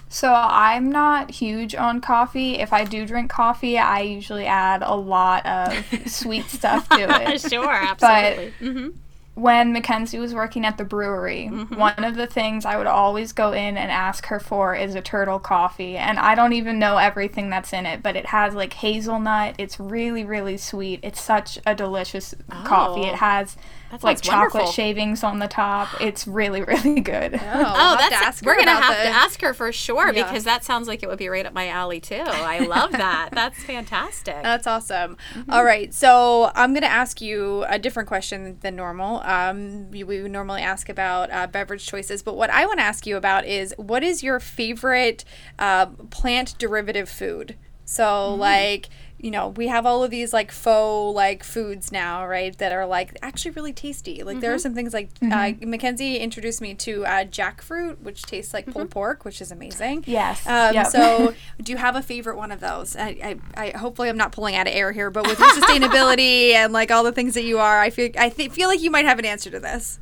So 0.10 0.32
I'm 0.32 0.92
not 0.92 1.32
huge 1.32 1.74
on 1.74 2.00
coffee. 2.00 2.60
If 2.60 2.72
I 2.72 2.84
do 2.84 3.06
drink 3.06 3.32
coffee, 3.32 3.80
I 3.80 4.02
usually 4.02 4.46
add 4.46 4.84
a 4.84 4.96
lot 4.96 5.44
of 5.46 5.84
sweet 6.06 6.46
stuff 6.46 6.88
to 6.90 7.32
it. 7.34 7.42
sure, 7.42 7.72
absolutely. 7.72 8.94
When 9.36 9.74
Mackenzie 9.74 10.20
was 10.20 10.34
working 10.34 10.64
at 10.64 10.78
the 10.78 10.86
brewery, 10.86 11.50
mm-hmm. 11.52 11.76
one 11.76 12.04
of 12.04 12.16
the 12.16 12.28
things 12.28 12.66
I 12.66 12.78
would 12.78 12.86
always 12.86 13.34
go 13.34 13.52
in 13.52 13.78
and 13.78 13.92
ask 13.92 14.28
her 14.28 14.40
for 14.40 14.76
is 14.76 14.94
a 14.94 15.02
turtle 15.02 15.40
coffee. 15.40 15.98
And 15.98 16.20
I 16.20 16.36
don't 16.36 16.54
even 16.54 16.78
know 16.78 16.98
everything 16.98 17.50
that's 17.50 17.74
in 17.74 17.88
it, 17.88 18.04
but 18.04 18.16
it 18.16 18.28
has 18.28 18.54
like 18.54 18.74
hazelnut. 18.74 19.56
It's 19.58 19.80
really, 19.80 20.24
really 20.24 20.58
sweet. 20.58 21.00
It's 21.02 21.22
such 21.22 21.58
a 21.66 21.74
delicious 21.74 22.36
coffee. 22.50 23.02
Oh, 23.02 23.10
It 23.10 23.16
has 23.16 23.58
that 24.02 24.04
like 24.04 24.22
chocolate 24.22 24.54
wonderful. 24.54 24.72
shavings 24.74 25.24
on 25.24 25.40
the 25.40 25.48
top. 25.48 25.88
It's 26.02 26.28
really, 26.28 26.62
really 26.64 27.00
good. 27.02 27.34
Oh, 27.36 27.40
that's 28.10 28.42
we're 28.42 28.56
gonna 28.58 28.72
have 28.72 28.94
to 28.96 29.08
ask. 29.08 29.26
ask 29.26 29.42
her 29.42 29.54
for 29.54 29.72
sure 29.72 30.12
Yeah. 30.14 30.24
because 30.28 30.44
that 30.44 30.64
sounds 30.64 30.88
like 30.88 31.02
it 31.04 31.10
would 31.10 31.18
be 31.18 31.30
right 31.30 31.46
up 31.46 31.54
my 31.54 31.70
alley 31.70 32.00
too. 32.00 32.16
I 32.26 32.60
love 32.60 32.92
that. 33.04 33.30
That's 33.32 33.64
fantastic. 33.64 34.36
That's 34.44 34.68
awesome. 34.68 35.18
All 35.50 35.64
right, 35.64 35.94
so 35.94 36.52
I'm 36.56 36.74
going 36.74 36.82
to 36.84 36.92
ask 36.92 37.22
you 37.22 37.64
a 37.70 37.80
different 37.80 38.08
question 38.08 38.58
than 38.62 38.76
normal. 38.76 39.22
Um, 39.24 39.90
we, 39.92 40.04
we 40.04 40.20
normally 40.28 40.62
ask 40.62 40.90
about 40.90 41.32
uh, 41.32 41.48
beverage 41.48 41.86
choices, 41.86 42.22
but 42.24 42.36
what 42.36 42.50
I 42.50 42.66
want 42.66 42.80
to 42.80 42.84
ask 42.84 43.06
you 43.08 43.16
about 43.18 43.46
is 43.46 43.74
what 43.78 44.04
is 44.04 44.22
your 44.24 44.40
favorite 44.40 45.24
uh, 45.60 45.88
plant 46.10 46.56
derivative 46.58 47.10
food? 47.10 47.56
So, 47.86 48.34
like, 48.36 48.90
you 49.24 49.32
know, 49.32 49.48
we 49.48 49.70
have 49.70 49.86
all 49.86 50.04
of 50.04 50.12
these 50.12 50.34
like 50.34 50.52
faux 50.52 51.16
like 51.16 51.46
foods 51.46 51.94
now, 51.94 52.28
right? 52.28 52.58
That 52.58 52.74
are 52.74 52.86
like 52.86 53.18
actually 53.22 53.52
really 53.52 53.72
tasty. 53.72 54.22
Like 54.22 54.42
there 54.42 54.54
are 54.54 54.60
some 54.60 54.76
things 54.76 54.94
like 54.94 55.10
uh, 55.22 55.54
Mackenzie 55.62 56.18
introduced 56.18 56.60
me 56.60 56.74
to 56.76 57.06
uh, 57.06 57.24
jackfruit, 57.24 58.00
which 58.02 58.24
tastes 58.24 58.54
like 58.54 58.66
pulled 58.66 58.90
pork, 58.90 59.24
which 59.24 59.40
is 59.42 59.50
amazing. 59.50 60.04
Yes. 60.06 60.46
Um, 60.46 60.74
Yep. 60.74 60.88
So, 60.88 61.34
do 61.62 61.72
you 61.72 61.78
have 61.78 61.96
a 61.96 62.02
favorite 62.02 62.36
one 62.36 62.52
of 62.52 62.60
those? 62.60 62.98
I, 62.98 63.38
I, 63.56 63.68
I 63.70 63.78
hopefully 63.78 64.10
I'm 64.10 64.18
not 64.18 64.34
pulling 64.34 64.56
out 64.56 64.68
of 64.68 64.74
air 64.74 64.92
here, 64.92 65.10
but 65.10 65.26
with 65.26 65.40
your 65.40 65.50
sustainability 65.62 66.52
and 66.52 66.74
like 66.74 66.92
all 66.92 67.04
the 67.04 67.14
things 67.14 67.34
that 67.36 67.44
you 67.44 67.60
are, 67.60 67.80
I 67.80 67.92
feel 67.92 68.10
I 68.20 68.28
th- 68.28 68.52
feel 68.52 68.68
like 68.68 68.82
you 68.82 68.92
might 68.92 69.06
have 69.06 69.20
an 69.20 69.26
answer 69.26 69.50
to 69.52 69.60
this. 69.62 70.00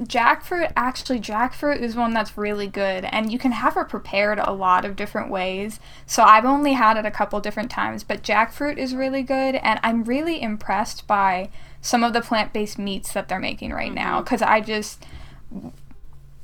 Jackfruit, 0.00 0.72
actually, 0.76 1.20
jackfruit 1.20 1.78
is 1.78 1.94
one 1.94 2.14
that's 2.14 2.38
really 2.38 2.66
good, 2.66 3.04
and 3.04 3.30
you 3.30 3.38
can 3.38 3.52
have 3.52 3.76
it 3.76 3.90
prepared 3.90 4.38
a 4.38 4.52
lot 4.52 4.86
of 4.86 4.96
different 4.96 5.30
ways. 5.30 5.78
So 6.06 6.22
I've 6.22 6.46
only 6.46 6.72
had 6.72 6.96
it 6.96 7.04
a 7.04 7.10
couple 7.10 7.38
different 7.40 7.70
times, 7.70 8.02
but 8.02 8.22
jackfruit 8.22 8.78
is 8.78 8.94
really 8.94 9.22
good, 9.22 9.56
and 9.56 9.78
I'm 9.82 10.04
really 10.04 10.40
impressed 10.40 11.06
by 11.06 11.50
some 11.82 12.02
of 12.02 12.14
the 12.14 12.22
plant 12.22 12.52
based 12.52 12.78
meats 12.78 13.12
that 13.12 13.28
they're 13.28 13.38
making 13.38 13.72
right 13.72 13.92
now 13.92 14.22
because 14.22 14.42
I 14.42 14.60
just. 14.60 15.04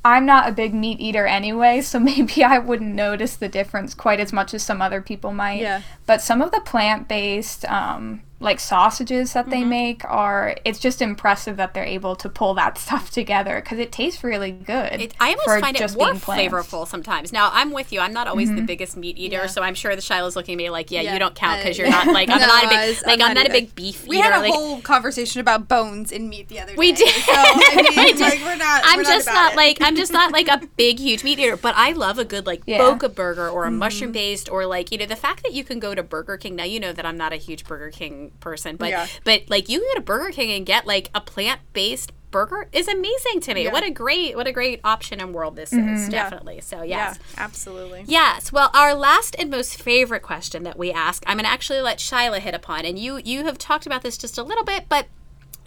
I'm 0.04 0.24
not 0.24 0.48
a 0.48 0.52
big 0.52 0.72
meat 0.72 1.00
eater 1.00 1.26
anyway, 1.26 1.80
so 1.80 1.98
maybe 2.00 2.44
I 2.44 2.58
wouldn't 2.58 2.94
notice 2.94 3.36
the 3.36 3.48
difference 3.48 3.94
quite 3.94 4.20
as 4.20 4.32
much 4.32 4.54
as 4.54 4.62
some 4.62 4.80
other 4.80 5.00
people 5.00 5.32
might. 5.32 5.60
Yeah. 5.60 5.82
But 6.04 6.20
some 6.20 6.42
of 6.42 6.52
the 6.52 6.60
plant 6.60 7.08
based 7.08 7.64
um, 7.64 8.22
like 8.38 8.60
sausages 8.60 9.32
that 9.32 9.46
Mm-hmm. 9.46 9.50
they 9.50 9.64
make 9.64 10.04
are 10.04 10.56
it's 10.64 10.78
just 10.78 11.00
impressive 11.00 11.56
that 11.56 11.72
they're 11.72 11.84
able 11.84 12.14
to 12.16 12.28
pull 12.28 12.52
that 12.54 12.76
stuff 12.86 13.10
together 13.10 13.60
because 13.62 13.78
it 13.78 13.90
tastes 13.92 14.22
really 14.22 14.50
good. 14.52 15.00
It, 15.00 15.14
I 15.18 15.30
almost 15.30 15.44
for 15.44 15.60
find 15.60 15.74
it 15.76 15.78
just 15.80 15.96
more 15.96 16.08
being 16.08 16.20
flavorful 16.20 16.86
sometimes. 16.86 17.32
Now 17.32 17.50
I'm 17.52 17.72
with 17.72 17.92
you. 17.92 18.00
I'm 18.00 18.12
not 18.12 18.28
always 18.28 18.48
Mm-hmm. 18.48 18.56
the 18.56 18.62
biggest 18.62 18.96
meat 18.96 19.16
eater, 19.18 19.48
so 19.48 19.62
I'm 19.62 19.74
sure 19.74 19.96
the 19.96 20.02
Shyla's 20.02 20.36
looking 20.36 20.54
at 20.54 20.58
me 20.58 20.68
like, 20.70 20.90
yeah, 20.90 21.00
Yeah, 21.00 21.14
you 21.14 21.18
don't 21.18 21.34
count 21.34 21.60
because 21.62 21.78
you're 21.78 21.88
not 21.88 22.06
like 22.08 22.28
I'm 22.28 22.40
No, 22.40 22.46
not 22.46 22.64
a 22.64 22.68
big 22.68 22.88
was- 22.88 23.02
like 23.06 23.20
I'm 23.20 23.28
I'm, 23.28 23.34
not 23.34 23.40
not 23.44 23.46
a 23.48 23.52
big 23.52 23.74
beef 23.74 24.00
eater. 24.02 24.08
We 24.10 24.18
eater. 24.18 24.24
had 24.28 24.38
a 24.38 24.40
like, 24.42 24.52
whole 24.52 24.80
conversation 24.82 25.40
about 25.40 25.66
bones 25.68 26.12
in 26.12 26.28
meat 26.28 26.48
the 26.48 26.60
other 26.60 26.72
day. 26.72 26.76
We 26.76 26.92
did. 26.92 27.08
So, 27.08 27.32
I 27.32 27.92
mean, 27.96 28.18
like, 28.20 28.40
we're 28.40 28.56
not. 28.56 28.82
I'm 28.84 28.98
we're 28.98 29.04
just 29.04 29.26
about 29.28 29.34
not 29.34 29.56
like 29.56 29.78
I'm 29.80 29.96
just 29.96 30.12
not 30.12 30.32
like 30.32 30.48
a 30.48 30.60
big 30.76 30.98
huge 30.98 31.24
meat 31.24 31.38
eater, 31.38 31.56
but 31.56 31.74
I 31.76 31.92
love 31.92 32.18
a 32.18 32.24
good 32.24 32.44
like 32.46 32.62
Yeah. 32.66 32.78
boca 32.78 33.08
burger 33.08 33.48
or 33.48 33.64
a 33.64 33.68
Mm-hmm. 33.68 33.78
mushroom 33.78 34.12
based 34.12 34.50
or 34.50 34.66
like 34.66 34.92
you 34.92 34.98
know 34.98 35.06
the 35.06 35.16
fact 35.16 35.42
that 35.42 35.54
you 35.54 35.64
can 35.64 35.78
go 35.80 35.94
to 35.94 36.02
Burger 36.02 36.36
King. 36.36 36.54
Now 36.56 36.64
you 36.64 36.78
know 36.80 36.92
that 36.92 37.06
I'm 37.06 37.16
not 37.16 37.32
a 37.32 37.36
huge 37.36 37.64
Burger 37.64 37.90
King 37.90 38.25
person, 38.40 38.76
but 38.76 38.88
Yeah. 38.90 39.06
but 39.24 39.42
like 39.48 39.68
you 39.68 39.80
can 39.80 39.88
go 39.90 39.94
to 39.94 40.00
Burger 40.02 40.30
King 40.30 40.50
and 40.52 40.64
get 40.66 40.86
like 40.86 41.10
a 41.14 41.20
plant 41.20 41.60
based 41.72 42.12
burger 42.32 42.68
is 42.72 42.86
amazing 42.88 43.40
to 43.40 43.54
me. 43.54 43.64
Yeah. 43.64 43.72
What 43.72 43.82
a 43.84 43.90
great 43.90 44.36
what 44.36 44.46
a 44.46 44.52
great 44.52 44.80
option 44.84 45.20
and 45.20 45.32
world 45.32 45.56
this 45.56 45.72
is 45.72 46.08
definitely. 46.08 46.60
So 46.60 46.78
Yeah, 46.82 47.08
yes. 47.14 47.18
absolutely. 47.38 48.04
Yes. 48.06 48.52
Well, 48.52 48.70
our 48.74 48.94
last 48.94 49.34
and 49.38 49.50
most 49.50 49.80
favorite 49.80 50.22
question 50.22 50.62
that 50.64 50.76
we 50.78 50.92
ask, 50.92 51.22
I'm 51.26 51.36
going 51.38 51.44
to 51.46 51.50
actually 51.50 51.80
let 51.80 51.98
Shyla 51.98 52.40
hit 52.40 52.54
upon, 52.54 52.84
and 52.84 52.98
you 52.98 53.20
you 53.24 53.44
have 53.44 53.56
talked 53.58 53.86
about 53.86 54.02
this 54.02 54.18
just 54.18 54.36
a 54.36 54.42
little 54.42 54.64
bit, 54.64 54.84
but 54.88 55.06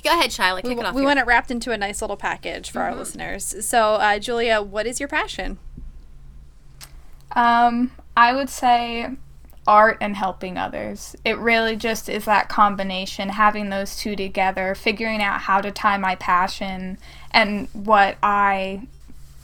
go 0.04 0.12
ahead, 0.12 0.30
Shyla, 0.30 0.58
kick 0.62 0.66
We, 0.78 0.80
it 0.80 0.86
off. 0.86 0.94
we 0.94 1.02
here. 1.02 1.08
want 1.08 1.20
it 1.20 1.26
wrapped 1.26 1.50
into 1.50 1.72
a 1.72 1.78
nice 1.78 2.02
little 2.02 2.18
package 2.18 2.70
for 2.70 2.82
our 2.82 2.94
listeners. 2.94 3.66
So, 3.66 3.96
uh, 3.96 4.20
Julia, 4.20 4.62
what 4.62 4.86
is 4.86 5.00
your 5.00 5.10
passion? 5.10 5.58
Um, 7.36 7.92
I 8.18 8.34
would 8.34 8.50
say 8.50 9.10
art 9.70 10.00
and 10.02 10.16
helping 10.16 10.58
others. 10.58 11.16
It 11.24 11.38
really 11.38 11.76
just 11.76 12.10
is 12.10 12.26
that 12.26 12.50
combination, 12.50 13.30
having 13.30 13.70
those 13.70 13.96
two 13.96 14.16
together, 14.16 14.74
figuring 14.74 15.22
out 15.22 15.42
how 15.42 15.62
to 15.62 15.70
tie 15.70 15.98
my 15.98 16.16
passion 16.16 16.98
and 17.30 17.68
what 17.72 18.18
I 18.24 18.88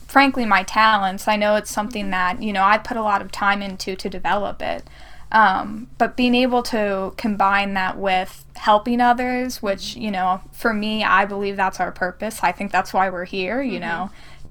frankly 0.07 0.43
my 0.43 0.63
talents. 0.63 1.27
I 1.27 1.35
know 1.35 1.55
it's 1.57 1.69
something 1.69 2.05
mm-hmm. 2.05 2.11
that, 2.11 2.41
you 2.41 2.53
know, 2.53 2.63
I 2.63 2.79
put 2.79 2.97
a 2.97 3.03
lot 3.03 3.21
of 3.21 3.31
time 3.31 3.61
into 3.61 3.95
to 3.95 4.09
develop 4.09 4.63
it. 4.63 4.83
Um, 5.31 5.89
but 5.99 6.17
being 6.17 6.33
able 6.33 6.63
to 6.63 7.13
combine 7.17 7.75
that 7.75 7.97
with 7.97 8.45
helping 8.55 9.01
others, 9.01 9.61
which, 9.61 9.81
mm-hmm. 9.81 10.01
you 10.01 10.11
know, 10.11 10.41
for 10.51 10.73
me, 10.73 11.03
I 11.03 11.25
believe 11.25 11.55
that's 11.55 11.79
our 11.79 11.91
purpose. 11.91 12.39
I 12.41 12.51
think 12.51 12.71
that's 12.71 12.93
why 12.93 13.11
we're 13.11 13.25
here, 13.25 13.61
you 13.61 13.79
mm-hmm. 13.79 13.81
know, 13.81 14.09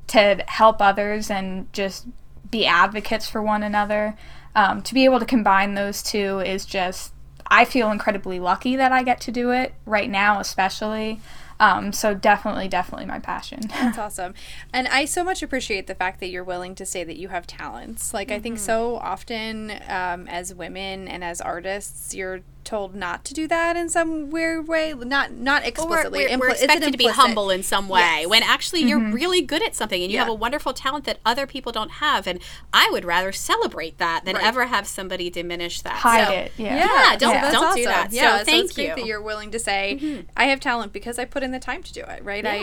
to 0.08 0.44
help 0.46 0.80
others 0.80 1.30
and 1.30 1.72
just 1.72 2.06
be 2.48 2.64
advocates 2.64 3.28
for 3.28 3.42
one 3.42 3.64
another. 3.64 4.16
Um, 4.54 4.82
to 4.82 4.94
be 4.94 5.04
able 5.04 5.18
to 5.18 5.26
combine 5.26 5.74
those 5.74 6.02
two 6.02 6.40
is 6.40 6.64
just, 6.64 7.12
I 7.46 7.64
feel 7.64 7.90
incredibly 7.90 8.38
lucky 8.38 8.76
that 8.76 8.92
I 8.92 9.02
get 9.02 9.20
to 9.22 9.32
do 9.32 9.50
it 9.50 9.74
right 9.84 10.08
now, 10.08 10.40
especially. 10.40 11.20
Um, 11.60 11.92
so 11.92 12.14
definitely, 12.14 12.68
definitely 12.68 13.06
my 13.06 13.18
passion. 13.18 13.60
That's 13.68 13.98
awesome. 13.98 14.34
And 14.72 14.88
I 14.88 15.04
so 15.04 15.22
much 15.22 15.42
appreciate 15.42 15.86
the 15.86 15.94
fact 15.94 16.20
that 16.20 16.28
you're 16.28 16.44
willing 16.44 16.74
to 16.76 16.86
say 16.86 17.04
that 17.04 17.16
you 17.16 17.28
have 17.28 17.46
talents. 17.46 18.12
Like, 18.12 18.30
I 18.30 18.40
think 18.40 18.58
so 18.58 18.96
often 18.96 19.70
um, 19.88 20.26
as 20.28 20.54
women 20.54 21.08
and 21.08 21.22
as 21.22 21.40
artists, 21.40 22.14
you're 22.14 22.40
told 22.64 22.94
not 22.94 23.24
to 23.26 23.34
do 23.34 23.46
that 23.48 23.76
in 23.76 23.88
some 23.88 24.30
weird 24.30 24.66
way. 24.68 24.94
Not 24.94 25.32
not 25.32 25.62
We're, 25.62 25.68
explicitly. 25.68 26.26
we're, 26.30 26.38
we're 26.38 26.46
an 26.48 26.52
expected 26.52 26.92
to 26.92 26.98
be 26.98 27.08
humble 27.08 27.50
in 27.50 27.62
some 27.62 27.88
way 27.88 28.00
Yes. 28.20 28.26
when 28.28 28.42
actually 28.42 28.82
you're 28.82 28.98
really 29.12 29.40
good 29.42 29.62
at 29.62 29.74
something 29.74 30.02
and 30.02 30.10
you 30.10 30.18
have 30.18 30.28
a 30.28 30.34
wonderful 30.34 30.72
talent 30.72 31.04
that 31.04 31.18
other 31.24 31.46
people 31.46 31.72
don't 31.72 31.92
have. 31.92 32.26
And 32.26 32.40
I 32.72 32.88
would 32.90 33.04
rather 33.04 33.32
celebrate 33.32 33.98
that 33.98 34.24
than 34.24 34.34
Right. 34.36 34.44
ever 34.44 34.66
have 34.66 34.86
somebody 34.86 35.30
diminish 35.30 35.80
that. 35.82 35.94
Hide 35.96 36.26
So- 36.26 36.32
it. 36.32 36.52
Yeah. 36.56 36.76
Yeah, 36.76 37.16
don't- 37.16 37.34
that's 37.34 37.52
don't 37.52 37.62
do 37.76 37.82
awesome. 37.82 37.84
that. 37.84 38.12
Yeah, 38.12 38.38
so, 38.38 38.44
thank 38.44 38.74
great 38.74 38.84
you. 38.84 38.90
Mm-hmm. 38.90 39.00
that 39.00 39.06
you're 39.06 39.22
willing 39.22 39.50
to 39.50 39.58
say, 39.58 40.24
I 40.36 40.44
have 40.46 40.60
talent 40.60 40.92
because 40.92 41.18
I 41.18 41.24
put 41.24 41.42
in 41.42 41.50
the 41.50 41.58
time 41.60 41.82
to 41.82 41.92
do 41.92 42.00
it. 42.02 42.24
Right? 42.24 42.44
I, 42.46 42.56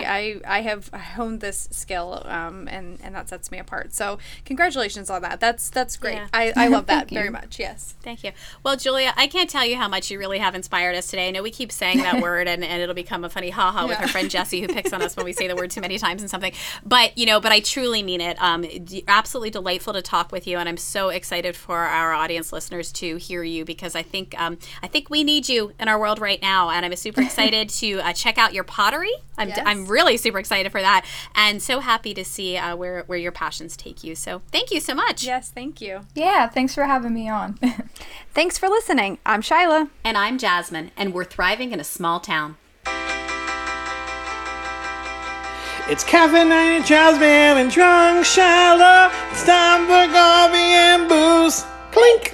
I 0.45 0.57
I 0.57 0.61
have 0.61 0.89
honed 0.89 1.41
this 1.41 1.67
skill, 1.71 2.23
um, 2.25 2.67
and 2.69 2.99
and 3.03 3.13
that 3.15 3.29
sets 3.29 3.51
me 3.51 3.57
apart. 3.59 3.93
So 3.93 4.17
congratulations 4.45 5.09
on 5.09 5.21
that. 5.21 5.39
That's 5.39 5.69
that's 5.69 5.95
great. 5.97 6.15
Yeah. 6.15 6.27
I, 6.33 6.53
I 6.55 6.67
love 6.67 6.85
that 6.87 7.09
very 7.19 7.29
much. 7.29 7.59
Yes. 7.59 7.95
Thank 8.01 8.23
you. 8.23 8.31
Well, 8.63 8.75
Julia, 8.75 9.13
I 9.15 9.27
can't 9.27 9.49
tell 9.49 9.65
you 9.65 9.77
how 9.77 9.87
much 9.91 10.09
you 10.09 10.17
really 10.17 10.39
have 10.39 10.55
inspired 10.55 10.95
us 10.95 11.05
today. 11.07 11.27
I 11.27 11.31
know 11.31 11.43
we 11.43 11.51
keep 11.51 11.71
saying 11.71 11.99
that 11.99 12.19
word 12.23 12.47
and, 12.47 12.63
and 12.63 12.81
it'll 12.81 12.95
become 12.95 13.23
a 13.23 13.29
funny 13.29 13.51
haha 13.51 13.83
with 13.85 13.97
Yeah. 13.97 14.01
our 14.03 14.07
friend 14.07 14.29
Jesse 14.31 14.61
who 14.61 14.67
picks 14.67 14.91
on 14.93 15.03
us 15.03 15.15
when 15.15 15.25
we 15.25 15.33
say 15.33 15.47
the 15.47 15.55
word 15.55 15.69
too 15.69 15.81
many 15.81 15.99
times 15.99 16.21
and 16.23 16.31
something. 16.31 16.53
But, 16.83 17.15
you 17.17 17.27
know, 17.27 17.39
but 17.39 17.51
I 17.51 17.59
truly 17.59 18.01
mean 18.01 18.21
it. 18.21 18.41
Um, 18.41 18.65
absolutely 19.07 19.51
delightful 19.51 19.93
to 19.93 20.01
talk 20.01 20.31
with 20.31 20.47
you. 20.47 20.57
And 20.57 20.67
I'm 20.67 20.77
so 20.77 21.09
excited 21.09 21.55
for 21.55 21.77
our 21.77 22.13
audience 22.13 22.51
listeners 22.51 22.91
to 22.93 23.17
hear 23.17 23.43
you 23.43 23.65
because 23.65 23.95
I 23.95 24.01
think, 24.01 24.33
um, 24.41 24.57
I 24.81 24.87
think 24.87 25.09
we 25.11 25.23
need 25.23 25.47
you 25.47 25.73
in 25.79 25.87
our 25.87 25.99
world 25.99 26.19
right 26.19 26.41
now. 26.41 26.69
And 26.71 26.83
I'm 26.85 26.95
super 26.95 27.21
excited 27.21 27.69
to 27.69 27.99
uh, 27.99 28.13
check 28.13 28.37
out 28.39 28.53
your 28.53 28.63
pottery. 28.63 29.11
I'm, 29.37 29.49
Yes. 29.49 29.59
I'm 29.65 29.85
really 29.87 30.17
super 30.17 30.39
excited 30.39 30.71
for 30.71 30.81
that 30.81 31.03
and 31.35 31.61
so 31.61 31.79
happy 31.81 32.13
to 32.13 32.23
see 32.23 32.55
uh, 32.57 32.75
where, 32.75 33.03
where 33.07 33.17
your 33.17 33.31
passions 33.33 33.75
take 33.75 34.03
you. 34.03 34.15
So 34.15 34.41
thank 34.51 34.71
you 34.71 34.79
so 34.79 34.93
much. 34.95 35.23
Yes. 35.25 35.49
Thank 35.49 35.81
you. 35.81 36.01
Yeah, 36.15 36.47
thanks 36.47 36.73
for 36.75 36.85
having 36.85 37.13
me 37.13 37.27
on. 37.27 37.59
Thanks 38.33 38.57
for 38.57 38.69
listening. 38.69 39.17
I'm 39.25 39.41
Shyla. 39.41 39.80
And 40.03 40.17
I'm 40.17 40.37
Jasmine, 40.37 40.91
and 40.97 41.13
we're 41.13 41.23
thriving 41.23 41.71
in 41.71 41.79
a 41.79 41.83
small 41.83 42.19
town. 42.19 42.57
It's 45.87 46.03
caffeinated 46.03 46.85
Jasmine 46.85 47.57
and 47.57 47.71
drunk 47.71 48.25
Shyla. 48.25 49.11
It's 49.31 49.45
time 49.45 49.85
for 49.87 50.13
coffee 50.13 50.57
and 50.57 51.09
booze. 51.09 51.65
Clink. 51.91 52.33